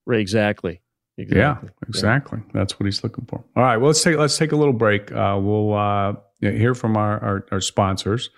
Right, 0.04 0.18
exactly. 0.18 0.80
Exactly. 1.18 1.38
Yeah, 1.38 1.56
exactly. 1.86 2.40
That's 2.52 2.80
what 2.80 2.86
he's 2.86 3.04
looking 3.04 3.26
for. 3.26 3.44
All 3.54 3.62
right. 3.62 3.76
Well, 3.76 3.88
let's 3.88 4.02
take 4.02 4.16
let's 4.16 4.36
take 4.36 4.50
a 4.52 4.56
little 4.56 4.72
break. 4.72 5.12
Uh, 5.12 5.38
we'll 5.40 5.72
uh, 5.74 6.14
hear 6.40 6.74
from 6.74 6.96
our, 6.96 7.22
our 7.22 7.46
our 7.52 7.60
sponsors, 7.60 8.30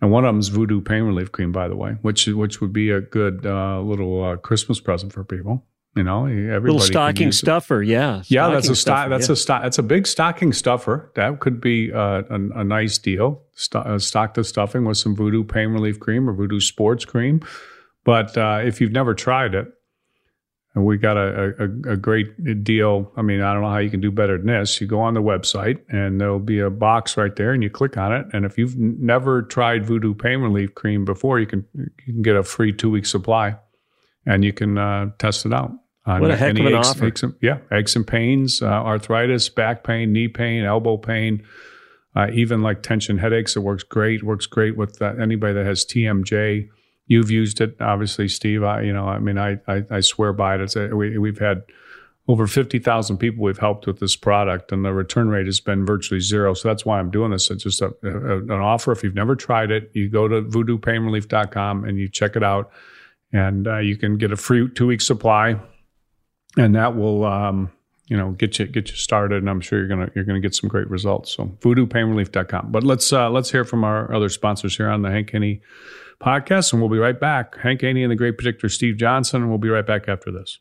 and 0.00 0.12
one 0.12 0.24
of 0.24 0.28
them 0.28 0.38
is 0.38 0.48
Voodoo 0.50 0.80
Pain 0.82 1.02
Relief 1.04 1.32
Cream, 1.32 1.50
by 1.52 1.66
the 1.68 1.74
way, 1.74 1.96
which 2.02 2.26
which 2.28 2.60
would 2.60 2.72
be 2.72 2.90
a 2.90 3.00
good 3.00 3.44
uh, 3.46 3.80
little 3.80 4.22
uh, 4.22 4.36
Christmas 4.36 4.78
present 4.78 5.12
for 5.12 5.24
people. 5.24 5.64
You 5.94 6.02
know, 6.02 6.24
everybody 6.24 6.72
Little 6.72 6.80
stocking 6.80 7.32
stuffer. 7.32 7.82
Yeah. 7.82 8.22
Yeah, 8.26 8.48
that's 8.48 8.68
a 8.70 8.74
Stocking 8.74 8.76
stuffer, 8.76 9.08
That's 9.10 9.28
yeah. 9.28 9.32
a 9.32 9.36
stock. 9.36 9.62
That's 9.62 9.78
a 9.78 9.82
big 9.82 10.06
stocking 10.06 10.52
stuffer. 10.54 11.12
That 11.16 11.40
could 11.40 11.60
be 11.60 11.92
uh, 11.92 12.22
a, 12.30 12.60
a 12.60 12.64
nice 12.64 12.96
deal. 12.96 13.42
Sto- 13.54 13.80
uh, 13.80 13.98
stock 13.98 14.32
the 14.32 14.42
stuffing 14.42 14.86
with 14.86 14.96
some 14.96 15.14
Voodoo 15.14 15.44
Pain 15.44 15.68
Relief 15.68 16.00
Cream 16.00 16.30
or 16.30 16.32
Voodoo 16.32 16.60
Sports 16.60 17.04
Cream. 17.04 17.42
But 18.04 18.36
uh, 18.38 18.60
if 18.64 18.80
you've 18.80 18.92
never 18.92 19.12
tried 19.12 19.54
it, 19.54 19.68
and 20.74 20.86
we 20.86 20.96
got 20.96 21.18
a, 21.18 21.52
a, 21.58 21.92
a 21.92 21.96
great 21.96 22.64
deal. 22.64 23.12
I 23.16 23.22
mean, 23.22 23.42
I 23.42 23.52
don't 23.52 23.62
know 23.62 23.68
how 23.68 23.78
you 23.78 23.90
can 23.90 24.00
do 24.00 24.10
better 24.10 24.38
than 24.38 24.46
this. 24.46 24.80
You 24.80 24.86
go 24.86 25.00
on 25.00 25.12
the 25.12 25.20
website, 25.20 25.80
and 25.90 26.20
there'll 26.20 26.38
be 26.38 26.60
a 26.60 26.70
box 26.70 27.16
right 27.16 27.34
there, 27.36 27.52
and 27.52 27.62
you 27.62 27.68
click 27.68 27.98
on 27.98 28.14
it. 28.14 28.26
And 28.32 28.46
if 28.46 28.56
you've 28.56 28.78
never 28.78 29.42
tried 29.42 29.84
Voodoo 29.84 30.14
Pain 30.14 30.40
Relief 30.40 30.74
Cream 30.74 31.04
before, 31.04 31.38
you 31.38 31.46
can 31.46 31.66
you 31.74 32.14
can 32.14 32.22
get 32.22 32.36
a 32.36 32.42
free 32.42 32.72
two 32.72 32.90
week 32.90 33.04
supply, 33.04 33.56
and 34.24 34.42
you 34.44 34.54
can 34.54 34.78
uh, 34.78 35.10
test 35.18 35.44
it 35.44 35.52
out. 35.52 35.72
On 36.04 36.20
What 36.20 36.30
a 36.30 36.36
heck 36.36 36.58
of 36.58 36.66
an 36.66 36.74
aches- 36.74 36.88
offer. 36.90 37.06
aches 37.06 37.22
and- 37.22 37.34
yeah, 37.40 37.58
aches 37.70 37.94
and 37.96 38.06
pains, 38.06 38.60
uh, 38.62 38.66
arthritis, 38.66 39.48
back 39.48 39.84
pain, 39.84 40.12
knee 40.12 40.28
pain, 40.28 40.64
elbow 40.64 40.96
pain, 40.96 41.42
uh, 42.16 42.28
even 42.32 42.60
like 42.62 42.82
tension 42.82 43.18
headaches. 43.18 43.56
It 43.56 43.60
works 43.60 43.84
great. 43.84 44.22
Works 44.22 44.46
great 44.46 44.76
with 44.76 45.00
uh, 45.00 45.14
anybody 45.20 45.54
that 45.54 45.64
has 45.64 45.84
TMJ. 45.84 46.68
You've 47.06 47.30
used 47.30 47.60
it, 47.60 47.76
obviously, 47.80 48.28
Steve. 48.28 48.62
I, 48.62 48.82
you 48.82 48.92
know, 48.92 49.06
I 49.06 49.18
mean, 49.18 49.38
I, 49.38 49.58
I, 49.68 49.84
I 49.90 50.00
swear 50.00 50.32
by 50.32 50.54
it. 50.56 50.60
It's 50.60 50.76
a, 50.76 50.88
we, 50.88 51.18
we've 51.18 51.38
had 51.38 51.62
over 52.28 52.46
fifty 52.46 52.78
thousand 52.78 53.18
people 53.18 53.42
we've 53.44 53.58
helped 53.58 53.86
with 53.86 53.98
this 53.98 54.14
product, 54.14 54.70
and 54.72 54.84
the 54.84 54.92
return 54.92 55.28
rate 55.28 55.46
has 55.46 55.58
been 55.60 55.84
virtually 55.84 56.20
zero. 56.20 56.54
So 56.54 56.68
that's 56.68 56.84
why 56.86 56.98
I'm 57.00 57.10
doing 57.10 57.32
this. 57.32 57.50
It's 57.50 57.64
just 57.64 57.80
a, 57.82 57.92
a, 58.04 58.38
an 58.38 58.50
offer. 58.52 58.92
If 58.92 59.02
you've 59.02 59.14
never 59.16 59.34
tried 59.34 59.70
it, 59.72 59.90
you 59.94 60.08
go 60.08 60.28
to 60.28 60.42
voodoopainrelief.com 60.42 61.84
and 61.84 61.98
you 61.98 62.08
check 62.08 62.36
it 62.36 62.42
out, 62.44 62.70
and 63.32 63.66
uh, 63.66 63.78
you 63.78 63.96
can 63.96 64.16
get 64.18 64.30
a 64.32 64.36
free 64.36 64.68
two 64.70 64.86
week 64.86 65.00
supply, 65.00 65.56
and 66.56 66.74
that 66.74 66.96
will. 66.96 67.24
Um, 67.24 67.70
you 68.08 68.18
know, 68.18 68.32
get 68.32 68.58
you 68.58 68.66
get 68.66 68.90
you 68.90 68.96
started, 68.96 69.38
and 69.38 69.48
I'm 69.48 69.62
sure 69.62 69.78
you're 69.78 69.88
gonna 69.88 70.10
you're 70.14 70.24
gonna 70.24 70.40
get 70.40 70.54
some 70.54 70.68
great 70.68 70.90
results. 70.90 71.32
So 71.32 71.46
voodoopainrelief.com. 71.60 72.70
But 72.70 72.84
let's 72.84 73.10
uh, 73.10 73.30
let's 73.30 73.50
hear 73.50 73.64
from 73.64 73.84
our 73.84 74.12
other 74.12 74.28
sponsors 74.28 74.76
here 74.76 74.90
on 74.90 75.00
the 75.00 75.10
Hank 75.10 75.30
Haney 75.30 75.62
podcast, 76.20 76.72
and 76.72 76.82
we'll 76.82 76.90
be 76.90 76.98
right 76.98 77.18
back. 77.18 77.56
Hank 77.58 77.80
Haney 77.80 78.02
and 78.02 78.10
the 78.10 78.16
great 78.16 78.36
predictor 78.36 78.68
Steve 78.68 78.98
Johnson, 78.98 79.40
and 79.40 79.48
we'll 79.48 79.58
be 79.58 79.70
right 79.70 79.86
back 79.86 80.08
after 80.08 80.30
this. 80.30 80.58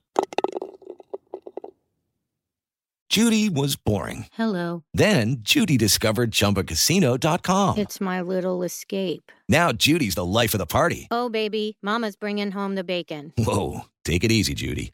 Judy 3.10 3.50
was 3.50 3.76
boring. 3.76 4.28
Hello. 4.32 4.86
Then 4.94 5.40
Judy 5.42 5.76
discovered 5.76 6.32
ChumbaCasino.com. 6.32 7.78
It's 7.78 8.00
my 8.00 8.22
little 8.22 8.64
escape. 8.64 9.34
Now 9.50 9.74
Judy's 9.74 10.16
the 10.16 10.24
life 10.24 10.54
of 10.54 10.60
the 10.60 10.66
party. 10.66 11.10
Oh, 11.12 11.28
baby, 11.28 11.78
Mama's 11.82 12.16
bringing 12.16 12.52
home 12.52 12.76
the 12.76 12.86
bacon. 12.86 13.34
Whoa, 13.38 13.82
take 14.06 14.24
it 14.24 14.32
easy, 14.32 14.54
Judy. 14.54 14.94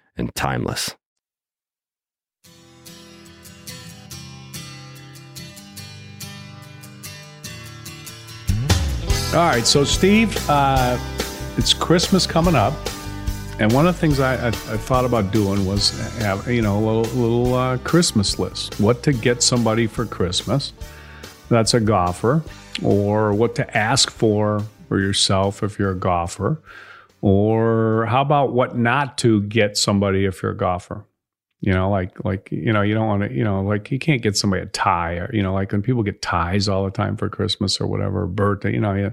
and 0.21 0.33
timeless. 0.35 0.95
All 9.33 9.37
right, 9.37 9.65
so 9.65 9.83
Steve, 9.85 10.37
uh, 10.49 10.97
it's 11.57 11.73
Christmas 11.73 12.27
coming 12.27 12.53
up, 12.53 12.73
and 13.59 13.71
one 13.71 13.87
of 13.87 13.95
the 13.95 13.99
things 13.99 14.19
I, 14.19 14.35
I, 14.35 14.47
I 14.47 14.51
thought 14.51 15.05
about 15.05 15.31
doing 15.31 15.65
was 15.65 15.97
have 16.17 16.49
you 16.49 16.61
know 16.61 16.77
a 16.77 16.83
little, 16.83 17.17
little 17.17 17.53
uh, 17.53 17.77
Christmas 17.79 18.39
list. 18.39 18.79
What 18.79 19.03
to 19.03 19.13
get 19.13 19.41
somebody 19.41 19.87
for 19.87 20.05
Christmas 20.05 20.73
that's 21.47 21.73
a 21.73 21.79
golfer, 21.79 22.43
or 22.83 23.33
what 23.33 23.55
to 23.55 23.77
ask 23.77 24.11
for 24.11 24.63
for 24.89 24.99
yourself 24.99 25.63
if 25.63 25.79
you're 25.79 25.91
a 25.91 25.95
golfer, 25.95 26.61
or 27.21 28.05
how 28.07 28.21
about 28.21 28.53
what 28.53 28.77
not 28.77 29.17
to 29.19 29.41
get 29.43 29.77
somebody 29.77 30.25
if 30.25 30.41
you're 30.41 30.51
a 30.51 30.57
golfer. 30.57 31.05
You 31.63 31.73
know, 31.73 31.91
like 31.91 32.25
like 32.25 32.51
you 32.51 32.73
know, 32.73 32.81
you 32.81 32.95
don't 32.95 33.05
want 33.05 33.21
to, 33.21 33.31
you 33.31 33.43
know, 33.43 33.61
like 33.61 33.91
you 33.91 33.99
can't 33.99 34.23
get 34.23 34.35
somebody 34.35 34.63
a 34.63 34.65
tie, 34.65 35.17
or 35.17 35.29
you 35.31 35.43
know, 35.43 35.53
like 35.53 35.71
when 35.71 35.83
people 35.83 36.01
get 36.01 36.19
ties 36.19 36.67
all 36.67 36.83
the 36.83 36.89
time 36.89 37.15
for 37.15 37.29
Christmas 37.29 37.79
or 37.79 37.85
whatever, 37.85 38.25
birthday, 38.25 38.73
you 38.73 38.79
know, 38.79 38.95
yeah. 38.95 39.11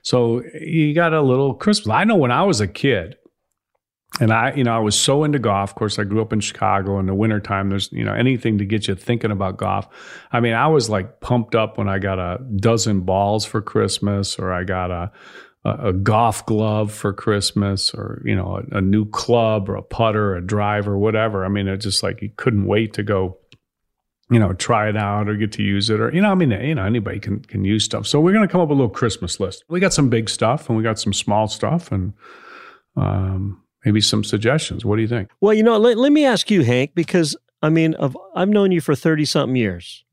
So 0.00 0.42
you 0.58 0.94
got 0.94 1.12
a 1.12 1.20
little 1.20 1.52
Christmas. 1.52 1.94
I 1.94 2.04
know 2.04 2.16
when 2.16 2.32
I 2.32 2.42
was 2.42 2.62
a 2.62 2.66
kid, 2.66 3.18
and 4.18 4.32
I, 4.32 4.54
you 4.54 4.64
know, 4.64 4.74
I 4.74 4.78
was 4.78 4.98
so 4.98 5.24
into 5.24 5.38
golf. 5.38 5.70
Of 5.70 5.76
course, 5.76 5.98
I 5.98 6.04
grew 6.04 6.22
up 6.22 6.32
in 6.32 6.40
Chicago 6.40 6.98
in 6.98 7.04
the 7.04 7.14
wintertime. 7.14 7.68
There's, 7.68 7.92
you 7.92 8.04
know, 8.04 8.14
anything 8.14 8.56
to 8.58 8.64
get 8.64 8.88
you 8.88 8.94
thinking 8.94 9.30
about 9.30 9.58
golf. 9.58 9.86
I 10.32 10.40
mean, 10.40 10.54
I 10.54 10.68
was 10.68 10.88
like 10.88 11.20
pumped 11.20 11.54
up 11.54 11.76
when 11.76 11.88
I 11.88 11.98
got 11.98 12.18
a 12.18 12.42
dozen 12.56 13.02
balls 13.02 13.44
for 13.44 13.60
Christmas, 13.60 14.38
or 14.38 14.52
I 14.52 14.64
got 14.64 14.90
a 14.90 15.12
a, 15.64 15.88
a 15.88 15.92
golf 15.92 16.44
glove 16.46 16.92
for 16.92 17.12
Christmas 17.12 17.92
or, 17.94 18.22
you 18.24 18.34
know, 18.34 18.62
a, 18.72 18.78
a, 18.78 18.80
new 18.80 19.04
club 19.04 19.68
or 19.68 19.76
a 19.76 19.82
putter, 19.82 20.34
a 20.34 20.40
driver, 20.44 20.96
whatever. 20.96 21.44
I 21.44 21.48
mean, 21.48 21.68
it's 21.68 21.84
just 21.84 22.02
like 22.02 22.22
you 22.22 22.30
couldn't 22.36 22.66
wait 22.66 22.94
to 22.94 23.02
go, 23.02 23.36
you 24.30 24.38
know, 24.38 24.52
try 24.54 24.88
it 24.88 24.96
out 24.96 25.28
or 25.28 25.36
get 25.36 25.52
to 25.52 25.62
use 25.62 25.90
it 25.90 26.00
or, 26.00 26.12
you 26.14 26.20
know, 26.20 26.30
I 26.30 26.34
mean, 26.34 26.50
you 26.50 26.74
know, 26.74 26.84
anybody 26.84 27.20
can, 27.20 27.40
can 27.40 27.64
use 27.64 27.84
stuff. 27.84 28.06
So 28.06 28.20
we're 28.20 28.32
going 28.32 28.46
to 28.46 28.50
come 28.50 28.60
up 28.60 28.68
with 28.68 28.78
a 28.78 28.80
little 28.80 28.94
Christmas 28.94 29.38
list. 29.38 29.64
We 29.68 29.80
got 29.80 29.92
some 29.92 30.08
big 30.08 30.30
stuff 30.30 30.68
and 30.68 30.78
we 30.78 30.82
got 30.82 30.98
some 30.98 31.12
small 31.12 31.48
stuff 31.48 31.92
and, 31.92 32.14
um, 32.96 33.62
maybe 33.84 34.00
some 34.00 34.24
suggestions. 34.24 34.84
What 34.84 34.96
do 34.96 35.02
you 35.02 35.08
think? 35.08 35.30
Well, 35.40 35.54
you 35.54 35.62
know, 35.62 35.78
let, 35.78 35.96
let 35.98 36.12
me 36.12 36.24
ask 36.24 36.50
you, 36.50 36.62
Hank, 36.62 36.94
because 36.94 37.36
I 37.62 37.68
mean, 37.68 37.94
of, 37.94 38.16
I've 38.34 38.48
known 38.48 38.72
you 38.72 38.80
for 38.80 38.94
30 38.94 39.24
something 39.26 39.56
years 39.56 40.04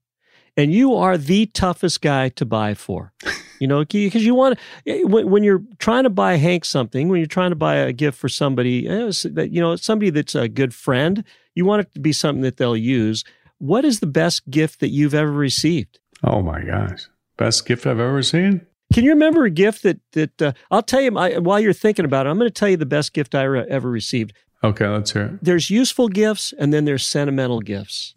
and 0.57 0.73
you 0.73 0.95
are 0.95 1.17
the 1.17 1.45
toughest 1.45 2.01
guy 2.01 2.29
to 2.29 2.45
buy 2.45 2.73
for. 2.73 3.13
You 3.59 3.67
know, 3.67 3.85
because 3.85 4.25
you 4.25 4.35
want 4.35 4.59
eh, 4.85 5.03
when, 5.03 5.29
when 5.29 5.43
you're 5.43 5.63
trying 5.79 6.03
to 6.03 6.09
buy 6.09 6.35
Hank 6.35 6.65
something, 6.65 7.09
when 7.09 7.19
you're 7.19 7.27
trying 7.27 7.51
to 7.51 7.55
buy 7.55 7.75
a 7.75 7.93
gift 7.93 8.17
for 8.17 8.29
somebody, 8.29 8.87
eh, 8.87 9.11
you 9.23 9.61
know, 9.61 9.75
somebody 9.75 10.09
that's 10.09 10.35
a 10.35 10.47
good 10.47 10.73
friend, 10.73 11.23
you 11.55 11.65
want 11.65 11.81
it 11.81 11.93
to 11.93 11.99
be 11.99 12.11
something 12.11 12.41
that 12.41 12.57
they'll 12.57 12.77
use. 12.77 13.23
What 13.59 13.85
is 13.85 13.99
the 13.99 14.07
best 14.07 14.47
gift 14.49 14.79
that 14.81 14.89
you've 14.89 15.15
ever 15.15 15.31
received? 15.31 15.99
Oh 16.23 16.41
my 16.41 16.61
gosh, 16.61 17.07
best 17.37 17.65
gift 17.65 17.87
I've 17.87 17.99
ever 17.99 18.21
seen. 18.21 18.65
Can 18.93 19.03
you 19.03 19.11
remember 19.11 19.45
a 19.45 19.49
gift 19.49 19.83
that 19.83 19.99
that 20.13 20.41
uh, 20.41 20.53
I'll 20.71 20.83
tell 20.83 21.01
you 21.01 21.17
I, 21.17 21.39
while 21.39 21.59
you're 21.59 21.73
thinking 21.73 22.05
about 22.05 22.25
it? 22.25 22.29
I'm 22.29 22.37
going 22.37 22.49
to 22.49 22.53
tell 22.53 22.69
you 22.69 22.77
the 22.77 22.85
best 22.85 23.13
gift 23.13 23.35
I 23.35 23.43
re- 23.43 23.65
ever 23.69 23.89
received. 23.89 24.33
Okay, 24.63 24.87
let's 24.87 25.11
hear 25.11 25.23
it. 25.23 25.43
There's 25.43 25.69
useful 25.69 26.07
gifts 26.07 26.53
and 26.57 26.73
then 26.73 26.85
there's 26.85 27.05
sentimental 27.05 27.59
gifts. 27.59 28.13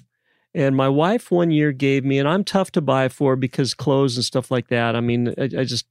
And 0.55 0.77
my 0.77 0.89
wife 0.89 1.31
one 1.31 1.51
year 1.51 1.73
gave 1.73 2.05
me, 2.05 2.19
and 2.19 2.29
I'm 2.29 2.43
tough 2.43 2.73
to 2.73 2.81
buy 2.81 3.09
for 3.09 3.37
because 3.37 3.73
clothes 3.73 4.17
and 4.17 4.25
stuff 4.25 4.51
like 4.51 4.69
that. 4.69 4.97
I 4.97 5.01
mean, 5.01 5.29
I, 5.39 5.45
I 5.45 5.65
just, 5.65 5.87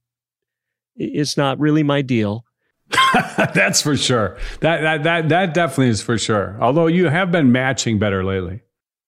it's 0.96 1.36
not 1.36 1.58
really 1.58 1.82
my 1.82 2.02
deal. 2.02 2.44
That's 3.54 3.80
for 3.80 3.96
sure. 3.96 4.36
That, 4.60 4.80
that 4.82 5.02
that 5.04 5.28
that 5.28 5.54
definitely 5.54 5.88
is 5.88 6.02
for 6.02 6.18
sure. 6.18 6.56
Although 6.60 6.88
you 6.88 7.08
have 7.08 7.30
been 7.30 7.52
matching 7.52 7.98
better 7.98 8.24
lately. 8.24 8.62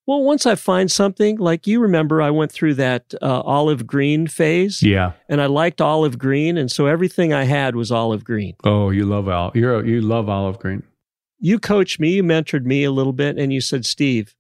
Well, 0.07 0.23
once 0.23 0.47
I 0.47 0.57
find 0.57 0.91
something, 0.91 1.39
like 1.39 1.67
you 1.67 1.81
remember, 1.81 2.21
I 2.21 2.31
went 2.31 2.51
through 2.51 2.75
that 2.75 3.15
uh, 3.23 3.41
olive 3.41 3.87
green 3.87 4.27
phase. 4.27 4.83
Yeah, 4.83 5.13
and 5.29 5.41
I 5.41 5.47
liked 5.47 5.81
olive 5.81 6.19
green, 6.19 6.57
and 6.57 6.71
so 6.71 6.87
everything 6.87 7.33
I 7.33 7.45
had 7.45 7.77
was 7.77 7.91
olive 7.91 8.25
green. 8.25 8.55
Oh, 8.65 8.91
you 8.91 9.05
love 9.05 9.29
olive. 9.29 9.57
You're 9.57 9.85
you 9.85 10.01
love 10.01 10.29
olive 10.29 10.59
green. 10.59 10.83
You 11.39 11.59
coached 11.59 11.99
me, 11.99 12.15
you 12.15 12.23
mentored 12.23 12.65
me 12.65 12.85
a 12.85 12.93
little 12.93 13.13
bit, 13.13 13.37
and 13.37 13.53
you 13.53 13.61
said, 13.61 13.85
Steve, 13.85 14.37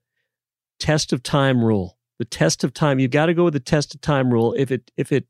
test 0.78 1.12
of 1.12 1.22
time 1.22 1.64
rule. 1.64 1.98
The 2.18 2.24
test 2.24 2.62
of 2.62 2.72
time. 2.72 2.98
You've 2.98 3.11
got 3.11 3.26
to 3.26 3.35
go 3.35 3.44
with 3.44 3.54
the 3.54 3.61
test 3.61 3.94
of 3.94 4.00
time 4.00 4.32
rule. 4.32 4.54
If 4.56 4.70
it 4.70 4.90
if 4.96 5.11
it 5.12 5.26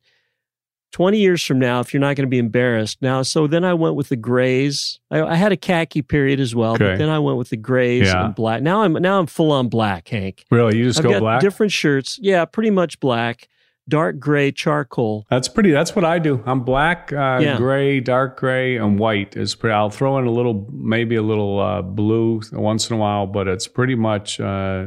20 0.93 1.19
years 1.19 1.43
from 1.43 1.59
now, 1.59 1.81
if 1.81 1.93
you're 1.93 2.01
not 2.01 2.17
going 2.17 2.27
to 2.27 2.31
be 2.31 2.39
embarrassed. 2.39 3.01
Now, 3.01 3.23
so 3.23 3.47
then 3.47 3.65
I 3.65 3.75
went 3.75 3.97
with 3.97 4.11
the 4.11 4.17
grays. 4.17 5.01
I, 5.11 5.23
I 5.23 5.35
had 5.37 5.51
a 5.51 5.57
khaki 5.57 6.03
period 6.03 6.39
as 6.39 6.55
well, 6.55 6.75
okay. 6.75 6.85
but 6.85 6.99
then 6.99 7.09
I 7.09 7.19
went 7.19 7.39
with 7.39 7.49
the 7.49 7.57
grays 7.57 8.07
yeah. 8.07 8.27
and 8.27 8.35
black. 8.35 8.63
Now 8.63 8.83
I'm 8.83 8.93
now 8.93 9.19
I'm 9.19 9.27
full 9.27 9.51
on 9.51 9.69
black, 9.69 10.09
Hank. 10.09 10.45
Really? 10.51 10.79
You 10.79 10.85
just 10.85 10.99
I've 10.99 11.05
go 11.05 11.11
got 11.11 11.21
black? 11.21 11.41
Different 11.41 11.73
shirts. 11.73 12.19
Yeah, 12.21 12.45
pretty 12.45 12.71
much 12.71 13.01
black. 13.01 13.49
Dark 13.89 14.21
gray, 14.21 14.53
charcoal. 14.53 15.27
That's 15.29 15.49
pretty. 15.49 15.73
That's 15.73 15.97
what 15.97 16.05
I 16.05 16.21
do. 16.21 16.41
I'm 16.47 16.61
black, 16.61 17.13
uh, 17.13 17.41
yeah. 17.43 17.57
gray, 17.57 17.99
dark 17.99 18.39
gray, 18.39 18.77
and 18.77 18.97
white 18.97 19.37
is 19.37 19.57
pretty. 19.57 19.75
I'll 19.75 19.91
throw 19.91 20.19
in 20.19 20.27
a 20.27 20.31
little, 20.31 20.69
maybe 20.73 21.17
a 21.17 21.23
little 21.23 21.59
uh, 21.59 21.83
blue 21.83 22.43
once 22.53 22.89
in 22.91 22.97
a 22.97 22.99
while, 22.99 23.27
but 23.27 23.49
it's 23.49 23.67
pretty 23.67 23.97
much 23.97 24.39
uh, 24.39 24.87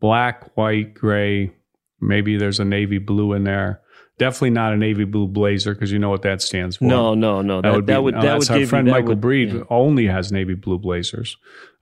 black, 0.00 0.56
white, 0.56 0.94
gray. 0.94 1.52
Maybe 2.00 2.36
there's 2.36 2.60
a 2.60 2.64
navy 2.64 2.98
blue 2.98 3.32
in 3.34 3.44
there. 3.44 3.80
Definitely 4.18 4.50
not 4.50 4.72
a 4.72 4.76
navy 4.76 5.04
blue 5.04 5.26
blazer 5.26 5.74
because 5.74 5.90
you 5.92 5.98
know 5.98 6.10
what 6.10 6.22
that 6.22 6.42
stands 6.42 6.76
for. 6.76 6.84
No, 6.84 7.14
no, 7.14 7.40
no. 7.40 7.62
That, 7.62 7.68
that 7.68 7.74
would 7.74 7.86
be, 7.86 7.92
that 7.92 8.02
would, 8.02 8.14
that 8.14 8.38
would 8.38 8.50
our 8.50 8.66
friend 8.66 8.86
you, 8.86 8.92
Michael 8.92 9.10
would, 9.10 9.20
Breed 9.20 9.52
yeah. 9.52 9.62
only 9.70 10.06
has 10.06 10.30
navy 10.30 10.54
blue 10.54 10.78
blazers. 10.78 11.36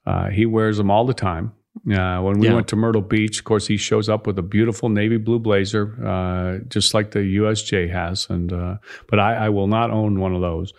Uh, 0.06 0.28
he 0.28 0.46
wears 0.46 0.76
them 0.76 0.90
all 0.90 1.04
the 1.04 1.14
time. 1.14 1.52
Uh, 1.90 2.20
when 2.20 2.38
we 2.38 2.48
Yeah. 2.48 2.54
went 2.54 2.68
to 2.68 2.76
Myrtle 2.76 3.02
Beach, 3.02 3.38
of 3.38 3.44
course, 3.44 3.66
he 3.66 3.76
shows 3.76 4.08
up 4.08 4.26
with 4.26 4.38
a 4.38 4.42
beautiful 4.42 4.88
navy 4.88 5.16
blue 5.16 5.38
blazer, 5.38 5.94
uh, 6.04 6.64
just 6.68 6.94
like 6.94 7.10
the 7.12 7.20
USGA 7.20 7.90
has. 7.90 8.26
And 8.30 8.52
uh, 8.52 8.76
but 9.08 9.20
I, 9.20 9.34
I 9.34 9.48
will 9.50 9.68
not 9.68 9.90
own 9.90 10.18
one 10.18 10.34
of 10.34 10.40
those. 10.40 10.72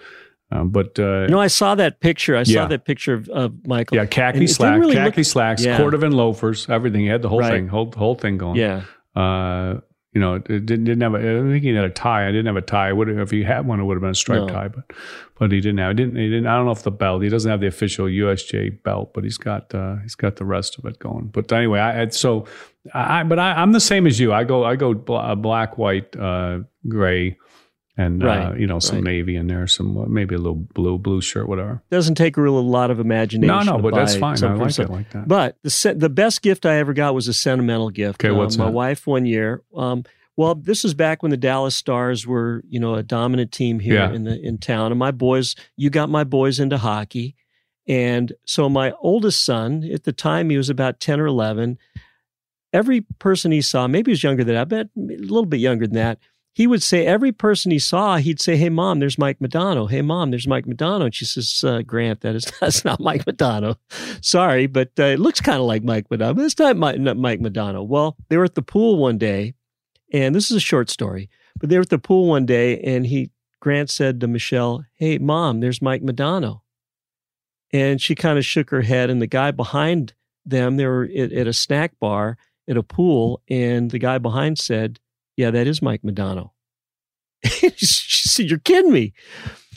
Um, 0.51 0.69
but 0.69 0.97
uh, 0.99 1.21
You 1.23 1.27
know, 1.29 1.39
I 1.39 1.47
saw 1.47 1.75
that 1.75 1.99
picture. 1.99 2.35
I 2.35 2.43
saw 2.43 2.65
that 2.67 2.83
picture 2.85 3.13
of, 3.13 3.29
of 3.29 3.53
Michael. 3.67 3.97
yeah, 3.97 4.05
khaki 4.05 4.47
slacks, 4.47 4.79
really 4.79 4.95
khaki 4.95 5.21
look- 5.21 5.25
slacks, 5.27 5.63
Yeah. 5.63 5.77
cordovan 5.79 6.13
loafers, 6.13 6.67
everything. 6.69 7.01
He 7.01 7.07
had 7.07 7.21
the 7.21 7.29
whole 7.29 7.39
Right. 7.39 7.51
thing, 7.51 7.67
whole 7.67 7.91
whole 7.95 8.15
thing 8.15 8.37
going. 8.37 8.55
Yeah. 8.57 8.81
Uh, 9.15 9.81
You 10.11 10.19
know, 10.21 10.33
it 10.35 10.47
didn't, 10.65 10.85
didn't 10.85 11.01
have. 11.01 11.13
A, 11.13 11.19
I 11.19 11.41
think 11.51 11.63
he 11.63 11.69
had 11.75 11.85
a 11.85 11.89
tie. 11.91 12.27
I 12.27 12.31
didn't 12.31 12.47
have 12.47 12.55
a 12.55 12.63
tie. 12.63 12.91
Would 12.91 13.09
if 13.09 13.29
he 13.29 13.43
had 13.43 13.67
one, 13.67 13.79
it 13.79 13.83
would 13.83 13.93
have 13.93 14.01
been 14.01 14.09
a 14.09 14.15
striped 14.15 14.47
No. 14.47 14.53
tie. 14.53 14.67
But 14.67 14.85
but 15.37 15.51
he 15.51 15.61
didn't 15.61 15.77
have. 15.77 15.89
He 15.91 16.03
didn't. 16.03 16.15
He 16.15 16.29
didn't. 16.29 16.47
I 16.47 16.55
don't 16.55 16.65
know 16.65 16.71
if 16.71 16.81
the 16.81 16.89
belt. 16.89 17.21
He 17.21 17.29
doesn't 17.29 17.49
have 17.49 17.59
the 17.61 17.67
official 17.67 18.07
USGA 18.07 18.81
belt, 18.83 19.13
but 19.13 19.23
he's 19.23 19.37
got 19.37 19.71
uh, 19.75 19.97
he's 20.01 20.15
got 20.15 20.37
the 20.37 20.45
rest 20.45 20.79
of 20.79 20.85
it 20.85 20.97
going. 20.97 21.27
But 21.31 21.51
anyway, 21.53 21.79
I 21.79 22.01
I- 22.01 22.07
so 22.09 22.47
I. 22.91 23.21
But 23.21 23.37
I, 23.37 23.61
I'm 23.61 23.71
the 23.71 23.79
same 23.79 24.07
as 24.07 24.19
you. 24.19 24.33
I 24.33 24.45
go 24.45 24.63
I 24.65 24.75
go 24.77 24.95
bla- 24.95 25.35
black, 25.35 25.77
white, 25.77 26.15
uh, 26.17 26.61
gray, 26.87 27.37
and 27.99 28.23
uh, 28.23 28.53
you 28.57 28.65
know 28.65 28.79
some 28.79 28.97
right. 28.97 29.03
navy 29.03 29.35
in 29.35 29.47
there, 29.47 29.67
some 29.67 29.97
uh, 29.97 30.05
maybe 30.05 30.33
a 30.33 30.37
little 30.37 30.55
blue 30.55 30.97
blue 30.97 31.19
shirt, 31.19 31.49
whatever. 31.49 31.83
Doesn't 31.91 32.15
take 32.15 32.37
a 32.37 32.41
real 32.41 32.61
lot 32.63 32.91
of 32.91 32.99
imagination. 32.99 33.47
No, 33.47 33.61
no, 33.61 33.77
but 33.77 33.93
that's 33.93 34.15
fine. 34.15 34.41
I 34.41 34.53
like 34.53 34.79
it 34.79 34.89
like 34.89 35.09
that. 35.11 35.27
But 35.27 35.57
the 35.63 35.95
the 35.97 36.09
best 36.09 36.41
gift 36.41 36.65
I 36.65 36.77
ever 36.77 36.93
got 36.93 37.13
was 37.13 37.27
a 37.27 37.33
sentimental 37.33 37.89
gift. 37.89 38.23
Okay, 38.23 38.31
what's 38.31 38.55
uh, 38.55 38.59
my 38.59 38.65
that? 38.65 38.71
wife 38.71 39.05
one 39.05 39.25
year. 39.25 39.63
Um, 39.75 40.05
well, 40.37 40.55
this 40.55 40.85
was 40.85 40.93
back 40.93 41.21
when 41.21 41.31
the 41.31 41.37
Dallas 41.37 41.75
Stars 41.75 42.25
were, 42.25 42.63
you 42.69 42.79
know, 42.79 42.95
a 42.95 43.03
dominant 43.03 43.51
team 43.51 43.79
here 43.79 43.95
Yeah. 43.95 44.13
in 44.13 44.23
the 44.23 44.39
in 44.41 44.59
town, 44.59 44.93
and 44.93 44.99
my 44.99 45.11
boys. 45.11 45.57
You 45.75 45.89
got 45.89 46.09
my 46.09 46.23
boys 46.23 46.57
into 46.57 46.77
hockey, 46.77 47.35
and 47.85 48.31
so 48.45 48.69
my 48.69 48.93
oldest 49.01 49.43
son 49.43 49.83
at 49.93 50.05
the 50.05 50.13
time 50.13 50.49
he 50.49 50.55
was 50.55 50.69
about 50.69 51.01
ten 51.01 51.19
or 51.19 51.25
eleven. 51.25 51.77
Every 52.71 53.01
person 53.01 53.51
he 53.51 53.61
saw, 53.61 53.87
maybe 53.87 54.11
he 54.11 54.13
was 54.13 54.23
younger 54.23 54.45
than 54.45 54.55
that, 54.55 54.69
but 54.69 54.87
a 54.95 55.17
little 55.17 55.47
bit 55.47 55.59
younger 55.59 55.85
than 55.85 55.95
that. 55.95 56.19
He 56.53 56.67
would 56.67 56.83
say 56.83 57.05
every 57.05 57.31
person 57.31 57.71
he 57.71 57.79
saw, 57.79 58.17
he'd 58.17 58.41
say, 58.41 58.57
"Hey, 58.57 58.69
mom, 58.69 58.99
there's 58.99 59.17
Mike 59.17 59.39
Modano. 59.39 59.89
Hey, 59.89 60.01
mom, 60.01 60.31
there's 60.31 60.47
Mike 60.47 60.65
Modano." 60.65 61.05
And 61.05 61.15
she 61.15 61.25
says, 61.25 61.63
uh, 61.63 61.81
"Grant, 61.81 62.21
that 62.21 62.35
is 62.35 62.45
that's 62.59 62.83
not 62.83 62.99
Mike 62.99 63.25
Modano. 63.25 63.77
Sorry, 64.21 64.67
but 64.67 64.91
uh, 64.99 65.03
it 65.03 65.19
looks 65.19 65.41
kind 65.41 65.59
of 65.59 65.65
like 65.65 65.83
Mike 65.83 66.09
Modano. 66.09 66.35
But 66.35 66.45
it's 66.45 66.59
not 66.59 66.77
Mike, 66.77 66.99
not 66.99 67.17
Mike 67.17 67.39
Modano." 67.39 67.85
Well, 67.85 68.17
they 68.29 68.37
were 68.37 68.45
at 68.45 68.55
the 68.55 68.61
pool 68.61 68.97
one 68.97 69.17
day, 69.17 69.53
and 70.11 70.35
this 70.35 70.49
is 70.49 70.57
a 70.57 70.61
short 70.61 70.89
story, 70.89 71.29
but 71.59 71.69
they 71.69 71.77
were 71.77 71.83
at 71.83 71.89
the 71.89 71.99
pool 71.99 72.27
one 72.27 72.45
day, 72.45 72.79
and 72.81 73.05
he 73.05 73.31
Grant 73.59 73.89
said 73.89 74.19
to 74.19 74.27
Michelle, 74.27 74.85
"Hey, 74.95 75.17
mom, 75.17 75.59
there's 75.59 75.81
Mike 75.81 76.01
Modano," 76.01 76.61
and 77.71 78.01
she 78.01 78.15
kind 78.15 78.37
of 78.37 78.45
shook 78.45 78.69
her 78.71 78.81
head, 78.81 79.09
and 79.09 79.21
the 79.21 79.27
guy 79.27 79.51
behind 79.51 80.13
them, 80.45 80.77
they 80.77 80.85
were 80.85 81.07
at, 81.15 81.31
at 81.31 81.47
a 81.47 81.53
snack 81.53 81.99
bar 81.99 82.37
at 82.67 82.77
a 82.77 82.83
pool, 82.83 83.41
and 83.49 83.91
the 83.91 83.99
guy 83.99 84.17
behind 84.17 84.59
said, 84.59 84.99
"Yeah, 85.39 85.51
that 85.51 85.67
is 85.67 85.81
Mike 85.81 86.01
Modano." 86.03 86.51
she 87.45 88.27
said, 88.27 88.49
"You're 88.49 88.59
kidding 88.59 88.91
me." 88.91 89.13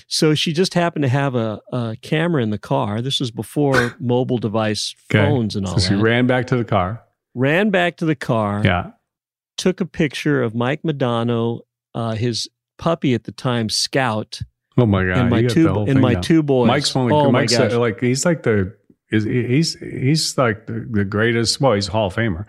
So 0.09 0.35
she 0.35 0.53
just 0.53 0.75
happened 0.75 1.05
to 1.05 1.09
have 1.09 1.35
a, 1.35 1.61
a 1.72 1.96
camera 2.03 2.42
in 2.42 2.51
the 2.51 2.59
car. 2.59 3.01
This 3.01 3.18
was 3.20 3.31
before 3.31 3.94
mobile 4.01 4.38
device 4.38 4.94
Okay. 5.11 5.25
phones 5.25 5.57
and 5.57 5.64
all 5.66 5.79
so 5.79 5.88
she 5.88 5.94
ran 5.94 6.27
back 6.27 6.46
to 6.48 6.57
the 6.57 6.64
car. 6.64 7.03
Ran 7.35 7.70
back 7.70 7.96
to 7.98 8.05
the 8.05 8.14
car. 8.14 8.61
Yeah. 8.64 8.90
Took 9.57 9.81
a 9.81 9.87
picture 9.87 10.42
of 10.42 10.55
Mike 10.55 10.83
Modano, 10.83 11.61
uh, 11.94 12.14
his 12.14 12.48
puppy 12.79 13.14
at 13.14 13.25
the 13.25 13.33
time, 13.33 13.68
Scout, 13.70 14.40
Oh 14.77 14.85
my 14.87 15.05
god! 15.05 15.18
and 15.18 15.31
my 15.31 15.42
two 15.42 15.68
and 15.88 16.01
my 16.01 16.14
down. 16.14 16.22
two 16.22 16.42
boys. 16.42 16.66
Mike's 16.68 16.94
only 16.96 17.12
oh 17.14 17.31
Mike's 17.31 17.53
my 17.53 17.64
gosh. 17.64 17.72
uh, 17.72 17.79
like 17.79 18.01
he's 18.01 18.25
like 18.27 18.42
the 18.42 18.75
is 19.11 19.25
he's 19.25 19.75
he's 19.79 20.37
like 20.37 20.66
the, 20.66 20.87
the 20.90 21.05
greatest. 21.05 21.61
Well, 21.61 21.72
he's 21.75 21.88
a 21.88 21.92
Hall 21.92 22.07
of 22.09 22.14
Famer. 22.14 22.46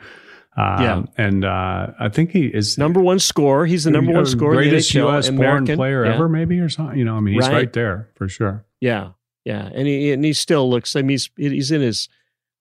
Um, 0.55 0.83
Yeah. 0.83 1.03
and 1.17 1.45
uh, 1.45 1.87
I 1.99 2.09
think 2.09 2.31
he 2.31 2.45
is 2.45 2.77
number 2.77 2.99
one 3.01 3.19
scorer. 3.19 3.65
He's 3.65 3.85
the 3.85 3.91
number 3.91 4.11
one 4.13 4.25
scorer 4.25 4.61
in 4.61 4.65
the 4.65 4.69
greatest 4.71 4.91
NHL, 4.93 5.11
U.S. 5.11 5.29
born 5.29 5.65
player 5.65 6.05
Yeah. 6.05 6.13
ever, 6.15 6.29
maybe 6.29 6.59
or 6.59 6.69
something. 6.69 6.97
You 6.97 7.05
know, 7.05 7.15
I 7.15 7.19
mean, 7.21 7.33
he's 7.35 7.47
Right. 7.47 7.53
right, 7.53 7.73
there 7.73 8.09
for 8.15 8.27
sure. 8.29 8.65
Yeah, 8.81 9.09
yeah, 9.45 9.69
and 9.73 9.87
he 9.87 10.11
and 10.11 10.23
he 10.23 10.33
still 10.33 10.69
looks. 10.69 10.95
I 10.95 11.01
mean, 11.01 11.09
he's 11.09 11.29
he's 11.37 11.71
in 11.71 11.81
his. 11.81 12.07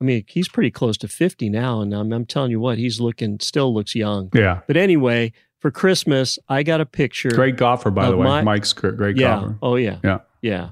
I 0.01 0.05
mean, 0.05 0.25
he's 0.27 0.49
pretty 0.49 0.71
close 0.71 0.97
to 0.99 1.09
fifty 1.09 1.49
now, 1.49 1.81
and 1.81 1.93
I'm, 1.95 2.13
I'm 2.13 2.25
telling 2.25 2.51
you 2.51 2.61
what, 2.61 2.79
he's 2.79 2.99
looking 3.01 3.39
still 3.41 3.73
looks 3.73 3.95
young. 3.95 4.31
Yeah, 4.35 4.61
But 4.67 4.77
anyway, 4.77 5.33
for 5.61 5.71
Christmas, 5.71 6.39
I 6.49 6.63
got 6.65 6.81
a 6.81 6.87
picture. 6.87 7.29
great 7.31 7.57
golfer 7.57 7.91
by 7.91 8.11
the 8.11 8.17
way. 8.17 8.25
my- 8.25 8.43
Mike's 8.43 8.73
gr- 8.73 8.89
great 8.91 9.17
yeah. 9.17 9.35
golfer. 9.37 9.59
Oh 9.63 9.77
yeah. 9.77 9.99
Yeah. 10.03 10.19
Yeah. 10.41 10.71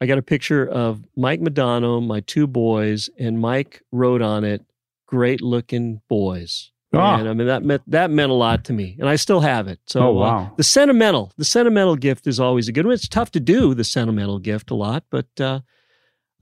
I 0.00 0.06
got 0.06 0.18
a 0.18 0.22
picture 0.22 0.64
of 0.66 1.04
Mike 1.16 1.40
Modano, 1.40 2.04
my 2.04 2.20
two 2.20 2.46
boys, 2.46 3.10
and 3.18 3.38
Mike 3.40 3.82
wrote 3.92 4.22
on 4.22 4.44
it, 4.44 4.64
"Great 5.08 5.40
looking 5.40 6.00
boys." 6.08 6.70
Ah. 6.94 7.18
And 7.18 7.28
I 7.28 7.34
mean 7.34 7.46
that 7.48 7.62
meant 7.64 7.82
that 7.90 8.10
meant 8.10 8.30
a 8.30 8.34
lot 8.34 8.64
to 8.66 8.72
me, 8.72 8.96
and 9.00 9.08
I 9.08 9.16
still 9.16 9.40
have 9.40 9.68
it. 9.68 9.78
So 9.86 10.00
Oh, 10.00 10.18
uh, 10.20 10.48
the 10.56 10.62
sentimental, 10.64 11.32
the 11.36 11.44
sentimental 11.44 11.96
gift 11.96 12.26
is 12.26 12.38
always 12.40 12.68
a 12.68 12.72
good 12.72 12.86
one. 12.86 12.94
It's 12.94 13.08
tough 13.08 13.30
to 13.32 13.40
do 13.40 13.74
the 13.74 13.84
sentimental 13.84 14.38
gift 14.38 14.70
a 14.70 14.74
lot, 14.74 15.04
but 15.10 15.26
uh, 15.38 15.60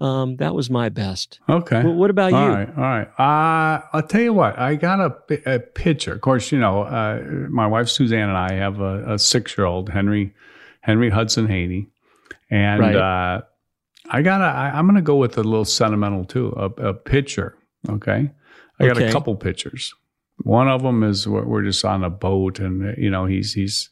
um, 0.00 0.36
that 0.36 0.54
was 0.54 0.68
my 0.70 0.88
best. 0.88 1.40
Okay. 1.48 1.82
Well, 1.82 1.94
what 1.94 2.10
about 2.10 2.32
All 2.32 2.44
you? 2.46 2.54
right, 2.54 2.68
all 2.76 2.84
right. 2.84 3.08
Uh, 3.18 3.80
I'll 3.92 4.06
tell 4.06 4.20
you 4.20 4.32
what. 4.34 4.56
I 4.58 4.74
got 4.76 5.00
a, 5.00 5.54
a 5.54 5.58
picture. 5.58 6.12
Of 6.12 6.20
course, 6.20 6.52
you 6.52 6.58
know, 6.60 6.82
uh, 6.82 7.22
my 7.48 7.66
wife 7.66 7.88
Suzanne 7.88 8.28
and 8.28 8.36
I 8.38 8.52
have 8.52 8.78
a, 8.80 9.14
a 9.14 9.18
six-year-old 9.18 9.88
Henry 9.88 10.32
Henry 10.82 11.10
Hudson 11.10 11.48
Haney, 11.48 11.88
and 12.50 12.80
Right. 12.80 12.94
uh, 12.94 13.40
I 14.10 14.22
got. 14.22 14.38
to 14.38 14.44
I, 14.44 14.70
I'm 14.78 14.84
going 14.86 14.94
to 14.94 15.02
go 15.02 15.16
with 15.16 15.38
a 15.38 15.42
little 15.42 15.64
sentimental 15.64 16.24
too. 16.24 16.52
A, 16.56 16.66
a 16.90 16.94
picture. 16.94 17.56
Okay. 17.88 18.30
I 18.78 18.86
got 18.86 18.96
Okay. 18.96 19.08
a 19.08 19.12
couple 19.12 19.34
pictures. 19.36 19.94
One 20.42 20.68
of 20.68 20.82
them 20.82 21.02
is 21.02 21.26
we're, 21.26 21.44
we're 21.44 21.62
just 21.62 21.84
on 21.84 22.04
a 22.04 22.10
boat, 22.10 22.58
and 22.58 22.96
you 22.98 23.10
know 23.10 23.24
he's 23.26 23.52
he's. 23.54 23.88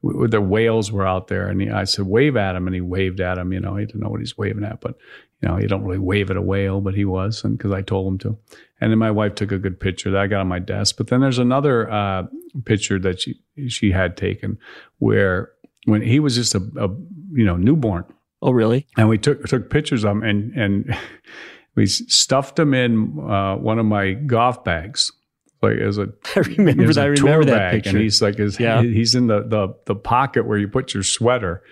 The 0.00 0.40
whales 0.40 0.92
were 0.92 1.04
out 1.06 1.26
there, 1.26 1.48
and 1.48 1.60
he, 1.60 1.70
I 1.70 1.82
said, 1.84 2.06
"Wave 2.06 2.36
at 2.36 2.54
him," 2.54 2.66
and 2.68 2.74
he 2.74 2.80
waved 2.80 3.20
at 3.20 3.36
him. 3.36 3.52
You 3.52 3.58
know, 3.60 3.74
he 3.76 3.84
didn't 3.84 4.00
know 4.00 4.08
what 4.08 4.20
he's 4.20 4.38
waving 4.38 4.62
at, 4.64 4.80
but 4.80 4.96
you 5.42 5.48
know, 5.48 5.58
you 5.58 5.66
don't 5.66 5.82
really 5.82 5.98
wave 5.98 6.30
at 6.30 6.36
a 6.36 6.42
whale, 6.42 6.80
but 6.80 6.94
he 6.94 7.04
was, 7.04 7.42
and 7.44 7.58
because 7.58 7.72
I 7.72 7.82
told 7.82 8.06
him 8.12 8.18
to. 8.20 8.38
And 8.80 8.92
then 8.92 8.98
my 8.98 9.10
wife 9.10 9.34
took 9.34 9.50
a 9.50 9.58
good 9.58 9.80
picture 9.80 10.10
that 10.12 10.20
I 10.20 10.28
got 10.28 10.40
on 10.40 10.46
my 10.48 10.60
desk. 10.60 10.96
But 10.96 11.08
then 11.08 11.20
there's 11.20 11.38
another 11.40 11.90
uh, 11.90 12.26
picture 12.64 12.98
that 13.00 13.20
she 13.20 13.40
she 13.68 13.90
had 13.90 14.16
taken 14.16 14.56
where 14.98 15.50
when 15.84 16.00
he 16.02 16.20
was 16.20 16.36
just 16.36 16.54
a, 16.54 16.62
a 16.78 16.88
you 17.32 17.44
know 17.44 17.56
newborn, 17.56 18.04
Oh, 18.40 18.52
really? 18.52 18.86
and 18.96 19.08
we 19.08 19.18
took 19.18 19.44
took 19.48 19.68
pictures 19.68 20.04
of 20.04 20.12
him, 20.12 20.22
and 20.22 20.52
and 20.54 20.96
we 21.78 21.86
stuffed 21.86 22.58
him 22.58 22.74
in 22.74 23.18
uh, 23.20 23.56
one 23.56 23.78
of 23.78 23.86
my 23.86 24.12
golf 24.12 24.64
bags. 24.64 25.12
Like 25.60 25.78
as 25.78 25.98
a 25.98 26.02
I 26.36 26.40
remember. 26.40 26.88
as 26.88 26.96
a 26.98 27.00
I 27.02 27.04
remember 27.06 27.44
that 27.46 27.56
bag, 27.58 27.72
picture. 27.74 27.90
and 27.90 27.98
he's 27.98 28.22
like 28.22 28.36
his 28.36 28.60
Yeah. 28.60 28.80
he's 28.80 29.16
in 29.16 29.26
the, 29.26 29.42
the 29.42 29.74
the 29.86 29.96
pocket 29.96 30.46
where 30.46 30.56
you 30.56 30.68
put 30.68 30.94
your 30.94 31.02
sweater, 31.02 31.64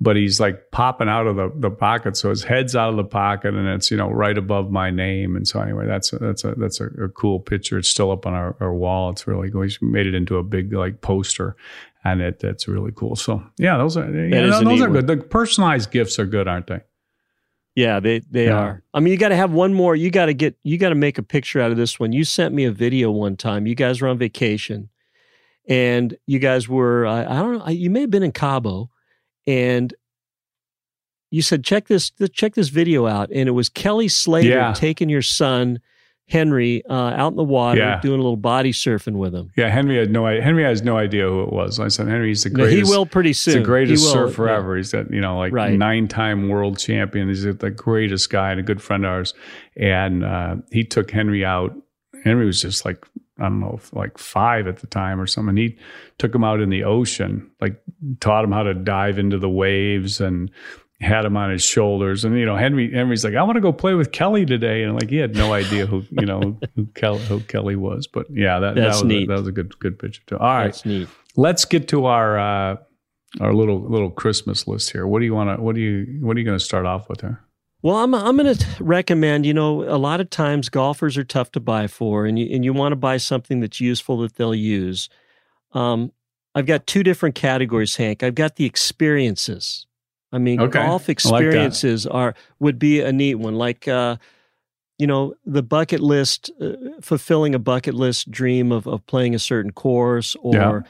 but 0.00 0.16
he's 0.16 0.40
like 0.40 0.70
popping 0.70 1.10
out 1.10 1.26
of 1.26 1.36
the, 1.36 1.52
the 1.54 1.70
pocket, 1.70 2.16
so 2.16 2.30
his 2.30 2.42
head's 2.42 2.74
out 2.74 2.88
of 2.88 2.96
the 2.96 3.04
pocket, 3.04 3.52
and 3.54 3.68
it's 3.68 3.90
you 3.90 3.98
know 3.98 4.08
right 4.10 4.38
above 4.38 4.70
my 4.70 4.90
name, 4.90 5.36
and 5.36 5.46
so 5.46 5.60
anyway, 5.60 5.86
that's 5.86 6.10
a, 6.14 6.18
that's 6.18 6.42
a 6.44 6.54
that's 6.56 6.80
a, 6.80 6.86
a 6.86 7.08
cool 7.10 7.38
picture. 7.38 7.76
It's 7.76 7.90
still 7.90 8.10
up 8.10 8.24
on 8.26 8.32
our, 8.32 8.56
our 8.60 8.72
wall. 8.72 9.10
It's 9.10 9.26
really 9.26 9.50
cool. 9.50 9.60
He's 9.60 9.78
made 9.82 10.06
it 10.06 10.14
into 10.14 10.38
a 10.38 10.42
big 10.42 10.72
like 10.72 11.02
poster, 11.02 11.54
and 12.02 12.22
it 12.22 12.38
that's 12.38 12.66
really 12.66 12.92
cool. 12.96 13.14
So 13.14 13.42
yeah, 13.58 13.76
those 13.76 13.98
are 13.98 14.10
yeah, 14.10 14.44
is 14.44 14.60
those 14.60 14.80
are 14.80 14.84
one. 14.88 14.92
good. 14.92 15.06
The 15.06 15.16
personalized 15.18 15.90
gifts 15.90 16.18
are 16.18 16.24
good, 16.26 16.48
aren't 16.48 16.68
they? 16.68 16.80
Yeah, 17.74 17.98
they 18.00 18.20
they 18.20 18.46
Yeah. 18.46 18.56
are. 18.58 18.82
I 18.94 19.00
mean, 19.00 19.12
you 19.12 19.18
got 19.18 19.30
to 19.30 19.36
have 19.36 19.52
one 19.52 19.74
more. 19.74 19.96
You 19.96 20.10
got 20.10 20.26
to 20.26 20.34
get. 20.34 20.56
You 20.62 20.78
got 20.78 20.90
to 20.90 20.94
make 20.94 21.18
a 21.18 21.22
picture 21.22 21.60
out 21.60 21.70
of 21.72 21.76
this 21.76 21.98
one. 21.98 22.12
You 22.12 22.24
sent 22.24 22.54
me 22.54 22.64
a 22.64 22.70
video 22.72 23.10
one 23.10 23.36
time. 23.36 23.66
You 23.66 23.74
guys 23.74 24.00
were 24.00 24.08
on 24.08 24.16
vacation, 24.18 24.90
and 25.68 26.16
you 26.26 26.38
guys 26.38 26.68
were. 26.68 27.04
I, 27.06 27.22
I 27.24 27.34
don't 27.42 27.58
know. 27.58 27.68
You 27.68 27.90
may 27.90 28.02
have 28.02 28.10
been 28.10 28.22
in 28.22 28.30
Cabo, 28.32 28.90
and 29.46 29.92
you 31.30 31.42
said 31.42 31.64
check 31.64 31.88
this 31.88 32.12
check 32.32 32.54
this 32.54 32.68
video 32.68 33.06
out, 33.08 33.30
and 33.34 33.48
it 33.48 33.52
was 33.52 33.68
Kelly 33.68 34.06
Slater 34.08 34.48
Yeah. 34.50 34.72
taking 34.72 35.08
your 35.08 35.22
son 35.22 35.80
Henry 36.26 36.82
uh, 36.88 36.92
out 36.92 37.32
in 37.32 37.36
the 37.36 37.44
water, 37.44 37.78
Yeah. 37.80 38.00
doing 38.00 38.14
a 38.18 38.22
little 38.22 38.36
body 38.38 38.72
surfing 38.72 39.16
with 39.16 39.34
him. 39.34 39.50
Yeah, 39.56 39.68
Henry 39.68 39.98
had 39.98 40.10
no. 40.10 40.24
Henry 40.26 40.62
has 40.64 40.82
no 40.82 40.96
idea 40.96 41.24
who 41.28 41.42
it 41.42 41.52
was. 41.52 41.78
I 41.78 41.88
said 41.88 42.08
Henry's 42.08 42.44
the 42.44 42.50
No, 42.50 42.64
greatest. 42.64 42.90
he 42.90 42.96
will 42.96 43.04
pretty 43.04 43.34
soon. 43.34 43.58
The 43.58 43.60
greatest 43.64 44.10
surfer 44.10 44.46
yeah. 44.46 44.56
ever. 44.56 44.76
He's 44.76 44.90
that 44.92 45.10
you 45.12 45.20
know 45.20 45.36
like 45.38 45.52
Right. 45.52 45.78
nine 45.78 46.08
time 46.08 46.48
world 46.48 46.78
champion. 46.78 47.28
He's 47.28 47.42
the 47.44 47.70
greatest 47.70 48.30
guy 48.30 48.52
and 48.52 48.60
a 48.60 48.62
good 48.62 48.80
friend 48.80 49.04
of 49.04 49.10
ours. 49.10 49.34
And 49.76 50.24
uh, 50.24 50.56
he 50.72 50.82
took 50.84 51.10
Henry 51.10 51.44
out. 51.44 51.74
Henry 52.24 52.46
was 52.46 52.62
just 52.62 52.84
like 52.86 53.04
I 53.38 53.42
don't 53.44 53.60
know, 53.60 53.80
like 53.92 54.16
five 54.16 54.66
at 54.68 54.78
the 54.78 54.86
time 54.86 55.20
or 55.20 55.26
something. 55.26 55.56
He 55.56 55.76
took 56.18 56.32
him 56.34 56.44
out 56.44 56.60
in 56.60 56.70
the 56.70 56.84
ocean, 56.84 57.50
like 57.60 57.76
taught 58.20 58.44
him 58.44 58.52
how 58.52 58.62
to 58.62 58.74
dive 58.74 59.18
into 59.18 59.38
the 59.38 59.50
waves 59.50 60.20
and 60.20 60.50
had 61.04 61.24
him 61.24 61.36
on 61.36 61.50
his 61.50 61.62
shoulders. 61.62 62.24
And 62.24 62.38
you 62.38 62.46
know, 62.46 62.56
Henry 62.56 62.92
Henry's 62.92 63.24
like, 63.24 63.34
I 63.34 63.42
want 63.42 63.56
to 63.56 63.60
go 63.60 63.72
play 63.72 63.94
with 63.94 64.12
Kelly 64.12 64.44
today, 64.44 64.82
and 64.82 64.94
like 64.94 65.10
he 65.10 65.16
had 65.16 65.34
no 65.34 65.52
idea 65.52 65.86
who 65.86 66.04
you 66.10 66.26
know 66.26 66.58
who 66.74 66.86
Kelly 66.94 67.20
who 67.26 67.40
Kelly 67.40 67.76
was. 67.76 68.06
But 68.06 68.26
yeah, 68.30 68.58
that, 68.58 68.74
that 68.74 68.86
was 68.86 69.02
a, 69.02 69.26
that 69.26 69.38
was 69.38 69.48
a 69.48 69.52
good 69.52 69.78
good 69.78 69.98
picture 69.98 70.22
too. 70.26 70.38
All 70.38 70.46
right, 70.48 70.66
That's 70.66 70.84
neat. 70.84 71.08
let's 71.36 71.64
get 71.64 71.88
to 71.88 72.06
our 72.06 72.38
uh, 72.38 72.76
our 73.40 73.52
little 73.52 73.80
little 73.80 74.10
Christmas 74.10 74.66
list 74.66 74.90
here. 74.90 75.06
What 75.06 75.20
do 75.20 75.24
you 75.24 75.34
want 75.34 75.56
to? 75.56 75.62
What 75.62 75.74
do 75.74 75.80
you 75.80 76.18
What 76.20 76.36
are 76.36 76.40
you 76.40 76.46
going 76.46 76.58
to 76.58 76.64
start 76.64 76.86
off 76.86 77.08
with 77.08 77.20
here? 77.20 77.40
Well, 77.82 77.96
I'm 77.96 78.14
I'm 78.14 78.36
going 78.36 78.54
to 78.54 78.66
recommend. 78.80 79.44
You 79.44 79.54
know, 79.54 79.84
a 79.84 79.98
lot 79.98 80.20
of 80.20 80.30
times 80.30 80.68
golfers 80.68 81.18
are 81.18 81.24
tough 81.24 81.52
to 81.52 81.60
buy 81.60 81.86
for, 81.86 82.24
and 82.26 82.38
you 82.38 82.48
and 82.54 82.64
you 82.64 82.72
want 82.72 82.92
to 82.92 82.96
buy 82.96 83.18
something 83.18 83.60
that's 83.60 83.80
useful 83.80 84.18
that 84.18 84.36
they'll 84.36 84.54
use. 84.54 85.08
Um, 85.72 86.12
I've 86.54 86.66
got 86.66 86.86
two 86.86 87.02
different 87.02 87.34
categories, 87.34 87.96
Hank. 87.96 88.22
I've 88.22 88.36
got 88.36 88.56
the 88.56 88.64
experiences. 88.64 89.86
I 90.34 90.38
mean, 90.38 90.60
Okay. 90.60 90.78
Golf 90.80 91.08
experiences 91.08 92.06
are 92.06 92.34
would 92.58 92.78
be 92.78 93.00
a 93.00 93.12
neat 93.12 93.36
one. 93.36 93.54
Like 93.54 93.86
uh, 93.88 94.16
you 94.98 95.06
know, 95.06 95.34
the 95.44 95.62
bucket 95.62 96.00
list, 96.00 96.50
uh, 96.60 96.72
fulfilling 97.00 97.54
a 97.54 97.58
bucket 97.58 97.94
list 97.94 98.30
dream 98.30 98.70
of, 98.72 98.86
of 98.86 99.04
playing 99.06 99.34
a 99.34 99.38
certain 99.38 99.72
course 99.72 100.36
or 100.40 100.58
Yeah. 100.58 100.80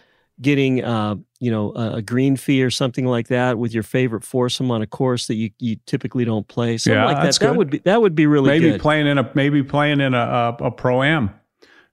getting, 0.40 0.84
uh, 0.84 1.14
you 1.40 1.50
know, 1.50 1.72
a, 1.74 1.94
a 1.96 2.02
green 2.02 2.36
fee 2.36 2.62
or 2.62 2.70
something 2.70 3.06
like 3.06 3.28
that 3.28 3.56
with 3.58 3.72
your 3.72 3.82
favorite 3.82 4.24
foursome 4.24 4.70
on 4.70 4.82
a 4.82 4.86
course 4.86 5.26
that 5.28 5.36
you, 5.36 5.50
you 5.58 5.76
typically 5.86 6.24
don't 6.24 6.48
play. 6.48 6.76
Something 6.76 7.00
Yeah, 7.00 7.06
like 7.06 7.16
that. 7.22 7.38
That 7.38 7.50
good. 7.50 7.56
would 7.56 7.70
be 7.70 7.78
that 7.78 8.02
would 8.02 8.14
be 8.14 8.26
really 8.26 8.50
maybe 8.50 8.72
good. 8.72 8.80
playing 8.80 9.06
in 9.06 9.18
a 9.18 9.30
maybe 9.34 9.62
playing 9.62 10.00
in 10.00 10.12
a 10.12 10.18
a, 10.60 10.64
a 10.64 10.70
pro 10.70 11.02
am. 11.02 11.30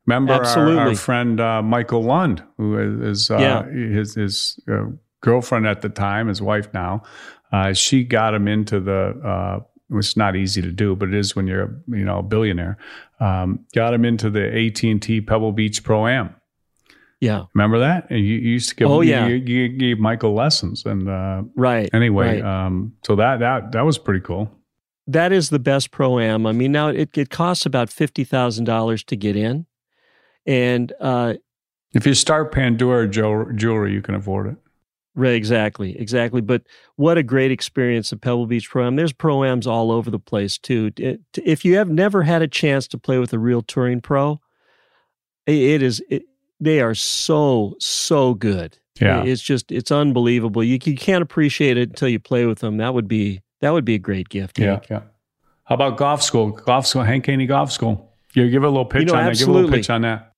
Remember 0.07 0.33
our, 0.33 0.41
our 0.41 0.41
Absolutely. 0.41 0.95
friend 0.95 1.39
uh, 1.39 1.61
Michael 1.61 2.03
Lund, 2.03 2.43
who 2.57 2.77
is 3.03 3.19
is, 3.21 3.31
uh, 3.31 3.39
Yeah. 3.39 3.69
his 3.71 4.15
his 4.15 4.59
uh, 4.69 4.85
girlfriend 5.21 5.65
at 5.67 5.81
the 5.81 5.89
time, 5.89 6.27
his 6.27 6.41
wife 6.41 6.67
now. 6.73 7.03
Uh, 7.51 7.73
she 7.73 8.03
got 8.03 8.33
him 8.33 8.47
into 8.47 8.79
the. 8.79 9.19
Uh, 9.25 9.59
it's 9.97 10.15
not 10.15 10.35
easy 10.37 10.61
to 10.61 10.71
do, 10.71 10.95
but 10.95 11.09
it 11.09 11.15
is 11.15 11.35
when 11.35 11.47
you're 11.47 11.63
a, 11.63 11.69
you 11.97 12.05
know 12.05 12.19
a 12.19 12.23
billionaire. 12.23 12.77
Um, 13.19 13.65
got 13.75 13.93
him 13.93 14.05
into 14.05 14.29
the 14.29 14.45
AT 14.67 14.81
and 14.83 15.01
T 15.01 15.19
Pebble 15.21 15.51
Beach 15.51 15.83
Pro 15.83 16.07
Am. 16.07 16.33
yeah. 17.19 17.43
Remember 17.53 17.79
that? 17.79 18.09
And 18.09 18.19
you, 18.19 18.35
you 18.35 18.51
used 18.51 18.69
to 18.69 18.75
give. 18.75 18.89
Oh, 18.89 19.01
yeah. 19.01 19.27
you, 19.27 19.35
you 19.35 19.67
gave 19.67 19.99
Michael 19.99 20.33
lessons, 20.33 20.85
and 20.85 21.09
uh, 21.09 21.43
Right. 21.55 21.89
anyway, 21.93 22.41
right. 22.41 22.65
um, 22.65 22.93
so 23.05 23.15
that 23.17 23.39
that 23.41 23.73
that 23.73 23.81
was 23.81 23.97
pretty 23.97 24.21
cool. 24.21 24.49
that 25.07 25.33
is 25.33 25.49
the 25.49 25.59
best 25.59 25.91
pro 25.91 26.19
am. 26.19 26.45
I 26.47 26.53
mean, 26.53 26.71
now 26.71 26.87
it, 26.87 27.17
it 27.17 27.29
costs 27.29 27.65
about 27.65 27.89
fifty 27.89 28.23
thousand 28.23 28.63
dollars 28.65 29.03
to 29.05 29.17
get 29.17 29.35
in, 29.35 29.65
and 30.45 30.93
uh, 31.01 31.33
If 31.93 32.07
you 32.07 32.13
start 32.13 32.53
Pandora 32.53 33.09
jewelry, 33.09 33.91
you 33.91 34.01
can 34.01 34.15
afford 34.15 34.47
it. 34.47 34.55
Right, 35.15 35.33
exactly, 35.33 35.97
exactly. 35.97 36.41
But 36.41 36.63
what 36.95 37.17
a 37.17 37.23
great 37.23 37.51
experience 37.51 38.11
at 38.13 38.21
Pebble 38.21 38.45
Beach 38.47 38.69
Pro 38.69 38.87
Am. 38.87 38.95
There's 38.95 39.13
pro 39.13 39.43
ams 39.43 39.67
all 39.67 39.91
over 39.91 40.09
the 40.09 40.19
place 40.19 40.57
too. 40.57 40.91
If 41.35 41.65
you 41.65 41.77
have 41.77 41.89
never 41.89 42.23
had 42.23 42.41
a 42.41 42.47
chance 42.47 42.87
to 42.89 42.97
play 42.97 43.17
with 43.17 43.33
a 43.33 43.39
real 43.39 43.61
touring 43.61 44.01
pro, 44.01 44.39
it, 45.45 45.81
is. 45.81 46.03
It, 46.09 46.23
they 46.61 46.79
are 46.79 46.93
so 46.95 47.75
so 47.79 48.35
good. 48.35 48.77
Yeah. 49.01 49.23
it's 49.23 49.41
just 49.41 49.71
it's 49.71 49.91
unbelievable. 49.91 50.63
You 50.63 50.77
you 50.83 50.95
can't 50.95 51.23
appreciate 51.23 51.77
it 51.77 51.89
until 51.89 52.07
you 52.07 52.19
play 52.19 52.45
with 52.45 52.59
them. 52.59 52.77
That 52.77 52.93
would 52.93 53.07
be 53.07 53.41
that 53.59 53.71
would 53.71 53.83
be 53.83 53.95
a 53.95 53.99
great 53.99 54.29
gift. 54.29 54.59
Yeah, 54.59 54.73
Hank. 54.73 54.89
yeah. 54.89 55.01
How 55.63 55.75
about 55.75 55.97
golf 55.97 56.21
school? 56.21 56.51
Golf 56.51 56.85
school, 56.85 57.03
Hank 57.03 57.25
Haney 57.25 57.47
Golf 57.47 57.71
School. 57.71 58.13
You 58.33 58.49
give 58.49 58.63
a 58.63 58.69
little 58.69 58.85
pitch 58.85 59.01
You 59.01 59.05
know, 59.07 59.15
on 59.15 59.25
that. 59.25 59.37
Give 59.37 59.47
a 59.47 59.51
little 59.51 59.67
absolutely. 59.67 59.79
pitch 59.79 59.89
on 59.89 60.01
that. 60.01 60.33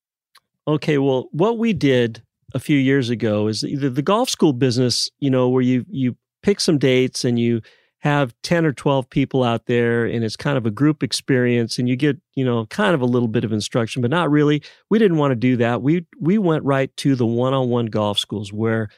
Okay, 0.66 0.98
well, 0.98 1.28
what 1.32 1.58
we 1.58 1.72
did 1.72 2.22
a 2.54 2.60
few 2.60 2.78
years 2.78 3.10
ago 3.10 3.48
is 3.48 3.60
the, 3.60 3.90
the 3.90 4.02
golf 4.02 4.30
school 4.30 4.52
business, 4.52 5.10
you 5.18 5.30
know, 5.30 5.48
where 5.48 5.62
you 5.62 5.84
you 5.88 6.16
pick 6.42 6.60
some 6.60 6.78
dates 6.78 7.24
and 7.24 7.38
you 7.38 7.60
have 7.98 8.34
10 8.42 8.66
or 8.66 8.72
12 8.72 9.08
people 9.08 9.42
out 9.42 9.64
there 9.64 10.04
and 10.04 10.22
it's 10.22 10.36
kind 10.36 10.58
of 10.58 10.66
a 10.66 10.70
group 10.70 11.02
experience 11.02 11.78
and 11.78 11.88
you 11.88 11.96
get, 11.96 12.18
you 12.34 12.44
know, 12.44 12.66
kind 12.66 12.94
of 12.94 13.00
a 13.00 13.06
little 13.06 13.28
bit 13.28 13.44
of 13.44 13.52
instruction, 13.52 14.02
but 14.02 14.10
not 14.10 14.30
really. 14.30 14.62
We 14.90 14.98
didn't 14.98 15.16
want 15.16 15.32
to 15.32 15.36
do 15.36 15.56
that. 15.56 15.82
We 15.82 16.06
we 16.20 16.38
went 16.38 16.64
right 16.64 16.94
to 16.98 17.16
the 17.16 17.26
one-on-one 17.26 17.86
golf 17.86 18.18
schools 18.18 18.52
where 18.52 18.88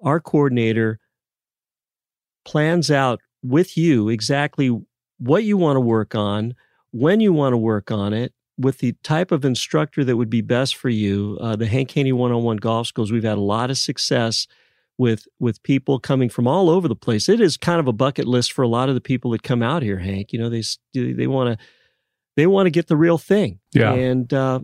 our 0.00 0.20
coordinator 0.20 1.00
plans 2.44 2.90
out 2.90 3.20
with 3.42 3.76
you 3.76 4.08
exactly 4.08 4.70
what 5.18 5.44
you 5.44 5.56
want 5.56 5.76
to 5.76 5.80
work 5.80 6.14
on, 6.14 6.54
when 6.90 7.20
you 7.20 7.32
want 7.32 7.52
to 7.52 7.56
work 7.56 7.90
on 7.90 8.12
it, 8.12 8.32
with 8.58 8.78
the 8.78 8.92
type 9.02 9.32
of 9.32 9.44
instructor 9.44 10.04
that 10.04 10.16
would 10.16 10.30
be 10.30 10.40
best 10.40 10.76
for 10.76 10.88
you. 10.88 11.38
Uh, 11.40 11.56
the 11.56 11.66
Hank 11.66 11.90
Haney 11.92 12.12
one-on-one 12.12 12.58
golf 12.58 12.86
schools, 12.86 13.10
we've 13.10 13.24
had 13.24 13.38
a 13.38 13.42
lot 13.42 13.70
of 13.70 13.78
success 13.78 14.46
with 14.98 15.26
with 15.40 15.62
people 15.62 15.98
coming 15.98 16.28
from 16.28 16.46
all 16.46 16.68
over 16.68 16.86
the 16.86 16.96
place. 16.96 17.28
It 17.28 17.40
is 17.40 17.56
kind 17.56 17.80
of 17.80 17.88
a 17.88 17.92
bucket 17.92 18.26
list 18.26 18.52
for 18.52 18.62
a 18.62 18.68
lot 18.68 18.88
of 18.88 18.94
the 18.94 19.00
people 19.00 19.30
that 19.32 19.42
come 19.42 19.62
out 19.62 19.82
here, 19.82 19.98
Hank. 19.98 20.32
You 20.32 20.38
know, 20.38 20.48
they 20.48 20.62
they 20.94 21.26
want 21.26 21.58
to 21.58 21.64
they 22.36 22.46
want 22.46 22.66
to 22.66 22.70
get 22.70 22.86
the 22.86 22.96
real 22.96 23.18
thing. 23.18 23.58
Yeah. 23.72 23.92
and 23.92 24.32
uh, 24.32 24.60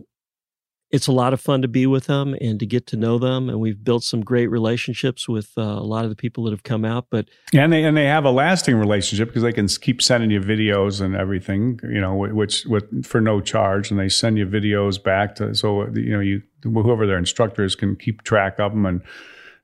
it's 0.91 1.07
a 1.07 1.11
lot 1.11 1.33
of 1.33 1.39
fun 1.39 1.61
to 1.61 1.67
be 1.67 1.85
with 1.85 2.05
them 2.05 2.35
and 2.41 2.59
to 2.59 2.65
get 2.65 2.87
to 2.87 2.97
know 2.97 3.19
them. 3.19 3.47
And 3.47 3.59
we've 3.59 3.83
built 3.83 4.03
some 4.03 4.21
great 4.21 4.47
relationships 4.47 5.29
with 5.29 5.51
uh, 5.57 5.61
a 5.61 5.85
lot 5.85 6.03
of 6.03 6.09
the 6.09 6.15
people 6.15 6.43
that 6.45 6.51
have 6.51 6.63
come 6.63 6.83
out. 6.83 7.07
But 7.11 7.29
And 7.53 7.71
they 7.71 7.83
and 7.83 7.95
they 7.95 8.05
have 8.05 8.25
a 8.25 8.31
lasting 8.31 8.75
relationship 8.75 9.29
because 9.29 9.43
they 9.43 9.53
can 9.53 9.67
keep 9.67 10.01
sending 10.01 10.31
you 10.31 10.41
videos 10.41 11.01
and 11.01 11.15
everything, 11.15 11.79
you 11.83 12.01
know, 12.01 12.15
which 12.15 12.65
with 12.65 13.05
for 13.05 13.21
no 13.21 13.39
charge, 13.39 13.91
and 13.91 13.99
they 13.99 14.09
send 14.09 14.37
you 14.37 14.47
videos 14.47 15.01
back 15.01 15.35
to 15.35 15.53
so 15.53 15.87
you 15.93 16.11
know 16.11 16.19
you 16.19 16.41
whoever 16.63 17.05
their 17.05 17.17
instructors 17.17 17.75
can 17.75 17.95
keep 17.95 18.23
track 18.23 18.59
of 18.59 18.71
them 18.71 18.85
and 18.85 19.01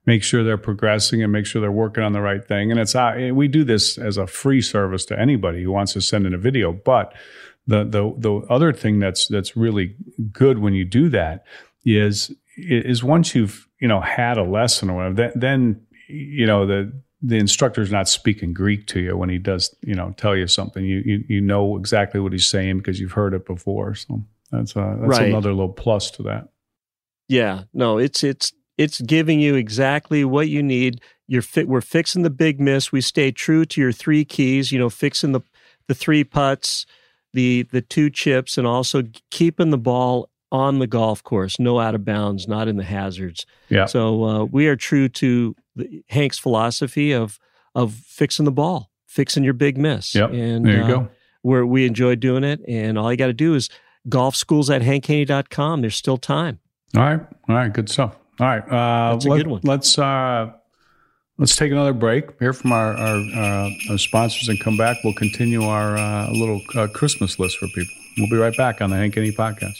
make 0.05 0.23
sure 0.23 0.43
they're 0.43 0.57
progressing 0.57 1.23
and 1.23 1.31
make 1.31 1.47
sure 1.47 1.59
they're 1.61 1.71
working 1.71 2.03
on 2.03 2.13
the 2.13 2.21
right 2.21 2.45
thing. 2.47 2.69
And 2.69 2.79
it's 2.79 2.93
uh, 2.93 3.31
we 3.33 3.47
do 3.47 3.63
this 3.63 3.97
as 3.97 4.17
a 4.17 4.27
free 4.27 4.61
service 4.61 5.05
to 5.05 5.19
anybody 5.19 5.63
who 5.63 5.71
wants 5.71 5.93
to 5.93 6.01
send 6.01 6.27
in 6.27 6.33
a 6.33 6.37
video, 6.37 6.71
but 6.71 7.13
the 7.67 7.83
the 7.83 8.13
the 8.17 8.33
other 8.49 8.71
thing 8.73 8.99
that's 8.99 9.27
that's 9.27 9.55
really 9.57 9.95
good 10.31 10.59
when 10.59 10.73
you 10.73 10.85
do 10.85 11.09
that 11.09 11.45
is 11.85 12.31
is 12.57 13.03
once 13.03 13.35
you've 13.35 13.67
you 13.79 13.87
know 13.87 14.01
had 14.01 14.37
a 14.37 14.43
lesson 14.43 14.89
or 14.89 14.97
whatever, 14.97 15.15
then, 15.15 15.31
then 15.35 15.81
you 16.07 16.45
know 16.45 16.65
the 16.65 16.91
the 17.21 17.37
instructor's 17.37 17.91
not 17.91 18.07
speaking 18.07 18.53
Greek 18.53 18.85
to 18.87 18.99
you 18.99 19.17
when 19.17 19.29
he 19.29 19.37
does 19.39 19.75
you 19.81 19.95
know 19.95 20.13
tell 20.17 20.35
you 20.35 20.47
something. 20.47 20.85
You 20.85 21.01
you, 21.05 21.23
you 21.27 21.41
know 21.41 21.77
exactly 21.77 22.19
what 22.19 22.31
he's 22.33 22.47
saying 22.47 22.77
because 22.77 22.99
you've 22.99 23.13
heard 23.13 23.33
it 23.33 23.45
before. 23.45 23.95
So 23.95 24.23
that's 24.51 24.75
uh, 24.77 24.97
that's 24.99 25.19
Right. 25.19 25.29
another 25.29 25.51
little 25.51 25.73
plus 25.73 26.11
to 26.11 26.23
that. 26.23 26.49
Yeah, 27.27 27.63
no, 27.73 27.97
it's 27.97 28.23
it's 28.23 28.53
it's 28.77 29.01
giving 29.01 29.39
you 29.39 29.55
exactly 29.55 30.23
what 30.23 30.49
you 30.49 30.61
need. 30.61 31.01
You're 31.27 31.41
fit. 31.41 31.67
We're 31.67 31.81
fixing 31.81 32.21
the 32.21 32.29
big 32.29 32.59
miss. 32.59 32.91
We 32.91 33.01
stay 33.01 33.31
true 33.31 33.65
to 33.65 33.81
your 33.81 33.91
three 33.91 34.23
keys. 34.25 34.71
You 34.71 34.77
know, 34.77 34.89
fixing 34.89 35.31
the 35.31 35.41
the 35.87 35.95
three 35.95 36.23
putts, 36.23 36.85
the 37.35 37.67
the 37.71 37.81
two 37.81 38.09
chips, 38.09 38.57
and 38.57 38.65
also 38.65 39.03
keeping 39.29 39.69
the 39.69 39.77
ball 39.77 40.29
on 40.51 40.79
the 40.79 40.87
golf 40.87 41.21
course, 41.21 41.59
no 41.59 41.79
out 41.79 41.93
of 41.95 42.05
bounds, 42.05 42.47
not 42.47 42.67
in 42.67 42.77
the 42.77 42.83
hazards. 42.83 43.45
Yeah. 43.69 43.85
So 43.85 44.23
uh, 44.23 44.43
we 44.45 44.67
are 44.67 44.75
true 44.75 45.09
to 45.09 45.55
the, 45.75 46.03
Hank's 46.07 46.39
philosophy 46.39 47.11
of 47.11 47.39
of 47.75 47.93
fixing 47.93 48.45
the 48.45 48.51
ball, 48.51 48.89
fixing 49.05 49.43
your 49.43 49.53
big 49.53 49.77
miss. 49.77 50.15
Yep. 50.15 50.31
And 50.31 50.65
There 50.65 50.77
you 50.77 50.83
uh, 50.83 50.87
go. 50.87 51.07
Where 51.41 51.65
we 51.65 51.85
enjoy 51.85 52.15
doing 52.15 52.43
it, 52.43 52.61
and 52.67 52.97
all 52.97 53.11
you 53.11 53.17
got 53.17 53.27
to 53.27 53.33
do 53.33 53.53
is 53.53 53.69
golf 54.09 54.35
schools 54.35 54.69
at 54.69 54.81
hankhaney.com. 54.81 55.81
There's 55.81 55.95
still 55.95 56.17
time. 56.17 56.59
All 56.95 57.03
right, 57.03 57.21
all 57.49 57.55
right, 57.55 57.71
good 57.71 57.89
stuff. 57.89 58.15
All 58.39 58.47
right, 58.47 58.63
uh, 58.63 59.13
That's 59.13 59.25
a 59.25 59.29
let, 59.29 59.37
good 59.37 59.47
one. 59.47 59.61
Let's 59.63 59.99
uh, 59.99 60.53
let's 61.37 61.55
take 61.55 61.71
another 61.71 61.93
break. 61.93 62.37
Hear 62.39 62.53
from 62.53 62.71
our 62.71 62.93
our, 62.93 63.17
uh, 63.17 63.69
our 63.89 63.97
sponsors 63.97 64.47
and 64.49 64.59
come 64.59 64.77
back. 64.77 64.97
We'll 65.03 65.13
continue 65.13 65.63
our 65.63 65.97
uh, 65.97 66.31
little 66.31 66.61
uh, 66.75 66.87
Christmas 66.87 67.39
list 67.39 67.57
for 67.57 67.67
people. 67.67 67.93
We'll 68.17 68.29
be 68.29 68.37
right 68.37 68.55
back 68.55 68.81
on 68.81 68.89
the 68.89 68.95
Hank 68.95 69.15
Haney 69.15 69.31
podcast. 69.31 69.79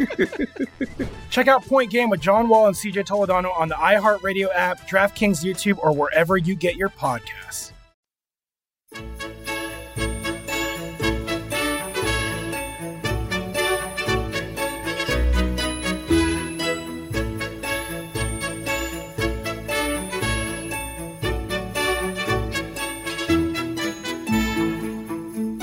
Check 1.30 1.48
out 1.48 1.64
Point 1.64 1.90
Game 1.90 2.10
with 2.10 2.20
John 2.20 2.48
Wall 2.48 2.66
and 2.66 2.76
CJ 2.76 3.06
Toledano 3.06 3.56
on 3.56 3.68
the 3.68 3.74
iHeartRadio 3.74 4.48
app, 4.54 4.88
DraftKings 4.88 5.44
YouTube, 5.44 5.78
or 5.78 5.92
wherever 5.92 6.36
you 6.36 6.54
get 6.54 6.76
your 6.76 6.88
podcasts. 6.88 7.72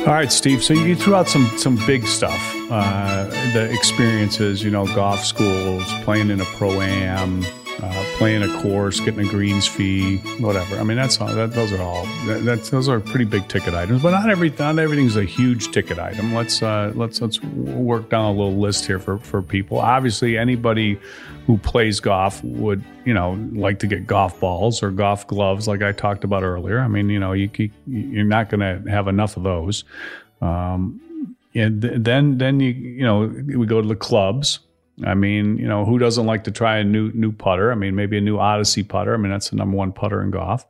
All 0.08 0.14
right, 0.14 0.32
Steve. 0.32 0.64
So 0.64 0.74
you 0.74 0.96
threw 0.96 1.16
out 1.16 1.28
some 1.28 1.46
some 1.58 1.76
big 1.86 2.08
stuff, 2.08 2.56
uh, 2.70 3.26
the 3.54 3.72
experiences, 3.72 4.64
you 4.64 4.70
know, 4.70 4.86
golf 4.88 5.24
schools, 5.24 5.84
playing 6.04 6.30
in 6.30 6.42
a 6.42 6.46
pro 6.46 6.82
am, 6.82 7.44
uh, 7.82 8.06
playing 8.18 8.44
a 8.44 8.62
course, 8.62 9.00
getting 9.00 9.28
a 9.28 9.30
greens 9.30 9.68
fee, 9.68 10.18
whatever. 10.40 10.78
I 10.78 10.84
mean, 10.84 10.98
that's 10.98 11.22
all. 11.22 11.28
That, 11.28 11.54
those 11.54 11.72
are 11.72 11.82
all. 11.82 12.06
That, 12.26 12.44
that's 12.44 12.70
those 12.70 12.90
are 12.90 13.00
pretty 13.00 13.26
big 13.26 13.48
ticket 13.48 13.74
items, 13.74 14.02
but 14.02 14.12
not 14.12 14.30
every 14.30 14.50
not 14.58 14.80
everything's 14.80 15.16
a 15.16 15.24
huge 15.24 15.72
ticket 15.72 16.00
item. 16.00 16.34
Let's 16.34 16.62
uh, 16.62 16.92
let's 16.96 17.22
let's 17.22 17.42
work 17.44 18.10
down 18.10 18.26
a 18.26 18.32
little 18.32 18.58
list 18.58 18.86
here 18.86 19.00
for 19.00 19.18
for 19.20 19.42
people. 19.42 19.80
Obviously, 19.80 20.38
anybody 20.38 21.00
who 21.46 21.58
plays 21.60 22.00
golf 22.00 22.44
would 22.44 22.84
you 23.06 23.14
know 23.14 23.40
like 23.54 23.80
to 23.80 23.88
get 23.88 24.08
golf 24.08 24.40
balls 24.40 24.84
or 24.84 24.92
golf 24.92 25.26
gloves, 25.28 25.68
like 25.68 25.82
I 25.82 25.92
talked 25.92 26.24
about 26.24 26.44
earlier. 26.44 26.80
I 26.80 26.88
mean, 26.88 27.10
you 27.10 27.20
know, 27.20 27.34
you, 27.34 27.50
you 27.56 27.72
you're 27.86 28.26
not 28.26 28.50
going 28.50 28.60
to 28.60 28.90
have 28.90 29.08
enough 29.08 29.38
of 29.38 29.44
those. 29.44 29.84
Um, 30.42 31.00
and 31.58 31.82
th- 31.82 31.94
then 31.98 32.38
then 32.38 32.60
you 32.60 32.72
you 32.72 33.04
know 33.04 33.32
we 33.58 33.66
go 33.66 33.82
to 33.82 33.88
the 33.88 33.96
clubs. 33.96 34.60
I 35.06 35.14
mean, 35.14 35.60
you 35.60 35.68
know, 35.68 35.86
who 35.86 36.00
doesn't 36.00 36.26
like 36.26 36.44
to 36.46 36.52
try 36.52 36.78
a 36.78 36.84
new 36.84 37.12
new 37.14 37.32
putter? 37.32 37.72
I 37.72 37.76
mean, 37.76 37.96
maybe 37.96 38.18
a 38.18 38.22
new 38.22 38.40
Odyssey 38.40 38.84
putter. 38.84 39.14
I 39.14 39.18
mean, 39.18 39.32
that's 39.32 39.50
the 39.50 39.56
number 39.56 39.78
one 39.78 39.92
putter 39.92 40.24
in 40.24 40.32
golf. 40.32 40.66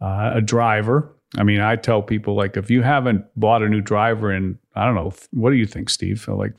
Uh, 0.00 0.32
a 0.34 0.40
driver. 0.40 1.14
I 1.38 1.44
mean, 1.44 1.60
I 1.60 1.76
tell 1.76 2.02
people 2.02 2.34
like 2.34 2.56
if 2.56 2.70
you 2.70 2.82
haven't 2.82 3.24
bought 3.36 3.62
a 3.62 3.68
new 3.68 3.80
driver 3.80 4.32
in 4.32 4.58
I 4.74 4.84
don't 4.86 4.94
know, 4.94 5.12
what 5.32 5.50
do 5.50 5.56
you 5.56 5.66
think, 5.66 5.90
Steve? 5.90 6.26
Like, 6.28 6.52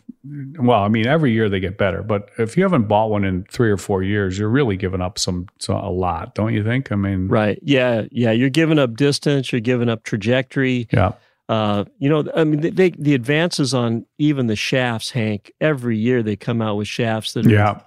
well, 0.59 0.83
I 0.83 0.89
mean, 0.89 1.07
every 1.07 1.31
year 1.31 1.49
they 1.49 1.59
get 1.59 1.77
better, 1.77 2.03
but 2.03 2.29
if 2.37 2.57
you 2.57 2.63
haven't 2.63 2.87
bought 2.87 3.09
one 3.09 3.23
in 3.23 3.45
three 3.45 3.71
or 3.71 3.77
four 3.77 4.03
years, 4.03 4.37
you're 4.37 4.49
really 4.49 4.75
giving 4.75 5.01
up 5.01 5.17
some, 5.17 5.47
some 5.59 5.77
a 5.77 5.89
lot, 5.89 6.35
don't 6.35 6.53
you 6.53 6.63
think? 6.63 6.91
I 6.91 6.95
mean, 6.95 7.29
Right. 7.29 7.57
Yeah. 7.63 8.03
Yeah. 8.11 8.31
You're 8.31 8.49
giving 8.49 8.79
up 8.79 8.95
distance. 8.95 9.51
You're 9.51 9.61
giving 9.61 9.89
up 9.89 10.03
trajectory. 10.03 10.87
Yeah. 10.91 11.13
Uh, 11.51 11.83
you 11.99 12.07
know, 12.09 12.23
I 12.33 12.45
mean, 12.45 12.61
they, 12.61 12.69
they, 12.69 12.89
the 12.91 13.13
advances 13.13 13.73
on 13.73 14.05
even 14.17 14.47
the 14.47 14.55
shafts, 14.55 15.11
Hank. 15.11 15.51
Every 15.59 15.97
year 15.97 16.23
they 16.23 16.37
come 16.37 16.61
out 16.61 16.77
with 16.77 16.87
shafts 16.87 17.33
that 17.33 17.45
are, 17.45 17.49
Yeah. 17.49 17.81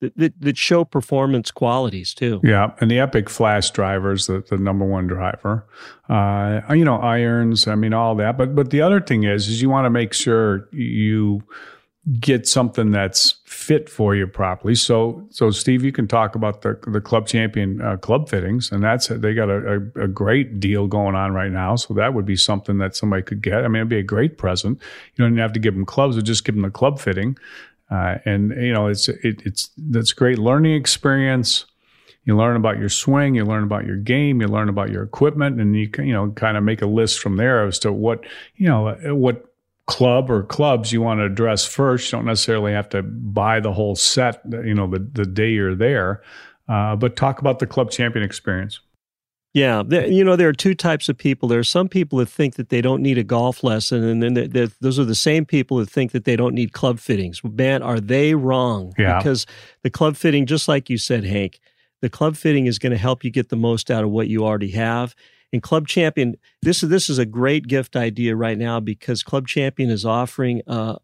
that, 0.00 0.16
that, 0.16 0.40
that 0.40 0.56
show 0.56 0.84
performance 0.84 1.50
qualities 1.50 2.14
too. 2.14 2.40
Yeah, 2.42 2.72
and 2.80 2.90
the 2.90 2.98
Epic 3.00 3.28
Flash 3.28 3.70
driver 3.70 4.12
is 4.12 4.28
the, 4.28 4.42
the 4.48 4.56
number 4.56 4.86
one 4.86 5.06
driver. 5.08 5.66
Uh, 6.08 6.62
you 6.70 6.84
know, 6.86 6.96
irons. 6.96 7.68
I 7.68 7.74
mean, 7.74 7.92
all 7.92 8.14
that. 8.14 8.38
But 8.38 8.54
but 8.54 8.70
the 8.70 8.80
other 8.80 9.00
thing 9.00 9.24
is, 9.24 9.46
is 9.46 9.60
you 9.60 9.68
want 9.68 9.84
to 9.84 9.90
make 9.90 10.14
sure 10.14 10.68
you 10.72 11.42
get 12.18 12.48
something 12.48 12.90
that's 12.92 13.34
fit 13.52 13.88
for 13.90 14.14
you 14.14 14.26
properly. 14.26 14.74
So 14.74 15.26
so 15.30 15.50
Steve, 15.50 15.84
you 15.84 15.92
can 15.92 16.08
talk 16.08 16.34
about 16.34 16.62
the 16.62 16.78
the 16.86 17.00
Club 17.00 17.26
Champion 17.26 17.80
uh, 17.80 17.96
club 17.98 18.28
fittings, 18.28 18.72
and 18.72 18.82
that's 18.82 19.08
they 19.08 19.34
got 19.34 19.50
a, 19.50 19.82
a, 19.96 20.04
a 20.04 20.08
great 20.08 20.58
deal 20.58 20.86
going 20.86 21.14
on 21.14 21.32
right 21.32 21.52
now. 21.52 21.76
So 21.76 21.94
that 21.94 22.14
would 22.14 22.24
be 22.24 22.36
something 22.36 22.78
that 22.78 22.96
somebody 22.96 23.22
could 23.22 23.42
get. 23.42 23.64
I 23.64 23.68
mean, 23.68 23.76
it'd 23.76 23.88
be 23.88 23.98
a 23.98 24.02
great 24.02 24.38
present. 24.38 24.80
You 25.14 25.24
don't 25.24 25.36
have 25.36 25.52
to 25.52 25.60
give 25.60 25.74
them 25.74 25.84
clubs, 25.84 26.16
or 26.16 26.22
just 26.22 26.44
give 26.44 26.54
them 26.54 26.62
the 26.62 26.70
club 26.70 26.98
fitting. 26.98 27.36
Uh, 27.90 28.18
and 28.24 28.50
you 28.52 28.72
know, 28.72 28.86
it's 28.86 29.08
it, 29.08 29.42
it's 29.44 29.70
that's 29.76 30.12
great 30.12 30.38
learning 30.38 30.74
experience. 30.74 31.66
You 32.24 32.36
learn 32.36 32.56
about 32.56 32.78
your 32.78 32.88
swing, 32.88 33.34
you 33.34 33.44
learn 33.44 33.64
about 33.64 33.84
your 33.84 33.96
game, 33.96 34.40
you 34.40 34.46
learn 34.46 34.68
about 34.68 34.90
your 34.90 35.02
equipment, 35.02 35.60
and 35.60 35.76
you 35.76 35.88
can, 35.88 36.06
you 36.06 36.14
know 36.14 36.30
kind 36.30 36.56
of 36.56 36.64
make 36.64 36.80
a 36.80 36.86
list 36.86 37.20
from 37.20 37.36
there 37.36 37.66
as 37.66 37.78
to 37.80 37.92
what 37.92 38.24
you 38.56 38.66
know 38.66 38.96
what 39.14 39.51
club 39.86 40.30
or 40.30 40.44
clubs 40.44 40.92
you 40.92 41.00
want 41.02 41.18
to 41.20 41.24
address 41.24 41.66
first. 41.66 42.10
You 42.12 42.18
don't 42.18 42.26
necessarily 42.26 42.72
have 42.72 42.88
to 42.90 43.02
buy 43.02 43.60
the 43.60 43.72
whole 43.72 43.96
set, 43.96 44.40
you 44.50 44.74
know, 44.74 44.86
the 44.86 44.98
the 45.12 45.24
day 45.24 45.50
you're 45.50 45.74
there, 45.74 46.22
uh, 46.68 46.96
but 46.96 47.16
talk 47.16 47.40
about 47.40 47.58
the 47.58 47.66
club 47.66 47.90
champion 47.90 48.24
experience. 48.24 48.80
Yeah, 49.54 49.82
there, 49.86 50.06
you 50.06 50.24
know 50.24 50.34
there 50.34 50.48
are 50.48 50.54
two 50.54 50.74
types 50.74 51.10
of 51.10 51.18
people. 51.18 51.46
There 51.46 51.58
are 51.58 51.64
some 51.64 51.86
people 51.86 52.18
that 52.20 52.28
think 52.30 52.54
that 52.54 52.70
they 52.70 52.80
don't 52.80 53.02
need 53.02 53.18
a 53.18 53.22
golf 53.24 53.62
lesson, 53.62 54.02
and 54.02 54.22
then 54.22 54.32
there- 54.32 54.48
there- 54.48 54.68
those 54.80 54.98
are 54.98 55.04
the 55.04 55.14
same 55.14 55.44
people 55.44 55.76
that 55.76 55.90
think 55.90 56.12
that 56.12 56.24
they 56.24 56.36
don't 56.36 56.54
need 56.54 56.72
club 56.72 56.98
fittings. 56.98 57.42
Man, 57.44 57.82
are 57.82 58.00
they 58.00 58.34
wrong? 58.34 58.94
Yeah. 58.98 59.18
Because 59.18 59.44
the 59.82 59.90
club 59.90 60.16
fitting, 60.16 60.46
just 60.46 60.68
like 60.68 60.88
you 60.88 60.96
said, 60.96 61.24
Hank, 61.24 61.60
the 62.00 62.08
club 62.08 62.36
fitting 62.36 62.64
is 62.64 62.78
going 62.78 62.92
to 62.92 62.98
help 62.98 63.24
you 63.24 63.30
get 63.30 63.50
the 63.50 63.56
most 63.56 63.90
out 63.90 64.04
of 64.04 64.10
what 64.10 64.28
you 64.28 64.42
already 64.46 64.70
have. 64.70 65.14
And 65.52 65.62
Club 65.62 65.86
Champion, 65.86 66.36
this 66.62 66.82
is 66.82 66.88
this 66.88 67.10
is 67.10 67.18
a 67.18 67.26
great 67.26 67.66
gift 67.68 67.94
idea 67.96 68.34
right 68.34 68.56
now 68.56 68.80
because 68.80 69.22
Club 69.22 69.46
Champion 69.46 69.90
is 69.90 70.06
offering 70.06 70.62
a, 70.66 70.96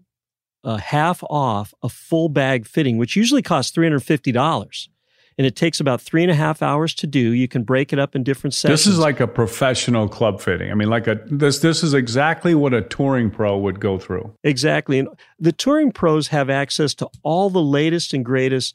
a 0.64 0.78
half 0.78 1.22
off 1.28 1.74
a 1.82 1.88
full 1.88 2.28
bag 2.28 2.66
fitting, 2.66 2.96
which 2.96 3.16
usually 3.16 3.42
costs 3.42 3.72
three 3.72 3.86
hundred 3.86 4.00
fifty 4.00 4.32
dollars. 4.32 4.88
And 5.36 5.46
it 5.46 5.54
takes 5.54 5.78
about 5.78 6.00
three 6.00 6.24
and 6.24 6.32
a 6.32 6.34
half 6.34 6.62
hours 6.62 6.92
to 6.94 7.06
do. 7.06 7.20
You 7.20 7.46
can 7.46 7.62
break 7.62 7.92
it 7.92 7.98
up 8.00 8.16
in 8.16 8.24
different 8.24 8.54
sections. 8.54 8.80
This 8.80 8.92
is 8.92 8.98
like 8.98 9.20
a 9.20 9.28
professional 9.28 10.08
club 10.08 10.40
fitting. 10.40 10.72
I 10.72 10.74
mean, 10.74 10.90
like 10.90 11.06
a 11.06 11.20
this 11.26 11.60
this 11.60 11.84
is 11.84 11.94
exactly 11.94 12.56
what 12.56 12.74
a 12.74 12.82
touring 12.82 13.30
pro 13.30 13.56
would 13.56 13.78
go 13.78 13.98
through. 13.98 14.34
Exactly. 14.42 14.98
And 14.98 15.08
the 15.38 15.52
touring 15.52 15.92
pros 15.92 16.28
have 16.28 16.50
access 16.50 16.92
to 16.94 17.08
all 17.22 17.50
the 17.50 17.62
latest 17.62 18.14
and 18.14 18.24
greatest 18.24 18.74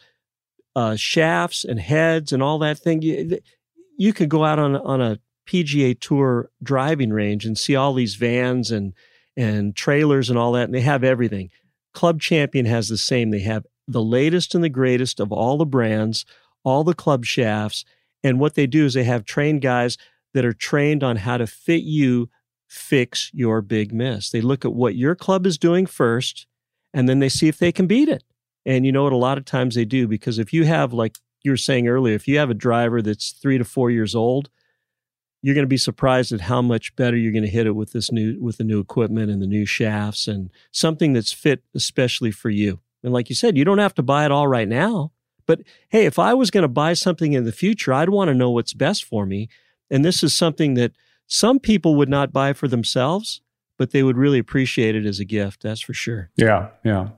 uh, 0.74 0.96
shafts 0.96 1.66
and 1.66 1.82
heads 1.82 2.32
and 2.32 2.42
all 2.42 2.60
that 2.60 2.80
thing. 2.80 3.02
You, 3.02 3.40
you 3.98 4.14
could 4.14 4.30
go 4.30 4.46
out 4.46 4.58
on, 4.58 4.78
on 4.78 5.02
a 5.02 5.20
PGA 5.48 6.00
Tour 6.00 6.50
driving 6.62 7.12
range 7.12 7.46
and 7.46 7.58
see 7.58 7.76
all 7.76 7.94
these 7.94 8.16
vans 8.16 8.72
and, 8.72 8.94
and 9.36 9.76
trailers 9.76 10.30
and 10.30 10.38
all 10.38 10.52
that, 10.54 10.66
and 10.66 10.74
they 10.74 10.82
have 10.82 11.04
everything. 11.04 11.50
Club 11.94 12.20
Champion 12.20 12.66
has 12.66 12.90
the 12.90 12.98
same. 12.98 13.30
They 13.30 13.42
have 13.42 13.66
the 13.88 14.02
latest 14.02 14.56
and 14.56 14.64
the 14.64 14.70
greatest 14.70 15.20
of 15.20 15.32
all 15.32 15.58
the 15.58 15.66
brands, 15.66 16.26
all 16.64 16.84
the 16.84 16.94
club 16.94 17.26
shafts. 17.26 17.86
And 18.24 18.40
what 18.40 18.56
they 18.56 18.68
do 18.68 18.86
is 18.86 18.94
they 18.94 19.04
have 19.04 19.26
trained 19.26 19.62
guys 19.62 19.98
that 20.34 20.46
are 20.46 20.54
trained 20.54 21.04
on 21.04 21.18
how 21.18 21.38
to 21.38 21.48
fit 21.48 21.84
you 21.84 22.30
fix 22.68 23.30
your 23.34 23.62
big 23.62 23.94
miss. 23.94 24.32
They 24.32 24.42
look 24.42 24.66
at 24.66 24.74
what 24.74 24.96
your 24.96 25.16
club 25.16 25.46
is 25.46 25.58
doing 25.58 25.86
first, 25.86 26.48
and 26.94 27.08
then 27.08 27.20
they 27.20 27.30
see 27.30 27.48
if 27.48 27.60
they 27.60 27.72
can 27.72 27.86
beat 27.86 28.10
it. 28.10 28.24
And 28.66 28.86
you 28.86 28.92
know 28.92 29.04
what? 29.04 29.14
A 29.14 29.18
lot 29.18 29.38
of 29.38 29.46
times 29.46 29.76
they 29.76 29.86
do 29.86 30.08
because 30.08 30.40
if 30.40 30.54
you 30.54 30.64
have, 30.64 30.94
like 30.94 31.20
you 31.44 31.52
were 31.52 31.58
saying 31.58 31.88
earlier, 31.88 32.16
if 32.16 32.28
you 32.28 32.40
have 32.40 32.50
a 32.50 32.56
driver 32.56 33.02
that's 33.02 33.32
three 33.32 33.58
to 33.58 33.66
four 33.66 33.92
years 33.92 34.16
old, 34.16 34.50
you're 35.44 35.54
going 35.54 35.66
to 35.66 35.68
be 35.68 35.78
surprised 35.78 36.32
at 36.32 36.42
how 36.42 36.62
much 36.62 36.96
better 36.96 37.18
you're 37.18 37.34
going 37.34 37.44
to 37.44 37.50
hit 37.50 37.68
it 37.68 37.76
with 37.76 37.92
this 37.92 38.12
new 38.12 38.42
with 38.42 38.58
the 38.58 38.64
new 38.64 38.80
equipment 38.80 39.30
and 39.30 39.42
the 39.42 39.48
new 39.48 39.66
shafts 39.66 40.28
and 40.28 40.50
something 40.72 41.14
that's 41.14 41.34
fit 41.34 41.62
especially 41.76 42.32
for 42.32 42.50
you. 42.50 42.80
And 43.04 43.14
like 43.14 43.30
you 43.30 43.36
said, 43.36 43.58
you 43.58 43.66
don't 43.66 43.78
have 43.78 43.94
to 43.96 44.02
buy 44.04 44.26
it 44.26 44.32
all 44.32 44.48
right 44.48 44.68
now. 44.68 45.12
But 45.46 45.60
hey, 45.90 46.06
if 46.06 46.18
I 46.18 46.34
was 46.34 46.50
going 46.50 46.62
to 46.62 46.70
buy 46.70 46.94
something 46.94 47.34
in 47.34 47.44
the 47.44 47.52
future, 47.52 47.94
I'd 47.94 48.10
want 48.10 48.30
to 48.30 48.34
know 48.34 48.50
what's 48.50 48.74
best 48.74 49.04
for 49.04 49.26
me. 49.26 49.50
And 49.92 50.06
this 50.06 50.24
is 50.24 50.34
something 50.34 50.76
that 50.76 50.94
some 51.28 51.60
people 51.60 51.96
would 51.96 52.10
not 52.10 52.32
buy 52.32 52.54
for 52.54 52.70
themselves, 52.70 53.42
but 53.78 53.92
they 53.92 54.02
would 54.02 54.18
really 54.18 54.40
appreciate 54.40 54.96
it 54.96 55.06
as 55.06 55.20
a 55.20 55.26
gift. 55.26 55.62
That's 55.62 55.82
for 55.82 55.94
sure. 55.94 56.30
Yeah, 56.38 56.70
yeah. 56.86 57.10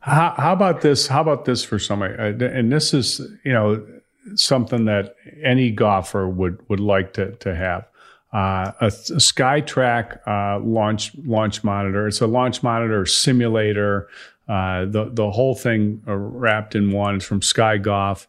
How, 0.00 0.34
how 0.38 0.54
about 0.54 0.80
this? 0.80 1.08
How 1.08 1.20
about 1.20 1.44
this 1.44 1.62
for 1.62 1.78
somebody? 1.78 2.14
Uh, 2.14 2.46
and 2.46 2.72
this 2.72 2.94
is, 2.94 3.20
you 3.44 3.52
know, 3.52 3.84
something 4.34 4.84
that 4.86 5.16
any 5.42 5.70
golfer 5.70 6.28
would 6.28 6.68
would 6.68 6.80
like 6.80 7.12
to 7.14 7.32
to 7.32 7.54
have. 7.54 7.86
Uh, 8.32 8.72
a, 8.80 8.86
a 8.86 8.90
SkyTrak 8.90 10.26
uh, 10.26 10.58
launch 10.58 11.12
launch 11.24 11.62
monitor. 11.62 12.08
It's 12.08 12.20
a 12.20 12.26
launch 12.26 12.62
monitor 12.62 13.06
simulator. 13.06 14.08
Uh, 14.48 14.86
the 14.86 15.10
the 15.12 15.30
whole 15.30 15.54
thing 15.54 16.02
uh, 16.08 16.14
wrapped 16.14 16.74
in 16.74 16.90
one. 16.90 17.16
It's 17.16 17.24
from 17.24 17.42
Sky 17.42 17.78
Golf. 17.78 18.26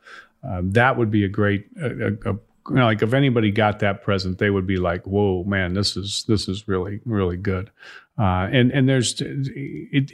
Uh, 0.48 0.62
that 0.64 0.98
would 0.98 1.10
be 1.10 1.24
a 1.24 1.28
great. 1.28 1.68
A, 1.82 2.18
a, 2.26 2.38
you 2.68 2.76
know, 2.76 2.86
like 2.86 3.02
if 3.02 3.14
anybody 3.14 3.52
got 3.52 3.80
that 3.80 4.04
present, 4.04 4.38
they 4.38 4.50
would 4.50 4.68
be 4.68 4.78
like, 4.78 5.06
"Whoa, 5.06 5.44
man, 5.44 5.74
this 5.74 5.98
is 5.98 6.24
this 6.28 6.48
is 6.48 6.68
really 6.68 7.00
really 7.06 7.38
good." 7.38 7.72
Uh, 8.18 8.48
and 8.52 8.72
and 8.72 8.88
there's 8.88 9.22
it, 9.22 10.12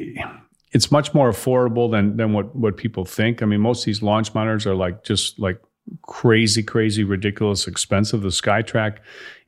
it's 0.72 0.92
much 0.92 1.14
more 1.14 1.30
affordable 1.30 1.92
than 1.92 2.18
than 2.18 2.34
what 2.34 2.56
what 2.56 2.78
people 2.78 3.06
think. 3.06 3.44
I 3.44 3.46
mean, 3.46 3.60
most 3.60 3.82
of 3.82 3.86
these 3.88 4.02
launch 4.02 4.34
monitors 4.34 4.66
are 4.66 4.76
like 4.76 5.04
just 5.04 5.38
like 5.38 5.62
crazy, 6.04 6.64
crazy, 6.64 7.04
ridiculous 7.04 7.68
expensive. 7.68 8.22
The 8.22 8.30
SkyTrak 8.30 8.98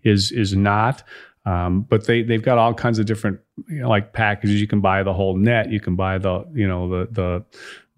is 0.04 0.32
is 0.32 0.56
not. 0.56 1.04
Um, 1.46 1.82
but 1.82 2.08
they 2.08 2.24
they've 2.24 2.42
got 2.42 2.58
all 2.58 2.74
kinds 2.74 3.00
of 3.00 3.06
different 3.06 3.40
you 3.68 3.82
know, 3.82 3.90
like 3.90 4.14
packages. 4.14 4.62
You 4.62 4.68
can 4.68 4.82
buy 4.82 5.04
the 5.04 5.14
whole 5.14 5.36
net. 5.36 5.72
You 5.72 5.80
can 5.80 5.96
buy 5.96 6.18
the 6.18 6.46
you 6.54 6.68
know 6.68 6.90
the 6.90 7.08
the 7.12 7.46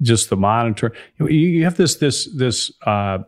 just 0.01 0.29
the 0.29 0.37
monitor. 0.37 0.93
You, 1.19 1.27
you 1.27 1.63
have 1.63 1.77
this 1.77 1.95
this 1.95 2.27
this 2.35 2.71
uh, 2.85 3.19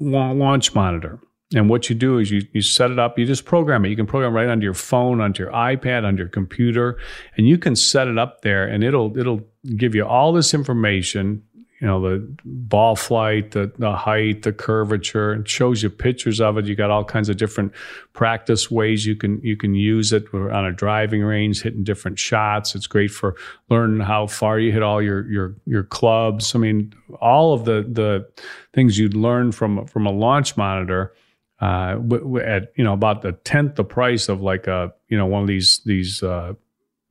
launch 0.00 0.74
monitor. 0.74 1.18
And 1.54 1.68
what 1.68 1.88
you 1.88 1.94
do 1.94 2.18
is 2.18 2.30
you, 2.30 2.42
you 2.52 2.62
set 2.62 2.90
it 2.90 2.98
up, 2.98 3.16
you 3.16 3.26
just 3.26 3.44
program 3.44 3.84
it. 3.84 3.88
You 3.88 3.96
can 3.96 4.06
program 4.06 4.32
right 4.32 4.48
onto 4.48 4.64
your 4.64 4.74
phone, 4.74 5.20
onto 5.20 5.44
your 5.44 5.52
iPad, 5.52 6.04
onto 6.04 6.18
your 6.18 6.28
computer, 6.28 6.98
and 7.36 7.46
you 7.46 7.58
can 7.58 7.76
set 7.76 8.08
it 8.08 8.18
up 8.18 8.40
there 8.40 8.66
and 8.66 8.82
it'll 8.82 9.16
it'll 9.16 9.40
give 9.76 9.94
you 9.94 10.04
all 10.04 10.32
this 10.32 10.54
information 10.54 11.42
you 11.84 11.90
know 11.90 12.00
the 12.00 12.26
ball 12.46 12.96
flight 12.96 13.50
the, 13.50 13.70
the 13.76 13.94
height 13.94 14.40
the 14.40 14.54
curvature. 14.54 15.34
It 15.34 15.46
shows 15.46 15.82
you 15.82 15.90
pictures 15.90 16.40
of 16.40 16.56
it. 16.56 16.64
You 16.64 16.74
got 16.74 16.90
all 16.90 17.04
kinds 17.04 17.28
of 17.28 17.36
different 17.36 17.74
practice 18.14 18.70
ways 18.70 19.04
you 19.04 19.14
can 19.14 19.38
you 19.42 19.54
can 19.54 19.74
use 19.74 20.10
it. 20.10 20.24
On 20.32 20.64
a 20.64 20.72
driving 20.72 21.22
range 21.22 21.60
hitting 21.60 21.84
different 21.84 22.18
shots. 22.18 22.74
It's 22.74 22.86
great 22.86 23.10
for 23.10 23.36
learning 23.68 24.00
how 24.00 24.28
far 24.28 24.58
you 24.58 24.72
hit 24.72 24.82
all 24.82 25.02
your 25.02 25.30
your 25.30 25.56
your 25.66 25.82
clubs. 25.82 26.54
I 26.54 26.58
mean 26.58 26.94
all 27.20 27.52
of 27.52 27.66
the 27.66 27.84
the 27.86 28.26
things 28.72 28.98
you'd 28.98 29.12
learn 29.12 29.52
from 29.52 29.86
from 29.86 30.06
a 30.06 30.10
launch 30.10 30.56
monitor 30.56 31.12
uh, 31.60 31.98
at 32.42 32.72
you 32.76 32.84
know 32.84 32.94
about 32.94 33.20
the 33.20 33.32
tenth 33.44 33.74
the 33.74 33.84
price 33.84 34.30
of 34.30 34.40
like 34.40 34.66
a 34.66 34.90
you 35.08 35.18
know 35.18 35.26
one 35.26 35.42
of 35.42 35.48
these 35.48 35.82
these 35.84 36.22
uh, 36.22 36.54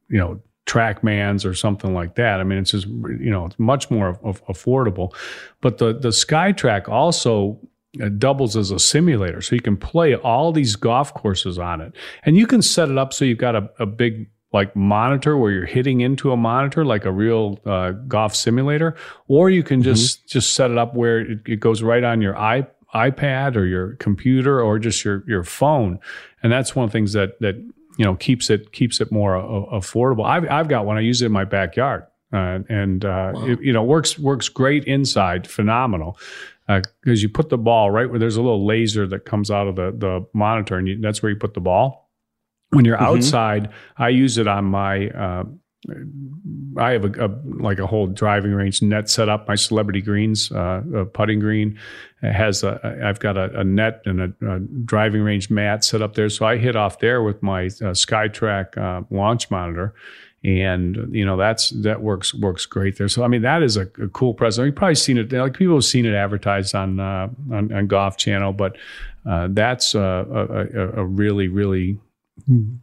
you 0.10 0.18
know 0.18 0.42
Trackmans 0.66 1.46
or 1.46 1.54
something 1.54 1.94
like 1.94 2.16
that. 2.16 2.40
I 2.40 2.44
mean, 2.44 2.60
it's 2.60 2.72
just 2.72 2.88
you 2.88 3.30
know 3.30 3.46
it's 3.46 3.60
much 3.60 3.92
more 3.92 4.16
affordable. 4.24 5.14
But 5.62 5.78
the 5.78 5.94
the 5.94 6.10
SkyTrak 6.10 6.88
also 6.88 7.60
uh, 8.02 8.10
doubles 8.10 8.56
as 8.56 8.72
a 8.72 8.80
simulator, 8.80 9.42
so 9.42 9.56
you 9.56 9.62
can 9.62 9.78
play 9.78 10.16
all 10.16 10.52
these 10.52 10.76
golf 10.76 11.14
courses 11.14 11.60
on 11.60 11.82
it, 11.82 11.94
and 12.24 12.38
you 12.38 12.48
can 12.48 12.62
set 12.62 12.90
it 12.90 12.98
up 12.98 13.14
so 13.14 13.26
you've 13.26 13.38
got 13.38 13.56
a, 13.56 13.70
a 13.80 13.86
big 13.86 14.30
like 14.54 14.76
monitor 14.76 15.36
where 15.36 15.52
you're 15.52 15.66
hitting 15.66 16.02
into 16.02 16.32
a 16.32 16.38
monitor 16.38 16.86
like 16.86 17.06
a 17.06 17.12
real 17.12 17.60
uh, 17.66 17.92
golf 18.08 18.36
simulator, 18.36 18.96
or 19.28 19.50
you 19.50 19.64
can 19.64 19.82
just 19.82 20.20
mm-hmm. 20.20 20.28
just 20.28 20.54
set 20.54 20.72
it 20.72 20.78
up 20.78 20.96
where 20.96 21.20
it, 21.20 21.40
it 21.46 21.60
goes 21.60 21.84
right 21.84 22.04
on 22.04 22.22
your 22.22 22.36
iPad 22.36 23.56
or 23.56 23.66
your 23.66 23.96
computer 23.96 24.62
or 24.62 24.80
just 24.80 25.04
your 25.04 25.24
your 25.28 25.44
phone, 25.44 26.00
and 26.42 26.52
that's 26.54 26.76
one 26.76 26.86
of 26.86 26.92
the 26.92 26.94
things 26.94 27.14
that 27.14 27.40
that 27.42 27.56
you 27.98 28.06
know 28.06 28.16
keeps 28.16 28.50
it 28.50 28.72
keeps 28.72 29.02
it 29.02 29.12
more 29.12 29.38
uh, 29.38 29.78
affordable. 29.78 30.26
I've 30.26 30.50
I've 30.50 30.68
got 30.68 30.86
one. 30.86 30.98
I 30.98 31.02
use 31.02 31.22
it 31.22 31.28
in 31.28 31.32
my 31.32 31.46
backyard, 31.46 32.04
uh, 32.32 32.60
and 32.70 33.06
uh, 33.06 33.32
wow. 33.34 33.46
it, 33.46 33.62
you 33.62 33.74
know 33.74 33.84
works 33.84 34.18
works 34.18 34.50
great 34.50 34.86
inside, 34.86 35.48
phenomenal. 35.48 36.18
Because 36.66 37.20
uh, 37.20 37.24
you 37.24 37.28
put 37.28 37.50
the 37.50 37.58
ball 37.58 37.92
right 37.92 38.10
where 38.10 38.20
there's 38.20 38.38
a 38.38 38.42
little 38.42 38.66
laser 38.66 39.06
that 39.08 39.26
comes 39.26 39.52
out 39.52 39.68
of 39.68 39.76
the 39.76 39.92
the 39.92 40.26
monitor, 40.34 40.78
and 40.78 40.88
you, 40.88 41.02
that's 41.02 41.22
where 41.22 41.32
you 41.32 41.38
put 41.38 41.54
the 41.54 41.62
ball. 41.62 42.10
When 42.70 42.86
you're 42.86 42.96
mm-hmm. 42.96 43.18
outside, 43.18 43.70
I 43.98 44.10
use 44.10 44.38
it 44.38 44.48
on 44.48 44.66
my 44.66 45.10
uh, 45.10 45.44
I 46.78 46.92
have 46.92 47.06
a, 47.06 47.26
a, 47.26 47.30
like 47.46 47.80
a 47.80 47.88
whole 47.88 48.08
driving 48.08 48.54
range 48.54 48.82
net 48.82 49.10
set 49.10 49.30
up. 49.30 49.48
My 49.48 49.56
celebrity 49.56 50.02
greens, 50.02 50.52
uh, 50.52 50.82
a 50.96 51.06
putting 51.06 51.40
green, 51.40 51.78
it 52.22 52.32
has 52.32 52.64
a. 52.64 53.00
I've 53.04 53.20
got 53.20 53.38
a, 53.38 53.60
a 53.60 53.64
net 53.64 54.02
and 54.06 54.22
a, 54.22 54.34
a, 54.48 54.60
driving 54.60 55.22
range 55.22 55.50
mat 55.50 55.84
set 55.84 56.02
up 56.02 56.16
there. 56.16 56.30
So 56.30 56.46
I 56.46 56.58
hit 56.58 56.76
off 56.76 57.00
there 57.00 57.22
with 57.22 57.44
my 57.44 57.66
uh, 57.66 57.92
SkyTrak 57.94 58.78
uh, 58.78 59.04
launch 59.10 59.52
monitor, 59.52 59.94
and 60.44 61.10
you 61.12 61.26
know 61.26 61.36
that's 61.36 61.72
that 61.72 62.02
works 62.02 62.34
works 62.34 62.66
great 62.66 62.98
there. 62.98 63.10
So 63.10 63.24
I 63.24 63.28
mean 63.28 63.42
that 63.42 63.62
is 63.62 63.76
a, 63.76 63.88
a 64.02 64.08
cool 64.14 64.34
present. 64.34 64.66
You've 64.66 64.76
probably 64.76 64.96
seen 64.96 65.18
it. 65.18 65.34
Like 65.34 65.54
people 65.54 65.76
have 65.76 65.86
seen 65.86 66.06
it 66.06 66.16
advertised 66.16 66.74
on 66.76 67.00
uh, 67.00 67.28
on, 67.52 67.74
on, 67.74 67.88
Golf 67.88 68.16
Channel, 68.16 68.54
but 68.54 68.78
uh, 69.30 69.50
that's 69.52 69.96
a, 69.96 70.00
a, 70.00 71.02
a 71.02 71.06
really 71.06 71.50
really 71.50 72.00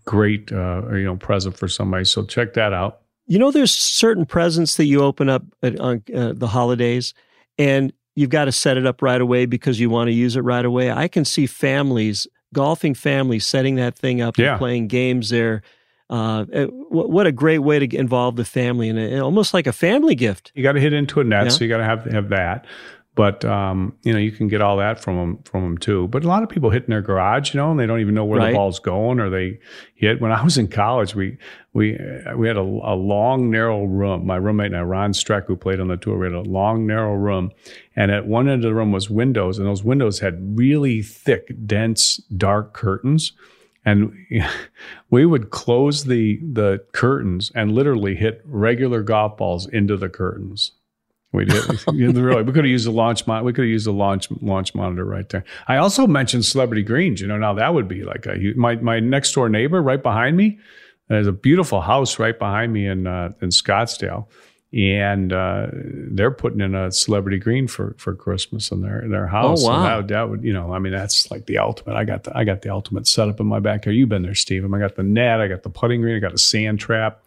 great 0.05 0.53
uh, 0.53 0.83
you 0.93 1.05
know 1.05 1.17
present 1.17 1.57
for 1.57 1.69
somebody. 1.69 2.05
So 2.05 2.25
check 2.25 2.55
that 2.55 2.73
out. 2.73 3.01
You 3.27 3.39
know, 3.39 3.51
there's 3.51 3.75
certain 3.75 4.27
presents 4.27 4.77
that 4.77 4.87
you 4.87 5.03
open 5.03 5.29
up 5.29 5.45
at, 5.63 5.79
on 5.79 6.03
uh, 6.15 6.33
the 6.35 6.49
holidays, 6.49 7.15
and 7.59 7.93
you've 8.17 8.31
got 8.31 8.47
to 8.47 8.53
set 8.53 8.77
it 8.77 8.87
up 8.87 9.03
right 9.03 9.21
away 9.21 9.47
because 9.47 9.79
you 9.79 9.89
want 9.89 10.09
to 10.09 10.13
use 10.13 10.37
it 10.37 10.41
right 10.41 10.65
away. 10.65 10.91
I 10.91 11.09
can 11.09 11.25
see 11.25 11.47
families, 11.47 12.27
golfing 12.53 12.95
families, 12.95 13.47
setting 13.47 13.77
that 13.77 13.97
thing 13.97 14.21
up 14.21 14.37
yeah. 14.37 14.53
and 14.53 14.59
playing 14.59 14.89
games 14.89 15.31
there. 15.31 15.63
Uh, 16.09 16.45
eh, 16.53 16.65
what 16.65 17.29
a 17.29 17.33
great 17.33 17.61
way 17.61 17.79
to 17.79 17.97
involve 17.97 18.35
the 18.35 18.45
family 18.45 18.89
in 18.89 18.99
it, 18.99 19.21
almost 19.21 19.55
like 19.55 19.69
a 19.69 19.73
family 19.73 20.17
gift. 20.17 20.51
You 20.57 20.65
got 20.65 20.73
to 20.73 20.81
hit 20.81 20.93
into 20.93 21.21
a 21.21 21.25
net, 21.25 21.45
yeah. 21.45 21.49
so 21.51 21.63
you 21.63 21.71
got 21.71 21.77
to 21.77 21.85
have 21.85 22.05
have 22.07 22.31
that. 22.31 22.67
But 23.17 23.45
um, 23.45 23.97
you 24.03 24.13
know, 24.13 24.19
you 24.19 24.31
can 24.31 24.47
get 24.47 24.61
all 24.61 24.77
that 24.77 25.01
from 25.01 25.17
them 25.17 25.43
from 25.43 25.63
them 25.63 25.79
too. 25.79 26.07
But 26.09 26.25
a 26.25 26.29
lot 26.29 26.45
of 26.45 26.49
people 26.49 26.71
hit 26.71 26.85
in 26.85 26.91
their 26.91 27.03
garage, 27.03 27.53
you 27.53 27.59
know, 27.59 27.71
and 27.71 27.79
they 27.79 27.87
don't 27.87 28.01
even 28.01 28.15
know 28.15 28.25
where 28.25 28.39
right. 28.39 28.51
the 28.51 28.57
ball's 28.57 28.79
going, 28.79 29.19
or 29.19 29.29
they 29.29 29.59
hit. 29.97 30.21
When 30.21 30.31
I 30.31 30.43
was 30.45 30.57
in 30.57 30.69
college, 30.69 31.15
we 31.17 31.37
we 31.73 31.99
we 32.37 32.47
had 32.47 32.57
a, 32.57 32.61
a, 32.61 32.95
long, 32.95 33.51
narrow 33.51 33.85
room. 33.85 34.27
My 34.27 34.37
roommate 34.37 34.69
and 34.69 34.77
I, 34.77 34.83
Ron 34.83 35.13
Streck, 35.13 35.47
who 35.47 35.57
played 35.57 35.81
on 35.81 35.89
the 35.89 35.97
tour, 35.97 36.19
we 36.19 36.27
had 36.27 36.35
a 36.35 36.41
long, 36.43 36.87
narrow 36.87 37.15
room, 37.15 37.51
and 37.97 38.13
at 38.13 38.27
one 38.27 38.49
end 38.49 38.65
of 38.65 38.71
the 38.71 38.75
room 38.75 38.93
was 38.93 39.11
windows, 39.11 39.59
and 39.59 39.67
those 39.67 39.83
windows 39.83 40.21
had 40.21 40.57
really 40.57 41.03
thick, 41.03 41.53
dense, 41.67 42.19
dark 42.37 42.75
curtains 42.75 43.33
and 43.85 44.13
we 45.11 45.27
would 45.27 45.51
close 45.51 46.05
the 46.05 46.39
the 46.53 46.85
curtains 46.93 47.51
and 47.55 47.73
literally 47.73 48.15
hit 48.15 48.43
regular 48.45 49.03
golf 49.03 49.37
balls 49.37 49.67
into 49.67 49.97
the 49.97 50.09
curtains 50.09 50.73
we 51.33 51.45
did. 51.45 51.87
really, 51.87 52.43
we 52.43 52.53
could 52.53 52.65
have 52.65 52.71
used 52.71 52.87
a 52.87 52.91
launch. 52.91 53.27
Mo- 53.27 53.43
we 53.43 53.53
could 53.53 53.63
have 53.63 53.71
used 53.71 53.87
a 53.87 53.93
launch 53.93 54.29
launch 54.41 54.75
monitor 54.75 55.05
right 55.05 55.29
there. 55.29 55.45
I 55.69 55.77
also 55.77 56.07
mentioned 56.07 56.45
Celebrity 56.45 56.83
Greens. 56.83 57.21
You 57.21 57.29
know, 57.29 57.39
now 57.39 57.55
that 57.55 57.73
would 57.73 57.87
be 57.87 58.03
like 58.03 58.27
a 58.27 58.37
my 58.57 58.77
my 58.77 59.01
next 59.01 59.33
door 59.33 59.49
neighbor 59.49 59.81
right 59.81 60.03
behind 60.03 60.37
me. 60.37 60.59
There's 61.09 61.27
a 61.27 61.33
beautiful 61.33 61.81
house 61.81 62.19
right 62.19 62.39
behind 62.39 62.73
me 62.73 62.87
in 62.87 63.07
uh, 63.07 63.33
in 63.41 63.51
Scottsdale, 63.51 64.27
and 64.73 65.33
uh, 65.33 65.69
they're 65.73 66.33
putting 66.33 66.61
in 66.61 66.75
a 66.75 66.91
Celebrity 66.91 67.39
Green 67.39 67.69
for 67.69 67.95
for 67.97 68.15
Christmas 68.15 68.73
in 68.73 68.81
their 68.81 69.05
their 69.09 69.29
house. 69.29 69.63
Oh 69.63 69.69
wow! 69.69 70.01
That, 70.01 70.09
that, 70.09 70.31
would 70.31 70.43
you 70.43 70.53
know, 70.53 70.73
I 70.73 70.81
mean, 70.81 70.93
that's 70.93 71.31
like 71.31 71.47
the 71.47 71.59
ultimate. 71.59 71.95
I 71.95 72.05
got 72.05 72.25
the 72.25 72.37
I 72.37 72.43
got 72.43 72.63
the 72.63 72.71
ultimate 72.71 73.07
setup 73.07 73.39
in 73.39 73.47
my 73.47 73.61
backyard. 73.61 73.97
You've 73.97 74.09
been 74.09 74.23
there, 74.23 74.35
Stephen. 74.35 74.75
I 74.75 74.81
got 74.81 74.97
the 74.97 75.05
net. 75.05 75.41
I 75.41 75.47
got 75.47 75.63
the 75.63 75.71
putting 75.71 76.01
green. 76.01 76.17
I 76.17 76.21
got 76.21 76.35
a 76.35 76.39
sand 76.39 76.81
trap. 76.81 77.23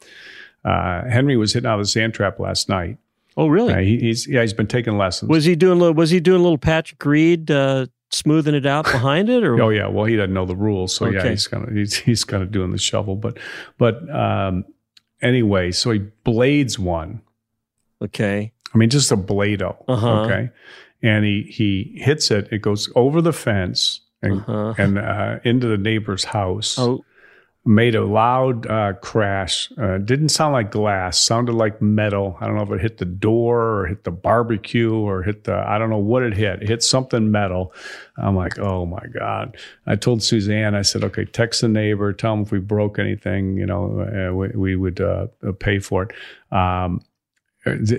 Uh, 0.66 1.04
Henry 1.10 1.38
was 1.38 1.54
hitting 1.54 1.70
out 1.70 1.80
of 1.80 1.86
the 1.86 1.90
sand 1.90 2.14
trap 2.14 2.40
last 2.40 2.68
night 2.68 2.98
Oh, 3.36 3.48
really? 3.48 3.74
Uh, 3.74 3.80
he, 3.80 4.00
he's 4.00 4.28
yeah, 4.28 4.42
he's 4.42 4.54
been 4.54 4.68
taking 4.68 4.98
lessons. 4.98 5.30
Was 5.30 5.46
he 5.46 5.56
doing? 5.56 5.80
Little, 5.80 5.94
was 5.94 6.10
he 6.10 6.20
doing 6.20 6.40
a 6.40 6.44
little 6.44 6.58
Patrick 6.58 7.04
Reed, 7.04 7.50
uh, 7.50 7.88
smoothing 8.12 8.54
it 8.54 8.66
out 8.66 8.86
behind 8.86 9.30
it? 9.30 9.44
Or 9.44 9.60
oh 9.62 9.70
yeah, 9.70 9.88
well 9.88 10.06
he 10.06 10.16
doesn't 10.16 10.34
know 10.34 10.46
the 10.46 10.56
rules, 10.56 10.94
so 10.94 11.08
okay. 11.08 11.18
yeah, 11.18 11.30
he's 11.30 11.48
kind 11.48 11.68
of 11.68 11.74
he's 11.74 11.96
he's 11.96 12.24
kind 12.24 12.44
of 12.44 12.52
doing 12.52 12.72
the 12.72 12.78
shovel. 12.78 13.16
But 13.16 13.40
but 13.78 14.08
um, 14.14 14.66
anyway, 15.22 15.72
so 15.72 15.92
he 15.92 16.00
blades 16.00 16.78
one. 16.78 17.22
Okay. 18.02 18.52
I 18.74 18.78
mean, 18.78 18.90
just 18.90 19.12
a 19.12 19.18
blado. 19.18 19.78
Uh-huh. 19.88 20.22
Okay, 20.22 20.50
and 21.02 21.26
he 21.26 21.44
he 21.44 21.94
hits 22.02 22.32
it. 22.32 22.50
It 22.52 22.62
goes 22.62 22.92
over 22.96 23.22
the 23.22 23.34
fence 23.34 24.02
and 24.22 24.42
uh-huh. 24.42 24.74
and 24.78 24.98
uh, 25.00 25.40
into 25.44 25.68
the 25.68 25.78
neighbor's 25.78 26.24
house. 26.24 26.78
Oh 26.78 27.04
made 27.66 27.96
a 27.96 28.04
loud 28.04 28.68
uh, 28.68 28.94
crash. 29.02 29.72
Uh, 29.78 29.98
didn't 29.98 30.30
sound 30.30 30.52
like 30.52 30.70
glass, 30.72 31.18
sounded 31.18 31.54
like 31.54 31.82
metal. 31.82 32.38
I 32.42 32.46
don't 32.46 32.58
know 32.58 32.64
if 32.64 32.72
it 32.72 32.82
hit 32.82 32.98
the 32.98 33.06
door 33.06 33.80
or 33.80 33.88
hit 33.88 34.04
the 34.04 34.12
barbecue 34.12 34.94
or 34.94 35.24
hit 35.24 35.46
the, 35.46 35.56
I 35.56 35.78
don't 35.78 35.90
know 35.90 35.98
what 35.98 36.24
it 36.24 36.36
hit. 36.36 36.62
It 36.62 36.68
hit 36.68 36.84
something 36.84 37.32
metal. 37.32 37.74
I'm 38.18 38.36
like, 38.36 38.60
oh 38.60 38.86
my 38.86 39.06
God. 39.18 39.56
I 39.88 39.96
told 39.96 40.24
Suzanne, 40.24 40.76
I 40.76 40.82
said, 40.82 41.06
okay, 41.06 41.24
text 41.24 41.62
the 41.62 41.70
neighbor, 41.70 42.12
tell 42.12 42.34
him 42.34 42.42
if 42.42 42.52
we 42.52 42.60
broke 42.60 43.00
anything, 43.00 43.58
you 43.58 43.66
know, 43.66 44.02
uh, 44.02 44.34
we, 44.34 44.50
we, 44.50 44.76
would 44.76 45.00
uh, 45.00 45.28
pay 45.60 45.80
for 45.80 46.04
it. 46.04 46.56
Um, 46.56 47.02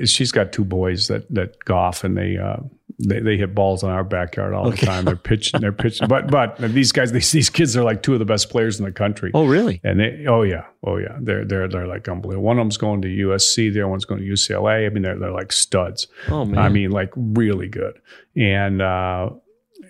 she's 0.05 0.31
got 0.31 0.53
two 0.53 0.65
boys 0.65 1.09
that, 1.09 1.33
that 1.33 1.65
golf 1.65 2.05
and 2.05 2.19
they, 2.19 2.37
uh, 2.37 2.59
they, 2.99 3.21
they 3.21 3.37
hit 3.37 3.55
balls 3.55 3.83
in 3.83 3.89
our 3.89 4.05
backyard 4.05 4.55
all 4.55 4.69
okay. 4.69 4.81
the 4.81 4.87
time. 4.87 5.05
They're 5.05 5.17
pitching, 5.17 5.61
they're 5.61 5.73
pitching. 5.73 6.09
But 6.09 6.31
but 6.31 6.57
these 6.59 6.93
guys, 6.93 7.13
these, 7.13 7.31
these 7.33 7.51
kids 7.51 7.77
are 7.77 7.83
like 7.83 8.03
two 8.03 8.13
of 8.13 8.19
the 8.19 8.25
best 8.25 8.51
players 8.51 8.79
in 8.79 8.85
the 8.85 8.93
country. 8.93 9.31
Oh 9.35 9.47
really? 9.47 9.81
And 9.83 10.01
they, 10.01 10.27
oh 10.29 10.43
yeah, 10.43 10.67
oh 10.85 10.99
yeah. 10.99 11.19
They're 11.21 11.45
they're 11.45 11.69
they're 11.69 11.87
like 11.87 12.09
unbelievable. 12.09 12.45
One 12.45 12.59
of 12.59 12.63
them's 12.63 12.77
going 12.77 13.03
to 13.03 13.09
USC. 13.09 13.73
The 13.73 13.81
other 13.81 13.89
one's 13.89 14.05
going 14.05 14.21
to 14.21 14.27
UCLA. 14.27 14.87
I 14.87 14.91
mean, 14.91 15.03
they're 15.03 15.19
they're 15.19 15.33
like 15.33 15.53
studs. 15.53 16.07
Oh 16.29 16.45
man. 16.45 16.59
I 16.59 16.69
mean, 16.69 16.91
like 16.91 17.11
really 17.17 17.69
good. 17.69 18.01
And 18.37 18.81
uh, 18.81 19.31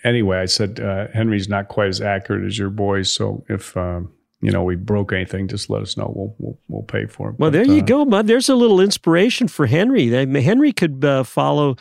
anyway, 0.02 0.38
I 0.38 0.46
said 0.46 0.80
uh, 0.80 1.08
Henry's 1.12 1.48
not 1.48 1.68
quite 1.68 1.88
as 1.88 2.00
accurate 2.00 2.44
as 2.44 2.58
your 2.58 2.70
boys. 2.70 3.12
So 3.12 3.44
if 3.48 3.76
um, 3.76 4.12
you 4.40 4.50
know 4.50 4.62
we 4.62 4.76
broke 4.76 5.12
anything, 5.12 5.48
just 5.48 5.68
let 5.68 5.82
us 5.82 5.96
know. 5.98 6.10
We'll 6.14 6.34
we'll, 6.38 6.58
we'll 6.68 6.82
pay 6.82 7.04
for 7.04 7.30
it. 7.30 7.38
Well, 7.38 7.50
but, 7.50 7.52
there 7.52 7.66
you 7.66 7.82
uh, 7.82 7.86
go, 7.86 8.04
bud. 8.06 8.26
There's 8.26 8.48
a 8.48 8.54
little 8.54 8.80
inspiration 8.80 9.48
for 9.48 9.66
Henry. 9.66 10.08
Henry 10.08 10.72
could 10.72 11.04
uh, 11.04 11.22
follow 11.22 11.76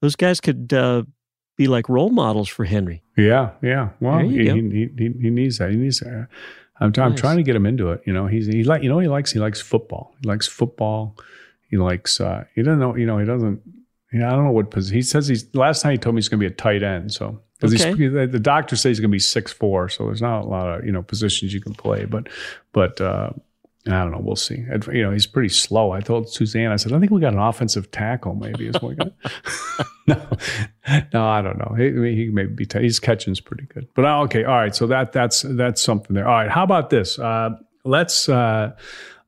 those 0.00 0.16
guys 0.16 0.40
could 0.40 0.72
uh, 0.72 1.02
be 1.56 1.66
like 1.66 1.88
role 1.88 2.10
models 2.10 2.48
for 2.48 2.64
Henry. 2.64 3.02
Yeah, 3.16 3.50
yeah. 3.62 3.90
Well, 4.00 4.20
he, 4.20 4.38
he, 4.38 4.88
he, 4.96 5.14
he, 5.20 5.30
needs 5.30 5.58
that. 5.58 5.70
He 5.70 5.76
needs 5.76 6.00
that. 6.00 6.28
I'm, 6.80 6.90
nice. 6.90 6.98
I'm 6.98 7.16
trying 7.16 7.36
to 7.38 7.42
get 7.42 7.56
him 7.56 7.66
into 7.66 7.90
it. 7.90 8.02
You 8.06 8.12
know, 8.12 8.26
he's 8.26 8.46
he 8.46 8.64
like 8.64 8.82
you 8.82 8.88
know 8.88 8.98
he 9.00 9.08
likes 9.08 9.32
he 9.32 9.40
likes 9.40 9.60
football. 9.60 10.14
He 10.20 10.28
likes 10.28 10.46
football. 10.46 11.16
he 11.68 11.76
likes. 11.76 12.20
Uh, 12.20 12.44
he 12.54 12.62
doesn't 12.62 12.78
know. 12.78 12.94
You 12.94 13.06
know, 13.06 13.18
he 13.18 13.26
doesn't. 13.26 13.60
You 14.12 14.20
know, 14.20 14.28
I 14.28 14.30
don't 14.30 14.44
know 14.44 14.52
what 14.52 14.70
position. 14.70 14.94
He 14.96 15.02
says 15.02 15.26
he's. 15.26 15.52
Last 15.54 15.82
time 15.82 15.92
he 15.92 15.98
told 15.98 16.14
me 16.14 16.20
he's 16.20 16.28
going 16.28 16.40
to 16.40 16.48
be 16.48 16.52
a 16.52 16.56
tight 16.56 16.82
end. 16.82 17.12
So 17.12 17.40
because 17.58 17.74
Okay. 17.74 17.96
he's 17.96 18.12
the 18.12 18.40
doctor 18.40 18.76
says 18.76 18.90
he's 18.90 19.00
going 19.00 19.10
to 19.10 19.14
be 19.14 19.18
six 19.18 19.52
four. 19.52 19.88
So 19.88 20.06
there's 20.06 20.22
not 20.22 20.42
a 20.42 20.46
lot 20.46 20.78
of 20.78 20.86
you 20.86 20.92
know 20.92 21.02
positions 21.02 21.52
you 21.52 21.60
can 21.60 21.74
play. 21.74 22.04
But 22.04 22.28
but 22.72 23.00
uh, 23.00 23.30
I 23.88 24.02
don't 24.02 24.12
know. 24.12 24.20
We'll 24.20 24.36
see. 24.36 24.64
You 24.92 25.02
know, 25.02 25.12
he's 25.12 25.26
pretty 25.26 25.48
slow. 25.48 25.92
I 25.92 26.00
told 26.00 26.28
Suzanne. 26.28 26.70
I 26.70 26.76
said 26.76 26.92
I 26.92 27.00
think 27.00 27.12
we 27.12 27.20
got 27.20 27.32
an 27.32 27.38
offensive 27.38 27.90
tackle. 27.90 28.34
Maybe 28.34 28.66
is 28.66 28.74
what 28.74 28.90
we 28.90 28.94
got. 28.96 29.12
no, 30.06 30.26
no, 31.12 31.26
I 31.26 31.42
don't 31.42 31.58
know. 31.58 31.74
He, 31.76 32.14
he 32.14 32.30
may 32.30 32.46
be. 32.46 32.64
T- 32.64 32.82
his 32.82 32.98
catching's 32.98 33.40
pretty 33.40 33.64
good. 33.64 33.88
But 33.94 34.04
uh, 34.04 34.22
okay, 34.22 34.44
all 34.44 34.56
right. 34.56 34.74
So 34.74 34.86
that 34.86 35.12
that's 35.12 35.42
that's 35.42 35.82
something 35.82 36.14
there. 36.14 36.26
All 36.26 36.34
right. 36.34 36.50
How 36.50 36.64
about 36.64 36.90
this? 36.90 37.18
Uh, 37.18 37.50
let's 37.84 38.28
uh, 38.28 38.72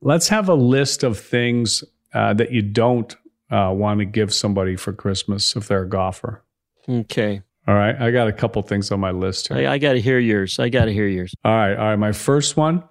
let's 0.00 0.28
have 0.28 0.48
a 0.48 0.54
list 0.54 1.02
of 1.02 1.18
things 1.18 1.84
uh, 2.14 2.32
that 2.34 2.50
you 2.50 2.62
don't 2.62 3.14
uh, 3.50 3.72
want 3.74 4.00
to 4.00 4.04
give 4.04 4.32
somebody 4.32 4.76
for 4.76 4.92
Christmas 4.92 5.54
if 5.54 5.68
they're 5.68 5.82
a 5.82 5.88
golfer. 5.88 6.42
Okay. 6.88 7.42
All 7.68 7.74
right. 7.74 7.94
I 8.00 8.11
got 8.11 8.26
a 8.26 8.32
couple 8.32 8.62
things 8.62 8.90
on 8.90 9.00
my 9.00 9.11
list 9.11 9.48
here. 9.48 9.68
I, 9.68 9.74
I 9.74 9.78
got 9.78 9.92
to 9.92 10.00
hear 10.00 10.18
yours. 10.18 10.58
I 10.58 10.70
got 10.70 10.86
to 10.86 10.92
hear 10.92 11.06
yours. 11.06 11.34
All 11.44 11.52
right. 11.52 11.76
All 11.76 11.88
right. 11.90 11.96
My 11.96 12.12
first 12.12 12.56
one. 12.56 12.82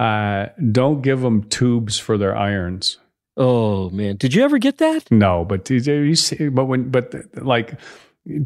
Uh, 0.00 0.48
don't 0.72 1.02
give 1.02 1.20
them 1.20 1.42
tubes 1.50 1.98
for 1.98 2.16
their 2.16 2.34
irons. 2.34 2.96
Oh 3.36 3.90
man, 3.90 4.16
did 4.16 4.34
you 4.34 4.42
ever 4.42 4.56
get 4.58 4.78
that? 4.78 5.10
No, 5.10 5.44
but 5.44 5.68
you- 5.68 5.76
you 5.78 6.14
see, 6.14 6.48
but 6.48 6.64
when, 6.64 6.90
but 6.90 7.14
like, 7.36 7.78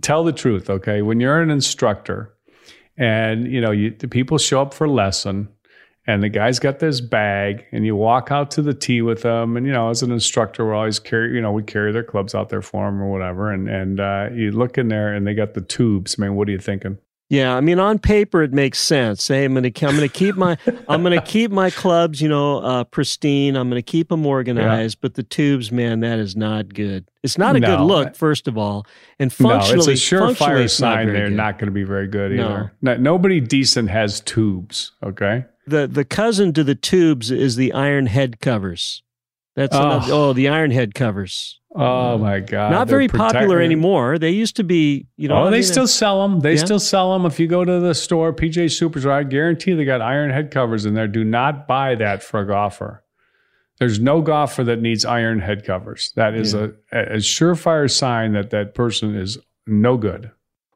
tell 0.02 0.24
the 0.24 0.32
truth, 0.32 0.68
okay? 0.68 1.00
When 1.02 1.20
you're 1.20 1.40
an 1.40 1.50
instructor, 1.50 2.32
and 2.96 3.46
you 3.50 3.60
know, 3.60 3.70
you 3.70 3.90
the 3.96 4.08
people 4.08 4.36
show 4.38 4.62
up 4.62 4.74
for 4.74 4.88
lesson, 4.88 5.48
and 6.06 6.22
the 6.24 6.28
guy's 6.28 6.58
got 6.58 6.80
this 6.80 7.00
bag, 7.00 7.64
and 7.72 7.86
you 7.86 7.94
walk 7.96 8.30
out 8.32 8.50
to 8.52 8.62
the 8.62 8.74
tee 8.74 9.00
with 9.02 9.22
them, 9.22 9.56
and 9.56 9.64
you 9.66 9.72
know, 9.72 9.90
as 9.90 10.02
an 10.02 10.10
instructor, 10.12 10.66
we 10.66 10.72
always 10.74 10.98
carry, 10.98 11.34
you 11.34 11.40
know, 11.40 11.52
we 11.52 11.62
carry 11.62 11.92
their 11.92 12.04
clubs 12.04 12.34
out 12.34 12.48
there 12.50 12.62
for 12.62 12.84
them 12.86 13.00
or 13.00 13.10
whatever, 13.12 13.52
and 13.52 13.68
and 13.68 14.00
uh, 14.00 14.28
you 14.32 14.50
look 14.50 14.76
in 14.76 14.88
there, 14.88 15.14
and 15.14 15.24
they 15.26 15.34
got 15.34 15.54
the 15.54 15.60
tubes. 15.60 16.16
I 16.18 16.22
mean, 16.22 16.34
what 16.34 16.48
are 16.48 16.52
you 16.52 16.58
thinking? 16.58 16.98
Yeah, 17.30 17.56
I 17.56 17.62
mean, 17.62 17.78
on 17.78 17.98
paper 17.98 18.42
it 18.42 18.52
makes 18.52 18.78
sense. 18.78 19.26
Hey, 19.26 19.44
I'm 19.44 19.54
gonna 19.54 19.68
I'm 19.82 19.94
gonna 19.94 20.08
keep 20.08 20.36
my 20.36 20.58
I'm 20.88 21.02
gonna 21.02 21.22
keep 21.22 21.50
my 21.50 21.70
clubs, 21.70 22.20
you 22.20 22.28
know, 22.28 22.58
uh, 22.58 22.84
pristine. 22.84 23.56
I'm 23.56 23.68
gonna 23.70 23.80
keep 23.82 24.10
them 24.10 24.26
organized. 24.26 25.00
But 25.00 25.14
the 25.14 25.22
tubes, 25.22 25.72
man, 25.72 26.00
that 26.00 26.18
is 26.18 26.36
not 26.36 26.74
good. 26.74 27.06
It's 27.22 27.38
not 27.38 27.56
a 27.56 27.60
good 27.60 27.80
look, 27.80 28.14
first 28.14 28.46
of 28.46 28.58
all, 28.58 28.86
and 29.18 29.34
No, 29.40 29.48
functionally, 29.48 29.94
it's 29.94 30.12
a 30.12 30.14
surefire 30.14 30.70
sign 30.70 31.06
they're 31.12 31.28
good. 31.28 31.36
not 31.36 31.58
going 31.58 31.68
to 31.68 31.72
be 31.72 31.84
very 31.84 32.06
good 32.06 32.32
No. 32.32 32.44
either. 32.46 32.72
No, 32.82 32.96
nobody 32.98 33.40
decent 33.40 33.88
has 33.88 34.20
tubes. 34.20 34.92
Okay. 35.02 35.46
The 35.66 35.86
the 35.86 36.04
cousin 36.04 36.52
to 36.52 36.62
the 36.62 36.74
tubes 36.74 37.30
is 37.30 37.56
the 37.56 37.72
iron 37.72 38.04
head 38.06 38.40
covers. 38.40 39.02
That's 39.56 39.74
Oh. 39.74 39.80
another, 39.82 40.12
oh 40.12 40.32
the 40.34 40.48
iron 40.48 40.70
head 40.72 40.94
covers. 40.94 41.58
Oh 41.76 42.14
uh, 42.14 42.18
my 42.18 42.38
God! 42.40 42.70
not 42.70 42.86
very 42.88 43.08
popular 43.08 43.60
anymore. 43.60 44.18
They 44.18 44.30
used 44.30 44.54
to 44.56 44.64
be, 44.64 45.06
you 45.16 45.26
know. 45.28 45.36
oh, 45.38 45.46
I 45.46 45.50
they 45.50 45.56
mean, 45.56 45.62
still 45.64 45.88
sell 45.88 46.22
them. 46.22 46.40
They 46.40 46.54
Yeah. 46.54 46.64
still 46.64 46.78
sell 46.78 47.12
them. 47.12 47.26
If 47.26 47.40
you 47.40 47.48
go 47.48 47.64
to 47.64 47.80
the 47.80 47.94
store, 47.94 48.32
PGA 48.32 48.66
Superstore, 48.66 49.10
I 49.10 49.22
guarantee 49.24 49.72
they 49.74 49.84
got 49.84 50.00
iron 50.00 50.30
head 50.30 50.50
covers 50.52 50.86
in 50.86 50.94
there. 50.94 51.08
Do 51.08 51.24
not 51.24 51.66
buy 51.66 51.96
that 51.96 52.22
for 52.22 52.38
a 52.40 52.46
golfer. 52.46 53.02
There's 53.80 53.98
no 53.98 54.20
golfer 54.22 54.62
that 54.62 54.80
needs 54.80 55.04
iron 55.04 55.40
head 55.40 55.64
covers. 55.64 56.12
That 56.14 56.34
is 56.34 56.54
Yeah. 56.54 56.68
a, 56.92 57.14
a 57.14 57.16
surefire 57.16 57.90
sign 57.90 58.32
that 58.34 58.50
that 58.50 58.74
person 58.74 59.16
is 59.16 59.36
no 59.66 59.96
good. 59.96 60.30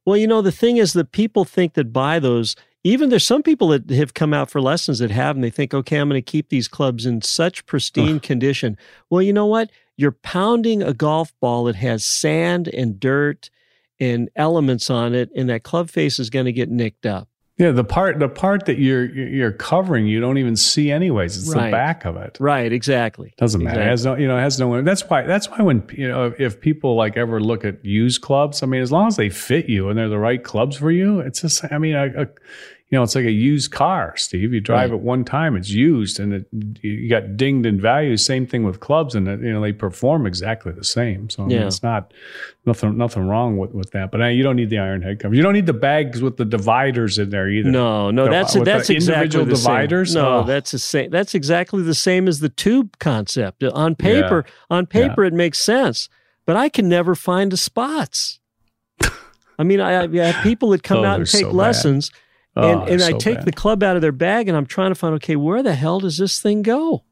Well, 0.04 0.16
you 0.16 0.26
know, 0.26 0.42
the 0.42 0.50
thing 0.50 0.78
is 0.78 0.94
that 0.94 1.12
people 1.12 1.44
think 1.44 1.74
that 1.74 1.92
buy 1.92 2.18
those, 2.18 2.56
even 2.82 3.08
there's 3.10 3.24
some 3.26 3.44
people 3.44 3.68
that 3.68 3.88
have 3.90 4.14
come 4.14 4.34
out 4.34 4.50
for 4.50 4.60
lessons 4.60 4.98
that 4.98 5.12
have, 5.12 5.36
and 5.36 5.44
they 5.44 5.50
think, 5.50 5.72
okay, 5.74 5.98
I'm 5.98 6.08
going 6.08 6.18
to 6.20 6.22
keep 6.28 6.48
these 6.48 6.66
clubs 6.66 7.06
in 7.06 7.22
such 7.22 7.66
pristine 7.66 8.18
condition. 8.30 8.76
Well, 9.10 9.22
you 9.22 9.32
know 9.32 9.46
what? 9.46 9.70
You're 9.98 10.12
pounding 10.12 10.82
a 10.82 10.94
golf 10.94 11.34
ball 11.40 11.64
that 11.64 11.74
has 11.76 12.04
sand 12.04 12.68
and 12.68 12.98
dirt 12.98 13.50
and 14.00 14.30
elements 14.36 14.88
on 14.88 15.12
it, 15.14 15.28
and 15.36 15.50
that 15.50 15.64
club 15.64 15.90
face 15.90 16.18
is 16.18 16.30
going 16.30 16.46
to 16.46 16.52
get 16.52 16.70
nicked 16.70 17.04
up. 17.04 17.28
Yeah, 17.58 17.72
the 17.72 17.82
part 17.82 18.20
the 18.20 18.28
part 18.28 18.66
that 18.66 18.78
you're 18.78 19.06
you're 19.06 19.50
covering, 19.50 20.06
you 20.06 20.20
don't 20.20 20.38
even 20.38 20.54
see 20.54 20.92
anyways. 20.92 21.36
It's 21.36 21.52
Right. 21.52 21.64
the 21.66 21.70
back 21.72 22.04
of 22.04 22.16
it. 22.16 22.36
Right, 22.38 22.72
exactly. 22.72 23.34
Doesn't 23.36 23.60
matter. 23.60 23.80
It 23.80 23.86
has 23.86 24.04
no, 24.04 24.14
you 24.14 24.28
know, 24.28 24.38
it 24.38 24.42
has 24.42 24.60
no. 24.60 24.80
That's 24.82 25.02
why. 25.10 25.22
That's 25.22 25.50
why 25.50 25.62
when 25.62 25.82
you 25.92 26.06
know, 26.06 26.32
if 26.38 26.60
people 26.60 26.94
like 26.94 27.16
ever 27.16 27.40
look 27.40 27.64
at 27.64 27.84
used 27.84 28.20
clubs, 28.22 28.62
I 28.62 28.66
mean, 28.66 28.80
as 28.80 28.92
long 28.92 29.08
as 29.08 29.16
they 29.16 29.28
fit 29.28 29.68
you 29.68 29.88
and 29.88 29.98
they're 29.98 30.08
the 30.08 30.20
right 30.20 30.44
clubs 30.44 30.76
for 30.76 30.92
you, 30.92 31.18
it's 31.18 31.40
just. 31.40 31.64
I 31.72 31.78
mean, 31.78 31.96
a, 31.96 32.06
a 32.22 32.26
you 32.90 32.96
know, 32.96 33.02
it's 33.02 33.14
like 33.14 33.26
a 33.26 33.30
used 33.30 33.70
car, 33.70 34.14
Steve. 34.16 34.54
You 34.54 34.60
drive 34.60 34.92
it 34.92 35.00
one 35.00 35.22
time, 35.22 35.56
it's 35.56 35.68
used, 35.68 36.18
and 36.18 36.32
it, 36.32 36.46
you 36.82 37.08
got 37.10 37.36
dinged 37.36 37.66
in 37.66 37.78
value. 37.78 38.16
Same 38.16 38.46
thing 38.46 38.64
with 38.64 38.80
clubs, 38.80 39.14
and 39.14 39.28
it, 39.28 39.40
you 39.40 39.52
know 39.52 39.60
they 39.60 39.72
perform 39.72 40.26
exactly 40.26 40.72
the 40.72 40.84
same. 40.84 41.28
So 41.28 41.42
I 41.42 41.46
mean, 41.46 41.58
Yeah. 41.60 41.66
it's 41.66 41.82
not 41.82 42.14
nothing 42.64 42.96
nothing 42.96 43.28
wrong 43.28 43.58
with 43.58 43.72
with 43.74 43.90
that. 43.90 44.10
But 44.10 44.22
uh, 44.22 44.26
you 44.28 44.42
don't 44.42 44.56
need 44.56 44.70
the 44.70 44.78
iron 44.78 45.02
head 45.02 45.20
cover. 45.20 45.34
You 45.34 45.42
don't 45.42 45.52
need 45.52 45.66
the 45.66 45.74
bags 45.74 46.22
with 46.22 46.38
the 46.38 46.46
dividers 46.46 47.18
in 47.18 47.28
there 47.28 47.48
either. 47.50 47.70
No, 47.70 48.10
no, 48.10 48.24
The- 48.24 48.30
that's 48.30 48.54
that's 48.54 48.88
exactly 48.88 49.40
individual 49.40 49.44
the 49.44 49.56
same. 49.56 50.14
No, 50.22 50.38
Oh. 50.38 50.44
that's 50.44 50.70
the 50.70 50.78
same. 50.78 51.10
That's 51.10 51.34
exactly 51.34 51.82
the 51.82 51.94
same 51.94 52.26
as 52.26 52.40
the 52.40 52.48
tube 52.48 52.98
concept. 52.98 53.62
On 53.64 53.94
paper, 53.96 54.46
on 54.70 54.86
paper, 54.86 55.24
it 55.24 55.34
makes 55.34 55.58
sense, 55.58 56.08
but 56.46 56.56
I 56.56 56.70
can 56.70 56.88
never 56.88 57.14
find 57.14 57.52
the 57.52 57.58
spots. 57.58 58.40
I 59.58 59.64
mean, 59.64 59.80
I, 59.80 60.04
I 60.04 60.26
have 60.32 60.42
people 60.42 60.70
that 60.70 60.82
come 60.82 60.98
Oh, 61.00 61.04
out 61.04 61.18
and 61.18 61.28
take 61.28 61.42
so 61.42 61.48
bad. 61.48 61.54
Lessons, 62.60 62.82
Oh, 62.88 62.92
and, 62.92 63.00
they're 63.00 63.14
I 63.14 63.18
take 63.18 63.36
bad. 63.38 63.44
the 63.46 63.52
club 63.52 63.82
out 63.82 63.96
of 63.96 64.02
their 64.02 64.12
bag, 64.12 64.48
and 64.48 64.56
I'm 64.56 64.66
trying 64.66 64.90
to 64.90 64.94
find, 64.94 65.14
okay, 65.16 65.36
where 65.36 65.62
the 65.62 65.74
hell 65.74 66.00
does 66.00 66.16
this 66.18 66.40
thing 66.40 66.62
go? 66.62 67.04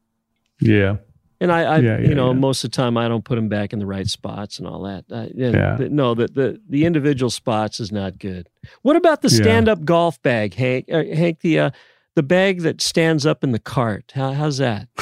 yeah. 0.59 0.97
And 1.39 1.51
I, 1.51 1.61
I 1.61 1.77
Yeah, 1.77 1.99
yeah, 1.99 2.07
you 2.09 2.15
know, 2.15 2.31
yeah. 2.31 2.39
most 2.39 2.63
of 2.63 2.71
the 2.71 2.75
time 2.75 2.97
I 2.97 3.07
don't 3.07 3.23
put 3.23 3.35
them 3.35 3.47
back 3.47 3.71
in 3.71 3.77
the 3.77 3.85
right 3.85 4.07
spots 4.07 4.57
and 4.57 4.67
all 4.67 4.81
that. 4.85 5.05
Uh, 5.11 5.27
yeah, 5.35 5.77
no, 5.81 6.15
the, 6.15 6.25
the 6.27 6.59
the 6.67 6.83
individual 6.83 7.29
spots 7.29 7.79
is 7.79 7.91
not 7.91 8.17
good. 8.17 8.49
What 8.81 8.95
about 8.95 9.21
the 9.21 9.29
stand 9.29 9.69
up 9.69 9.85
golf 9.85 10.19
bag, 10.23 10.55
Hank? 10.55 10.85
Uh, 10.91 11.03
Hank, 11.13 11.41
the 11.41 11.59
uh, 11.59 11.69
the 12.15 12.23
bag 12.23 12.61
that 12.61 12.81
stands 12.81 13.23
up 13.23 13.43
in 13.43 13.51
the 13.51 13.59
cart. 13.59 14.13
How, 14.15 14.31
how's 14.33 14.57
that? 14.57 14.87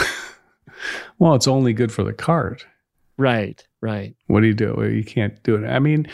Well, 1.20 1.36
it's 1.36 1.48
only 1.48 1.72
good 1.74 1.91
for 1.91 2.04
the 2.04 2.12
cart. 2.14 2.66
right, 3.18 3.66
right. 3.82 4.14
What 4.28 4.41
do 4.41 4.48
you 4.48 4.54
do? 4.54 4.76
You 4.93 5.04
can't 5.06 5.41
do 5.43 5.56
it. 5.56 5.66
I 5.68 5.80
mean, 5.80 6.06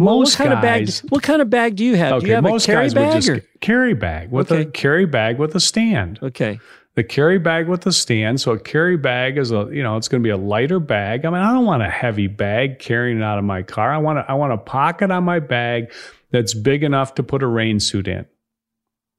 Well, 0.00 0.18
most 0.18 0.38
what 0.38 0.48
kind 0.48 0.60
guys. 0.62 0.98
of 0.98 1.02
bag? 1.02 1.10
What 1.12 1.22
kind 1.22 1.42
of 1.42 1.50
bag 1.50 1.76
do 1.76 1.84
you 1.84 1.96
have? 1.96 2.20
do 2.20 2.26
you 2.26 2.34
have 2.34 2.42
most 2.44 2.64
a 2.64 2.72
carry 2.72 2.84
guys 2.84 2.94
bag 2.94 3.06
would 3.06 3.14
just 3.14 3.28
or? 3.28 3.40
carry 3.60 3.94
bag 3.94 4.30
with 4.30 4.50
a 4.50 4.64
carry 4.66 5.06
bag 5.06 5.38
with 5.38 5.54
a 5.54 5.60
stand. 5.60 6.18
Okay. 6.22 6.58
The 6.96 7.02
carry 7.02 7.38
bag 7.38 7.68
with 7.68 7.84
a 7.86 7.92
stand. 7.92 8.40
So 8.40 8.52
a 8.52 8.58
carry 8.58 8.96
bag 8.96 9.36
is 9.36 9.50
a 9.50 9.68
you 9.72 9.82
know 9.82 9.96
it's 9.96 10.08
going 10.08 10.22
to 10.22 10.26
be 10.26 10.30
a 10.30 10.36
lighter 10.36 10.78
bag. 10.80 11.24
I 11.24 11.30
mean, 11.30 11.40
I 11.40 11.52
don't 11.52 11.64
want 11.64 11.82
a 11.82 11.90
heavy 11.90 12.28
bag 12.28 12.78
carrying 12.78 13.18
it 13.18 13.22
out 13.24 13.38
of 13.38 13.44
my 13.44 13.62
car. 13.62 13.92
I 13.92 13.98
want 13.98 14.18
a, 14.20 14.30
I 14.30 14.34
want 14.34 14.52
a 14.52 14.58
pocket 14.58 15.10
on 15.10 15.24
my 15.24 15.40
bag 15.40 15.92
that's 16.30 16.54
big 16.54 16.82
enough 16.82 17.14
to 17.16 17.22
put 17.22 17.42
a 17.42 17.46
rain 17.46 17.80
suit 17.80 18.08
in. 18.08 18.26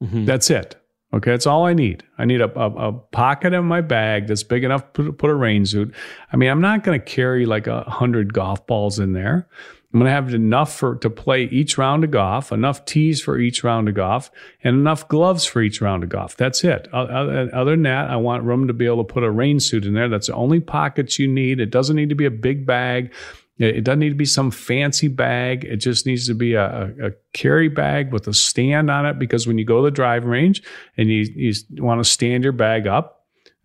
Mhm. 0.02 0.26
That's 0.26 0.50
it. 0.50 0.76
Okay, 1.14 1.30
that's 1.30 1.46
all 1.46 1.64
I 1.64 1.72
need. 1.72 2.02
I 2.18 2.24
need 2.24 2.40
a, 2.40 2.50
a, 2.58 2.88
a 2.88 2.92
pocket 2.92 3.52
in 3.54 3.64
my 3.64 3.80
bag 3.80 4.26
that's 4.26 4.42
big 4.42 4.64
enough 4.64 4.92
to 4.94 5.12
put 5.12 5.30
a 5.30 5.34
rain 5.34 5.64
suit. 5.64 5.94
I 6.32 6.36
mean, 6.36 6.50
I'm 6.50 6.60
not 6.60 6.82
going 6.82 6.98
to 6.98 7.04
carry 7.04 7.46
like 7.46 7.66
a 7.66 7.82
hundred 7.82 8.32
golf 8.34 8.66
balls 8.66 8.98
in 8.98 9.12
there. 9.12 9.48
I'm 9.92 10.00
going 10.00 10.10
to 10.10 10.12
have 10.12 10.34
enough 10.34 10.74
for 10.74 10.96
to 10.96 11.08
play 11.08 11.44
each 11.44 11.78
round 11.78 12.04
of 12.04 12.10
golf, 12.10 12.52
enough 12.52 12.84
tees 12.84 13.22
for 13.22 13.38
each 13.38 13.64
round 13.64 13.88
of 13.88 13.94
golf, 13.94 14.30
and 14.62 14.76
enough 14.76 15.08
gloves 15.08 15.46
for 15.46 15.62
each 15.62 15.80
round 15.80 16.02
of 16.02 16.08
golf. 16.08 16.36
That's 16.36 16.64
it. 16.64 16.88
Other 16.92 17.70
than 17.70 17.82
that, 17.84 18.10
I 18.10 18.16
want 18.16 18.44
room 18.44 18.66
to 18.66 18.74
be 18.74 18.84
able 18.86 19.04
to 19.04 19.12
put 19.12 19.22
a 19.22 19.30
rain 19.30 19.60
suit 19.60 19.84
in 19.84 19.94
there. 19.94 20.08
That's 20.08 20.26
the 20.26 20.34
only 20.34 20.60
pockets 20.60 21.18
you 21.18 21.28
need. 21.28 21.60
It 21.60 21.70
doesn't 21.70 21.96
need 21.96 22.08
to 22.08 22.14
be 22.14 22.26
a 22.26 22.30
big 22.30 22.66
bag. 22.66 23.12
It 23.58 23.84
doesn't 23.84 24.00
need 24.00 24.10
to 24.10 24.16
be 24.16 24.26
some 24.26 24.50
fancy 24.50 25.08
bag. 25.08 25.64
It 25.64 25.76
just 25.78 26.04
needs 26.04 26.26
to 26.26 26.34
be 26.34 26.54
a, 26.54 26.66
a, 26.66 27.06
a 27.06 27.10
carry 27.32 27.68
bag 27.68 28.12
with 28.12 28.28
a 28.28 28.34
stand 28.34 28.90
on 28.90 29.06
it 29.06 29.18
because 29.18 29.46
when 29.46 29.56
you 29.56 29.64
go 29.64 29.78
to 29.78 29.84
the 29.84 29.90
drive 29.90 30.26
range 30.26 30.62
and 30.98 31.08
you, 31.08 31.26
you 31.34 31.54
want 31.82 32.04
to 32.04 32.04
stand 32.04 32.44
your 32.44 32.52
bag 32.52 32.86
up 32.86 33.15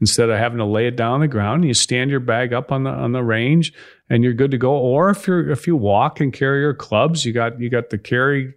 instead 0.02 0.30
of 0.30 0.38
having 0.38 0.58
to 0.58 0.66
lay 0.66 0.88
it 0.88 0.98
down 0.98 1.14
on 1.14 1.20
the 1.22 1.28
ground, 1.28 1.64
you 1.64 1.74
stand 1.74 2.12
your 2.12 2.20
bag 2.20 2.52
up 2.52 2.72
on 2.72 2.84
the 2.84 2.90
on 2.90 3.14
the 3.14 3.24
range 3.24 3.72
and 4.10 4.24
you're 4.24 4.34
good 4.34 4.52
to 4.52 4.58
go. 4.58 4.74
Or 4.74 5.10
if 5.10 5.28
you're 5.28 5.50
if 5.50 5.68
you 5.68 5.76
walk 5.76 6.20
and 6.20 6.34
carry 6.34 6.60
your 6.60 6.74
clubs, 6.74 7.24
you 7.24 7.32
got 7.32 7.60
you 7.60 7.70
got 7.70 7.92
the 7.92 7.98
carry 7.98 8.54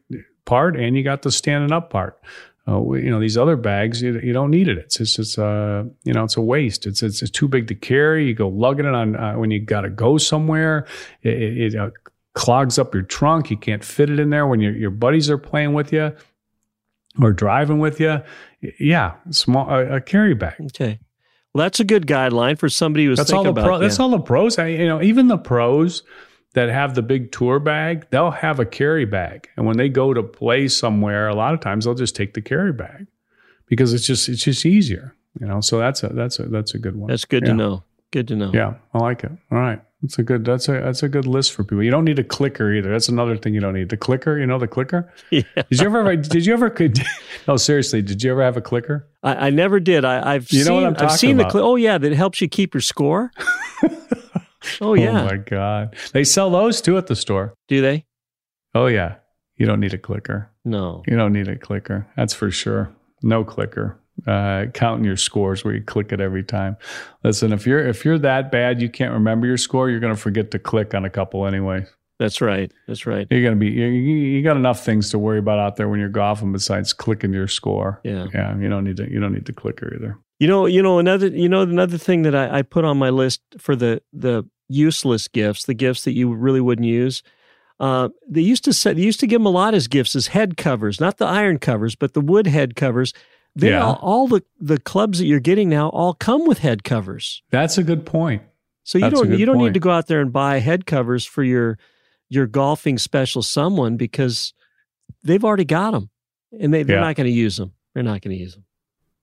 part 0.47 0.76
and 0.76 0.97
you 0.97 1.05
got 1.05 1.22
the 1.22 1.30
standing 1.30 1.70
up 1.70 1.90
part. 1.90 2.20
Uh, 2.66 2.80
you 2.92 3.11
know 3.11 3.20
these 3.20 3.36
other 3.36 3.57
bags, 3.57 4.01
you, 4.01 4.18
you 4.20 4.32
don't 4.32 4.51
need 4.51 4.68
it. 4.68 4.78
It's 4.78 4.99
it's 5.18 5.38
uh 5.38 5.84
you 6.05 6.14
know 6.14 6.24
it's 6.24 6.36
a 6.36 6.40
waste. 6.40 6.86
It's 6.86 7.03
it's, 7.03 7.20
it's 7.20 7.30
too 7.30 7.47
big 7.47 7.68
to 7.68 7.74
carry. 7.74 8.26
You 8.26 8.34
go 8.34 8.49
lugging 8.49 8.86
it 8.86 8.95
on 8.95 9.14
uh, 9.16 9.34
when 9.34 9.51
you 9.51 9.61
got 9.61 9.82
to 9.82 9.90
go 9.90 10.16
somewhere. 10.16 10.86
It, 11.22 11.42
it, 11.42 11.74
it 11.74 11.78
uh, 11.78 11.90
clogs 12.32 12.78
up 12.78 12.95
your 12.95 13.03
trunk. 13.03 13.51
You 13.51 13.59
can't 13.59 13.84
fit 13.84 14.09
it 14.09 14.18
in 14.18 14.30
there 14.30 14.47
when 14.47 14.61
your 14.61 14.72
your 14.72 14.90
buddies 14.90 15.28
are 15.28 15.36
playing 15.36 15.74
with 15.74 15.92
you 15.92 16.16
or 17.20 17.32
driving 17.32 17.80
with 17.80 18.01
you. 18.01 18.22
Yeah, 18.80 19.14
small 19.30 19.68
a, 19.68 19.97
a 19.97 20.01
carry 20.01 20.32
bag. 20.32 20.55
Okay. 20.62 20.99
Well, 21.55 21.62
that's 21.64 21.78
a 21.80 21.84
good 21.84 22.07
guideline 22.07 22.59
for 22.59 22.68
somebody 22.68 23.05
who's 23.05 23.18
That's 23.18 23.30
thinking 23.30 23.46
all 23.46 23.52
the 23.55 23.61
about. 23.61 23.66
pro, 23.66 23.78
that's 23.78 24.00
all 24.00 24.09
the 24.11 24.18
pros. 24.18 24.59
I, 24.59 24.66
you 24.68 24.86
know, 24.88 25.00
even 25.00 25.28
the 25.28 25.38
pros 25.38 26.02
that 26.55 26.68
have 26.68 26.94
the 26.94 27.02
big 27.02 27.30
tour 27.32 27.59
bag, 27.61 28.07
they'll 28.11 28.30
have 28.32 28.59
a 28.61 28.64
carry 28.66 29.05
bag, 29.05 29.48
and 29.57 29.64
when 29.66 29.76
they 29.76 29.88
go 29.88 30.12
to 30.12 30.22
play 30.22 30.66
somewhere, 30.68 31.28
a 31.28 31.34
lot 31.34 31.55
of 31.55 31.61
times 31.61 31.84
they'll 31.84 31.94
just 31.94 32.16
take 32.16 32.34
the 32.34 32.40
carry 32.42 32.72
bag 32.72 33.07
because 33.66 33.92
it's 33.92 34.07
just 34.07 34.28
it's 34.28 34.42
just 34.42 34.66
easier. 34.66 35.14
You 35.40 35.46
know, 35.46 35.61
so 35.61 35.78
that's 35.78 36.02
a 36.02 36.09
that's 36.09 36.38
a 36.38 36.44
that's 36.44 36.74
a 36.74 36.78
good 36.78 36.96
one. 36.96 37.09
That's 37.09 37.24
good 37.24 37.44
Yeah. 37.44 37.50
to 37.50 37.55
know. 37.55 37.84
Good 38.11 38.28
to 38.28 38.36
know. 38.36 38.50
Yeah, 38.55 38.74
I 38.92 38.98
like 38.98 39.24
it. 39.24 39.32
All 39.50 39.59
right. 39.59 39.80
That's 40.05 40.18
a 40.18 40.22
good 40.22 40.44
that's 40.44 40.68
a 40.68 40.72
that's 40.72 41.02
a 41.02 41.09
good 41.09 41.26
list 41.26 41.55
for 41.55 41.64
people. 41.64 41.82
You 41.82 41.90
don't 41.90 42.05
need 42.05 42.18
a 42.18 42.24
clicker 42.24 42.70
either. 42.74 42.90
That's 42.90 43.09
another 43.09 43.38
thing 43.38 43.55
you 43.55 43.61
don't 43.61 43.72
need. 43.72 43.88
The 43.88 43.96
clicker, 43.96 44.38
you 44.38 44.44
know 44.44 44.59
the 44.59 44.68
clicker? 44.68 45.11
Yeah. 45.30 45.40
Did 45.57 45.80
you 45.80 45.86
ever 45.86 46.14
did 46.16 46.44
you 46.44 46.52
ever 46.52 46.68
could 46.68 46.98
no 47.48 47.57
seriously, 47.57 48.02
did 48.02 48.22
you 48.22 48.30
ever 48.32 48.42
have 48.42 48.59
a 48.59 48.61
clicker? 48.61 49.09
I, 49.22 49.46
I 49.46 49.50
never 49.50 49.80
did. 49.80 50.05
I, 50.05 50.34
I've 50.34 50.50
You 50.52 50.59
know 50.59 50.64
seen 50.66 50.74
what 50.74 50.84
I'm 50.84 50.92
I've 50.92 50.98
talking 50.98 51.16
seen 51.16 51.40
about. 51.40 51.52
the 51.55 51.62
oh 51.62 51.76
yeah, 51.76 51.96
that 51.96 52.12
helps 52.12 52.42
you 52.42 52.48
keep 52.48 52.74
your 52.74 52.82
score. 52.82 53.30
oh 54.82 54.92
yeah. 54.94 55.22
Oh 55.22 55.24
my 55.26 55.36
god. 55.38 55.96
They 56.12 56.24
sell 56.24 56.50
those 56.50 56.80
too 56.82 56.98
at 56.98 57.07
the 57.07 57.16
store. 57.16 57.55
Do 57.68 57.80
they? 57.80 58.05
Oh 58.74 58.86
yeah. 58.86 59.16
You 59.57 59.64
don't 59.66 59.80
need 59.80 59.94
a 59.94 59.98
clicker. 59.98 60.50
No. 60.66 61.02
You 61.07 61.16
don't 61.16 61.32
need 61.32 61.48
a 61.48 61.57
clicker. 61.57 62.07
That's 62.16 62.34
for 62.34 62.50
sure. 62.50 62.92
No 63.22 63.42
clicker. 63.44 63.98
Uh, 64.28 64.66
counting 64.74 65.04
your 65.04 65.16
scores 65.16 65.64
where 65.64 65.74
you 65.74 65.82
click 65.82 66.12
it 66.12 66.20
every 66.20 66.44
time. 66.44 66.76
Listen, 67.24 67.52
if 67.52 67.66
you're 67.66 67.84
if 67.84 68.04
you're 68.04 68.18
that 68.18 68.52
bad 68.52 68.80
you 68.80 68.88
can't 68.88 69.12
remember 69.12 69.46
your 69.46 69.56
score, 69.56 69.90
you're 69.90 70.00
going 70.00 70.14
to 70.14 70.20
forget 70.20 70.52
to 70.52 70.58
click 70.58 70.94
on 70.94 71.04
a 71.04 71.10
couple 71.10 71.46
anyway. 71.46 71.84
That's 72.18 72.40
right. 72.40 72.70
That's 72.86 73.06
right. 73.06 73.26
You're 73.28 73.42
going 73.42 73.58
to 73.58 73.60
be 73.60 73.72
you, 73.72 73.86
you 73.86 74.42
got 74.42 74.56
enough 74.56 74.84
things 74.84 75.10
to 75.10 75.18
worry 75.18 75.38
about 75.38 75.58
out 75.58 75.76
there 75.76 75.88
when 75.88 75.98
you're 75.98 76.08
golfing 76.08 76.52
besides 76.52 76.92
clicking 76.92 77.32
your 77.32 77.48
score. 77.48 78.00
Yeah. 78.04 78.28
Yeah. 78.32 78.56
You 78.56 78.68
don't 78.68 78.84
need 78.84 78.98
to 78.98 79.10
you 79.10 79.18
don't 79.18 79.32
need 79.32 79.46
the 79.46 79.52
clicker 79.52 79.92
either. 79.94 80.18
You 80.38 80.46
know, 80.46 80.66
you 80.66 80.80
know 80.80 80.98
another 80.98 81.26
you 81.26 81.48
know 81.48 81.62
another 81.62 81.98
thing 81.98 82.22
that 82.22 82.34
I, 82.34 82.58
I 82.58 82.62
put 82.62 82.84
on 82.84 82.96
my 82.98 83.10
list 83.10 83.40
for 83.58 83.74
the 83.74 84.00
the 84.12 84.44
useless 84.68 85.28
gifts, 85.28 85.64
the 85.64 85.74
gifts 85.74 86.04
that 86.04 86.14
you 86.14 86.32
really 86.32 86.60
wouldn't 86.60 86.86
use. 86.86 87.22
Uh, 87.80 88.08
they 88.28 88.40
used 88.40 88.64
to 88.64 88.72
say 88.72 88.92
they 88.92 89.02
used 89.02 89.20
to 89.20 89.26
give 89.26 89.40
them 89.40 89.46
a 89.46 89.50
lot 89.50 89.74
as 89.74 89.88
gifts 89.88 90.14
as 90.14 90.28
head 90.28 90.56
covers, 90.56 91.00
not 91.00 91.18
the 91.18 91.26
iron 91.26 91.58
covers, 91.58 91.96
but 91.96 92.14
the 92.14 92.20
wood 92.20 92.46
head 92.46 92.76
covers. 92.76 93.12
They 93.57 93.70
Yeah. 93.70 93.84
all, 93.84 93.98
all 94.02 94.28
the 94.28 94.42
the 94.61 94.78
clubs 94.78 95.18
that 95.18 95.26
you're 95.26 95.40
getting 95.40 95.68
now 95.68 95.88
all 95.90 96.14
come 96.14 96.46
with 96.46 96.59
head 96.59 96.82
covers. 96.84 97.42
That's 97.50 97.78
a 97.78 97.82
good 97.82 98.05
point. 98.05 98.42
So 98.82 98.98
you 98.98 99.02
That's 99.02 99.14
don't 99.20 99.38
you 99.38 99.46
don't 99.46 99.59
need 99.59 99.74
to 99.74 99.80
go 99.80 99.90
out 99.90 100.07
there 100.09 100.20
and 100.20 100.32
buy 100.32 100.59
head 100.59 100.86
covers 100.86 101.24
for 101.24 101.42
your 101.44 101.78
your 102.28 102.46
golfing 102.46 102.98
special 102.98 103.42
someone 103.42 103.96
because 103.96 104.52
they've 105.22 105.44
already 105.44 105.64
got 105.64 105.92
them 105.92 106.11
and 106.59 106.74
they, 106.74 106.82
they're 106.82 106.96
Yeah. 106.96 107.02
not 107.02 107.16
going 107.16 107.26
to 107.26 107.32
use 107.32 107.57
them. 107.57 107.72
They're 107.94 108.02
not 108.02 108.20
going 108.22 108.36
to 108.36 108.42
use 108.42 108.55
them. 108.55 108.64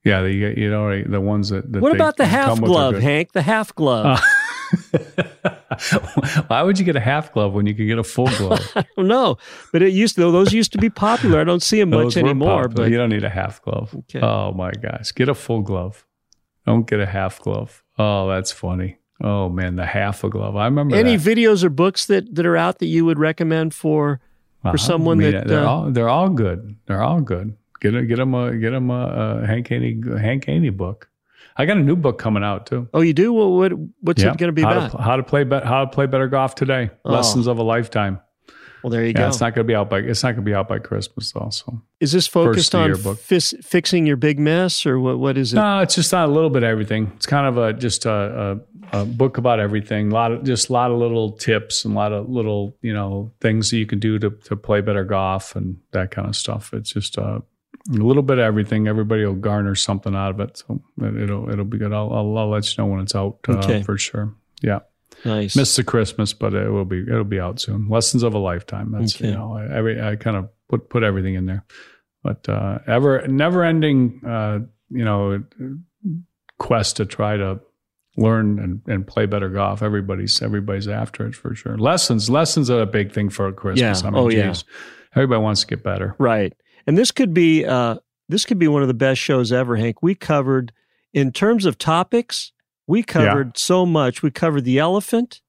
Yeah, 0.03 0.25
you 0.25 0.53
you 0.57 0.69
know 0.69 1.03
the 1.03 1.21
ones 1.21 1.49
that, 1.49 1.71
that 1.73 1.81
What 1.81 1.93
about 1.93 2.17
the 2.17 2.25
half 2.25 2.59
glove. 2.59 2.95
Hank? 2.95 3.33
The 3.33 3.41
half 3.43 3.75
glove. 3.75 4.19
Why 6.47 6.61
would 6.63 6.77
you 6.79 6.85
get 6.85 6.95
a 6.95 6.99
half 7.01 7.31
glove 7.33 7.53
when 7.53 7.65
you 7.65 7.73
can 7.73 7.87
get 7.87 7.97
a 7.97 8.03
full 8.03 8.27
glove? 8.37 8.59
I 8.75 8.85
don't 8.95 9.07
know, 9.07 9.37
but 9.71 9.81
it 9.81 9.93
used 9.93 10.15
to, 10.15 10.31
those 10.31 10.53
used 10.53 10.71
to 10.73 10.77
be 10.77 10.89
popular. 10.89 11.39
I 11.39 11.43
don't 11.43 11.61
see 11.63 11.79
them 11.79 11.89
much 11.91 12.17
anymore. 12.17 12.63
popular. 12.63 12.85
But 12.85 12.91
you 12.91 12.97
don't 12.97 13.09
need 13.09 13.23
a 13.23 13.29
half 13.29 13.61
glove. 13.61 13.93
Okay. 13.95 14.19
Oh 14.21 14.51
my 14.53 14.71
gosh, 14.71 15.11
get 15.13 15.29
a 15.29 15.33
full 15.35 15.61
glove. 15.61 16.05
Don't 16.65 16.87
get 16.87 16.99
a 16.99 17.05
half 17.05 17.39
glove. 17.41 17.83
Oh, 17.97 18.27
that's 18.29 18.51
funny. 18.51 18.97
Oh 19.23 19.49
man, 19.49 19.75
the 19.75 19.85
half 19.85 20.23
a 20.23 20.29
glove. 20.29 20.55
I 20.55 20.65
remember 20.65 20.95
any 20.95 21.15
that. 21.15 21.29
videos 21.37 21.63
or 21.63 21.69
books 21.69 22.05
that 22.07 22.33
that 22.35 22.45
are 22.45 22.57
out 22.57 22.79
that 22.79 22.87
you 22.87 23.05
would 23.05 23.19
recommend 23.19 23.73
for 23.73 24.19
for 24.61 24.67
Uh-huh. 24.69 24.77
someone 24.77 25.19
I 25.19 25.23
mean, 25.23 25.31
that 25.33 25.47
they're 25.47 25.59
uh, 25.65 25.67
all 25.69 25.91
they're 25.91 26.09
all 26.09 26.29
good. 26.29 26.75
They're 26.87 27.01
all 27.03 27.21
good. 27.21 27.55
Get 27.81 27.95
a, 27.95 28.03
get 28.03 28.17
them 28.17 28.33
a 28.35 28.55
get 28.57 28.73
'em 28.73 28.91
a, 28.91 29.41
a 29.43 29.47
Hank 29.47 29.67
Haney 29.69 29.99
Hank 30.19 30.45
Haney 30.45 30.69
book. 30.69 31.09
I 31.57 31.65
got 31.65 31.77
a 31.77 31.81
new 31.81 31.95
book 31.95 32.17
coming 32.19 32.43
out 32.43 32.65
too. 32.65 32.87
Oh, 32.93 33.01
you 33.01 33.13
do? 33.13 33.33
Well, 33.33 33.51
what 33.53 33.71
what's 34.01 34.21
Yeah. 34.23 34.31
it 34.31 34.37
going 34.37 34.49
to 34.49 34.53
be 34.53 34.61
how 34.63 34.71
about? 34.77 34.91
To, 34.91 34.97
how 35.01 35.15
to 35.17 35.23
play 35.23 35.43
bet 35.43 35.63
how 35.65 35.85
to 35.85 35.91
play 35.91 36.05
better 36.05 36.27
golf 36.27 36.55
today. 36.55 36.89
Oh. 37.05 37.11
Lessons 37.11 37.47
of 37.47 37.57
a 37.57 37.63
lifetime. 37.63 38.19
well, 38.83 38.89
there 38.91 39.01
you 39.03 39.09
Yeah, 39.09 39.13
go. 39.23 39.27
it's 39.27 39.39
not 39.41 39.53
going 39.53 39.65
to 39.65 39.71
be 39.71 39.75
out 39.75 39.89
by 39.89 39.99
it's 39.99 40.23
not 40.23 40.29
going 40.31 40.43
to 40.45 40.49
be 40.49 40.55
out 40.55 40.67
by 40.67 40.79
Christmas 40.79 41.31
though. 41.33 41.49
So 41.51 41.81
Is 41.99 42.11
this 42.13 42.25
focused 42.27 42.73
on 42.73 42.95
fis- 43.15 43.53
fixing 43.61 44.07
your 44.07 44.17
big 44.17 44.39
mess, 44.39 44.85
or 44.85 44.99
what? 44.99 45.19
What 45.19 45.37
is 45.37 45.53
it? 45.53 45.57
No, 45.57 45.79
it's 45.81 45.95
just 45.95 46.11
not 46.11 46.29
a 46.29 46.31
little 46.31 46.49
bit 46.49 46.63
of 46.63 46.69
everything. 46.69 47.11
It's 47.15 47.25
kind 47.27 47.45
of 47.47 47.57
a 47.57 47.73
just 47.73 48.05
a, 48.05 48.59
a, 48.93 49.01
a 49.01 49.05
book 49.05 49.37
about 49.37 49.59
everything. 49.59 50.11
A 50.11 50.13
lot 50.15 50.31
of 50.31 50.43
just 50.43 50.69
a 50.69 50.73
lot 50.73 50.89
of 50.89 50.97
little 50.97 51.33
tips 51.33 51.85
and 51.85 51.93
a 51.93 51.97
lot 51.97 52.11
of 52.11 52.27
little 52.29 52.75
you 52.81 52.93
know 52.93 53.31
things 53.41 53.69
that 53.69 53.77
you 53.77 53.85
can 53.85 53.99
do 53.99 54.17
to 54.19 54.31
to 54.31 54.55
play 54.55 54.81
better 54.81 55.03
golf 55.03 55.55
and 55.55 55.77
that 55.91 56.09
kind 56.11 56.27
of 56.27 56.35
stuff. 56.35 56.73
It's 56.73 56.91
just 56.91 57.19
uh, 57.19 57.41
a 57.89 57.93
little 57.93 58.23
bit 58.23 58.37
of 58.37 58.43
everything. 58.43 58.87
Everybody 58.87 59.25
will 59.25 59.33
garner 59.35 59.75
something 59.75 60.15
out 60.15 60.31
of 60.31 60.39
it, 60.39 60.57
so 60.57 60.81
it'll 61.01 61.49
it'll 61.49 61.65
be 61.65 61.77
good. 61.77 61.93
I'll 61.93 62.11
I'll, 62.13 62.37
I'll 62.37 62.49
let 62.49 62.65
you 62.77 62.83
know 62.83 62.89
when 62.89 62.99
it's 63.01 63.15
out 63.15 63.37
uh, 63.49 63.53
Okay. 63.53 63.83
for 63.83 63.97
sure. 63.97 64.33
Yeah. 64.61 64.79
Nice. 65.25 65.55
Missed 65.55 65.75
the 65.77 65.83
Christmas, 65.83 66.33
but 66.33 66.53
it 66.53 66.69
will 66.69 66.85
be 66.85 67.01
it'll 67.01 67.23
be 67.23 67.39
out 67.39 67.59
soon. 67.59 67.87
Lessons 67.89 68.23
of 68.23 68.33
a 68.33 68.39
lifetime. 68.39 68.91
That's 68.91 69.15
Okay. 69.15 69.27
you 69.27 69.33
know 69.33 69.53
I, 69.55 69.75
every 69.77 70.01
I 70.01 70.15
kind 70.15 70.37
of 70.37 70.49
put 70.69 70.89
put 70.89 71.03
everything 71.03 71.35
in 71.35 71.45
there, 71.45 71.63
but 72.23 72.47
uh, 72.49 72.79
ever 72.87 73.27
never 73.27 73.63
ending 73.63 74.21
uh, 74.25 74.59
you 74.89 75.05
know 75.05 75.43
quest 76.57 76.97
to 76.97 77.05
try 77.05 77.37
to 77.37 77.59
learn 78.17 78.59
and, 78.59 78.81
and 78.87 79.07
play 79.07 79.25
better 79.25 79.49
golf. 79.49 79.81
Everybody's 79.81 80.41
everybody's 80.41 80.87
after 80.87 81.25
it 81.27 81.35
for 81.35 81.55
sure. 81.55 81.77
Lessons 81.77 82.29
lessons 82.29 82.69
are 82.69 82.81
a 82.81 82.85
big 82.85 83.11
thing 83.11 83.29
for 83.29 83.51
Christmas. 83.51 84.01
Yeah. 84.01 84.07
I 84.07 84.11
mean, 84.11 84.19
Oh, 84.23 84.29
yeah. 84.29 84.53
everybody 85.15 85.41
wants 85.41 85.61
to 85.61 85.67
get 85.67 85.83
better. 85.83 86.15
Right. 86.19 86.53
And 86.87 86.97
this 86.97 87.11
could 87.11 87.33
be 87.33 87.65
uh, 87.65 87.97
this 88.29 88.45
could 88.45 88.59
be 88.59 88.67
one 88.67 88.81
of 88.81 88.87
the 88.87 88.93
best 88.93 89.19
shows 89.21 89.51
ever, 89.51 89.75
Hank. 89.75 90.01
We 90.01 90.15
covered 90.15 90.71
in 91.13 91.31
terms 91.31 91.65
of 91.65 91.77
topics, 91.77 92.51
we 92.87 93.03
covered 93.03 93.57
so 93.57 93.85
much. 93.85 94.23
We 94.23 94.31
covered 94.31 94.63
the 94.65 94.79
elephant, 94.79 95.41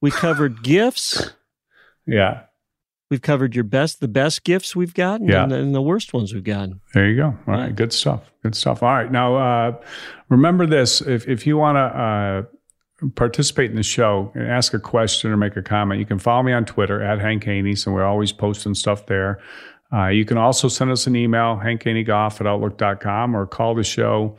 we 0.00 0.10
covered 0.10 0.62
gifts, 0.62 1.30
Yeah. 2.06 2.42
we've 3.10 3.22
covered 3.22 3.54
your 3.54 3.64
best 3.64 4.00
the 4.00 4.08
best 4.08 4.42
gifts 4.44 4.74
we've 4.74 4.94
gotten 4.94 5.28
Yeah. 5.28 5.44
and, 5.44 5.52
and 5.52 5.74
the 5.74 5.82
worst 5.82 6.12
ones 6.12 6.34
we've 6.34 6.42
gotten. 6.44 6.80
There 6.94 7.08
you 7.08 7.16
go. 7.16 7.26
All 7.46 7.54
right, 7.54 7.74
good 7.74 7.92
stuff. 7.92 8.30
Good 8.42 8.54
stuff. 8.56 8.82
All 8.82 8.90
right, 8.92 9.10
now 9.10 9.36
uh, 9.36 9.80
remember 10.28 10.66
this: 10.66 11.00
if 11.00 11.26
if 11.28 11.46
you 11.46 11.56
want 11.56 11.76
to 11.76 11.80
uh, 11.80 12.42
participate 13.14 13.70
in 13.70 13.76
the 13.76 13.82
show 13.82 14.32
and 14.34 14.48
ask 14.48 14.72
a 14.74 14.78
question 14.78 15.30
or 15.30 15.36
make 15.36 15.56
a 15.56 15.62
comment, 15.62 16.00
you 16.00 16.06
can 16.06 16.18
follow 16.18 16.42
me 16.42 16.52
on 16.52 16.64
Twitter 16.64 17.02
at 17.02 17.20
Hank 17.20 17.44
Haney. 17.44 17.74
So 17.76 17.92
we're 17.92 18.04
always 18.04 18.32
posting 18.32 18.74
stuff 18.74 19.06
there. 19.06 19.40
Uh, 19.92 20.08
you 20.08 20.24
can 20.24 20.36
also 20.36 20.68
send 20.68 20.90
us 20.90 21.06
an 21.06 21.16
email, 21.16 21.60
hankhaneygolf 21.62 22.40
at 22.40 22.46
outlook.com, 22.46 23.36
or 23.36 23.46
call 23.46 23.74
the 23.74 23.84
show 23.84 24.36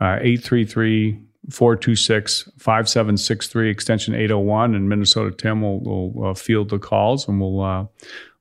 uh, 0.00 0.18
833 0.20 1.18
426 1.50 2.50
5763, 2.58 3.70
extension 3.70 4.14
801. 4.14 4.74
And 4.74 4.88
Minnesota 4.88 5.34
Tim 5.34 5.62
will, 5.62 5.80
will 5.80 6.30
uh, 6.30 6.34
field 6.34 6.68
the 6.68 6.78
calls 6.78 7.26
and 7.28 7.40
we'll, 7.40 7.62
uh, 7.62 7.86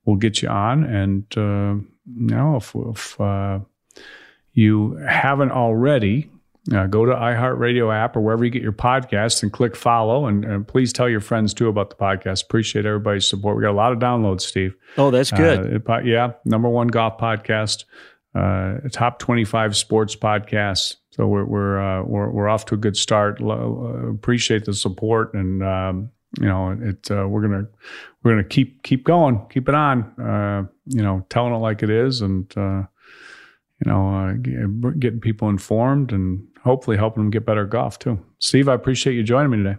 we'll 0.05 0.17
get 0.17 0.41
you 0.41 0.49
on. 0.49 0.83
And, 0.83 1.25
uh, 1.37 1.81
know, 2.05 2.57
if, 2.57 2.75
if 2.75 3.19
uh, 3.21 3.59
you 4.53 4.95
haven't 5.07 5.51
already, 5.51 6.29
uh, 6.73 6.87
go 6.87 7.05
to 7.05 7.13
iHeartRadio 7.13 7.93
app 7.93 8.15
or 8.15 8.21
wherever 8.21 8.43
you 8.43 8.51
get 8.51 8.61
your 8.61 8.71
podcasts 8.71 9.41
and 9.41 9.51
click 9.51 9.75
follow. 9.75 10.27
And, 10.27 10.45
and 10.45 10.67
please 10.67 10.93
tell 10.93 11.09
your 11.09 11.21
friends 11.21 11.53
too 11.53 11.67
about 11.67 11.89
the 11.89 11.95
podcast. 11.95 12.43
Appreciate 12.43 12.85
everybody's 12.85 13.27
support. 13.27 13.55
We 13.57 13.63
got 13.63 13.71
a 13.71 13.73
lot 13.73 13.91
of 13.91 13.99
downloads, 13.99 14.41
Steve. 14.41 14.75
Oh, 14.97 15.11
that's 15.11 15.31
good. 15.31 15.59
Uh, 15.89 15.95
it 15.99 16.05
yeah, 16.05 16.31
number 16.45 16.69
one 16.69 16.87
golf 16.87 17.17
podcast, 17.17 17.85
uh, 18.35 18.87
top 18.91 19.19
twenty-five 19.19 19.75
sports 19.75 20.15
podcasts. 20.15 20.95
So 21.11 21.27
we're 21.27 21.45
we're 21.45 21.79
uh, 21.79 22.03
we're, 22.03 22.29
we're 22.29 22.47
off 22.47 22.65
to 22.65 22.75
a 22.75 22.77
good 22.77 22.95
start. 22.95 23.41
Lo- 23.41 23.93
uh, 23.93 24.11
appreciate 24.11 24.65
the 24.65 24.73
support, 24.73 25.33
and 25.33 25.63
um, 25.63 26.11
you 26.39 26.45
know 26.45 26.77
it. 26.79 27.09
Uh, 27.09 27.27
we're 27.27 27.41
gonna 27.41 27.67
we're 28.23 28.31
gonna 28.31 28.43
keep 28.43 28.83
keep 28.83 29.03
going, 29.03 29.45
keep 29.49 29.67
it 29.67 29.75
on. 29.75 30.03
Uh, 30.19 30.67
you 30.85 31.01
know, 31.01 31.25
telling 31.29 31.53
it 31.53 31.57
like 31.57 31.83
it 31.83 31.89
is, 31.89 32.21
and 32.21 32.51
uh, 32.55 32.83
you 33.83 33.91
know, 33.91 34.09
uh, 34.13 34.33
getting 34.99 35.21
people 35.21 35.49
informed, 35.49 36.11
and 36.11 36.45
hopefully 36.63 36.97
helping 36.97 37.23
them 37.23 37.31
get 37.31 37.45
better 37.45 37.63
at 37.63 37.69
golf 37.69 37.99
too. 37.99 38.19
Steve, 38.39 38.69
I 38.69 38.73
appreciate 38.73 39.13
you 39.13 39.23
joining 39.23 39.51
me 39.51 39.57
today. 39.57 39.77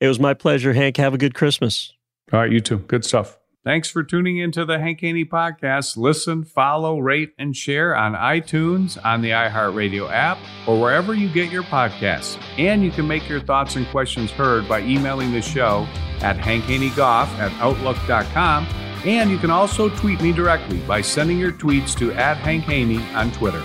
It 0.00 0.08
was 0.08 0.18
my 0.18 0.34
pleasure, 0.34 0.72
Hank. 0.72 0.96
Have 0.96 1.14
a 1.14 1.18
good 1.18 1.34
Christmas. 1.34 1.92
All 2.32 2.40
right, 2.40 2.50
you 2.50 2.60
too. 2.60 2.78
Good 2.78 3.04
stuff. 3.04 3.38
Thanks 3.64 3.88
for 3.88 4.02
tuning 4.02 4.38
into 4.38 4.64
the 4.64 4.80
Hank 4.80 5.00
Haney 5.00 5.24
podcast. 5.24 5.96
Listen, 5.96 6.42
follow, 6.42 6.98
rate, 6.98 7.32
and 7.38 7.54
share 7.54 7.94
on 7.94 8.14
iTunes, 8.14 8.98
on 9.04 9.22
the 9.22 9.30
iHeartRadio 9.30 10.10
app, 10.10 10.38
or 10.66 10.80
wherever 10.80 11.14
you 11.14 11.28
get 11.28 11.52
your 11.52 11.62
podcasts. 11.62 12.42
And 12.58 12.82
you 12.82 12.90
can 12.90 13.06
make 13.06 13.28
your 13.28 13.40
thoughts 13.40 13.76
and 13.76 13.86
questions 13.86 14.32
heard 14.32 14.68
by 14.68 14.80
emailing 14.80 15.30
the 15.30 15.42
show 15.42 15.86
at 16.22 16.36
hankhaneygolf 16.38 17.28
at 17.38 17.52
outlook.com. 17.60 18.66
And 19.04 19.30
you 19.30 19.38
can 19.38 19.50
also 19.50 19.88
tweet 19.90 20.20
me 20.20 20.32
directly 20.32 20.78
by 20.80 21.00
sending 21.00 21.38
your 21.38 21.52
tweets 21.52 21.96
to 21.98 22.12
at 22.14 22.38
Hank 22.38 22.64
Haney 22.64 22.98
on 23.14 23.30
Twitter. 23.30 23.62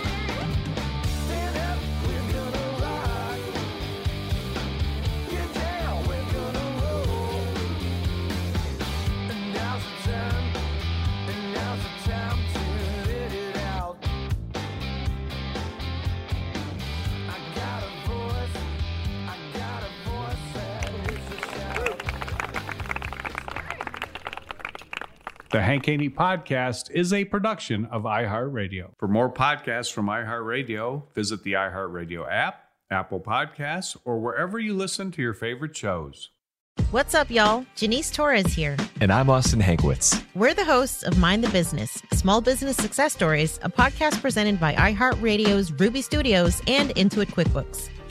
The 25.49 25.61
Hank 25.61 25.85
Haney 25.85 26.09
Podcast 26.09 26.91
is 26.91 27.13
a 27.13 27.23
production 27.23 27.85
of 27.85 28.03
iHeartRadio. 28.03 28.89
For 28.97 29.07
more 29.07 29.31
podcasts 29.31 29.89
from 29.93 30.07
iHeartRadio, 30.07 31.03
visit 31.15 31.43
the 31.43 31.53
iHeartRadio 31.53 32.29
app, 32.29 32.65
Apple 32.91 33.21
Podcasts, 33.21 33.95
or 34.03 34.19
wherever 34.19 34.59
you 34.59 34.73
listen 34.73 35.09
to 35.11 35.21
your 35.21 35.33
favorite 35.33 35.73
shows. 35.73 36.31
What's 36.91 37.15
up, 37.15 37.29
y'all? 37.29 37.65
Janice 37.77 38.11
Torres 38.11 38.53
here. 38.53 38.75
And 38.99 39.09
I'm 39.09 39.29
Austin 39.29 39.61
Hankwitz. 39.61 40.21
We're 40.35 40.53
the 40.53 40.65
hosts 40.65 41.03
of 41.03 41.17
Mind 41.17 41.45
the 41.45 41.49
Business 41.49 42.01
Small 42.11 42.41
Business 42.41 42.75
Success 42.75 43.13
Stories, 43.13 43.57
a 43.63 43.69
podcast 43.69 44.21
presented 44.21 44.59
by 44.59 44.73
iHeartRadio's 44.73 45.71
Ruby 45.71 46.01
Studios 46.01 46.61
and 46.67 46.89
Intuit 46.95 47.27
QuickBooks. 47.27 47.87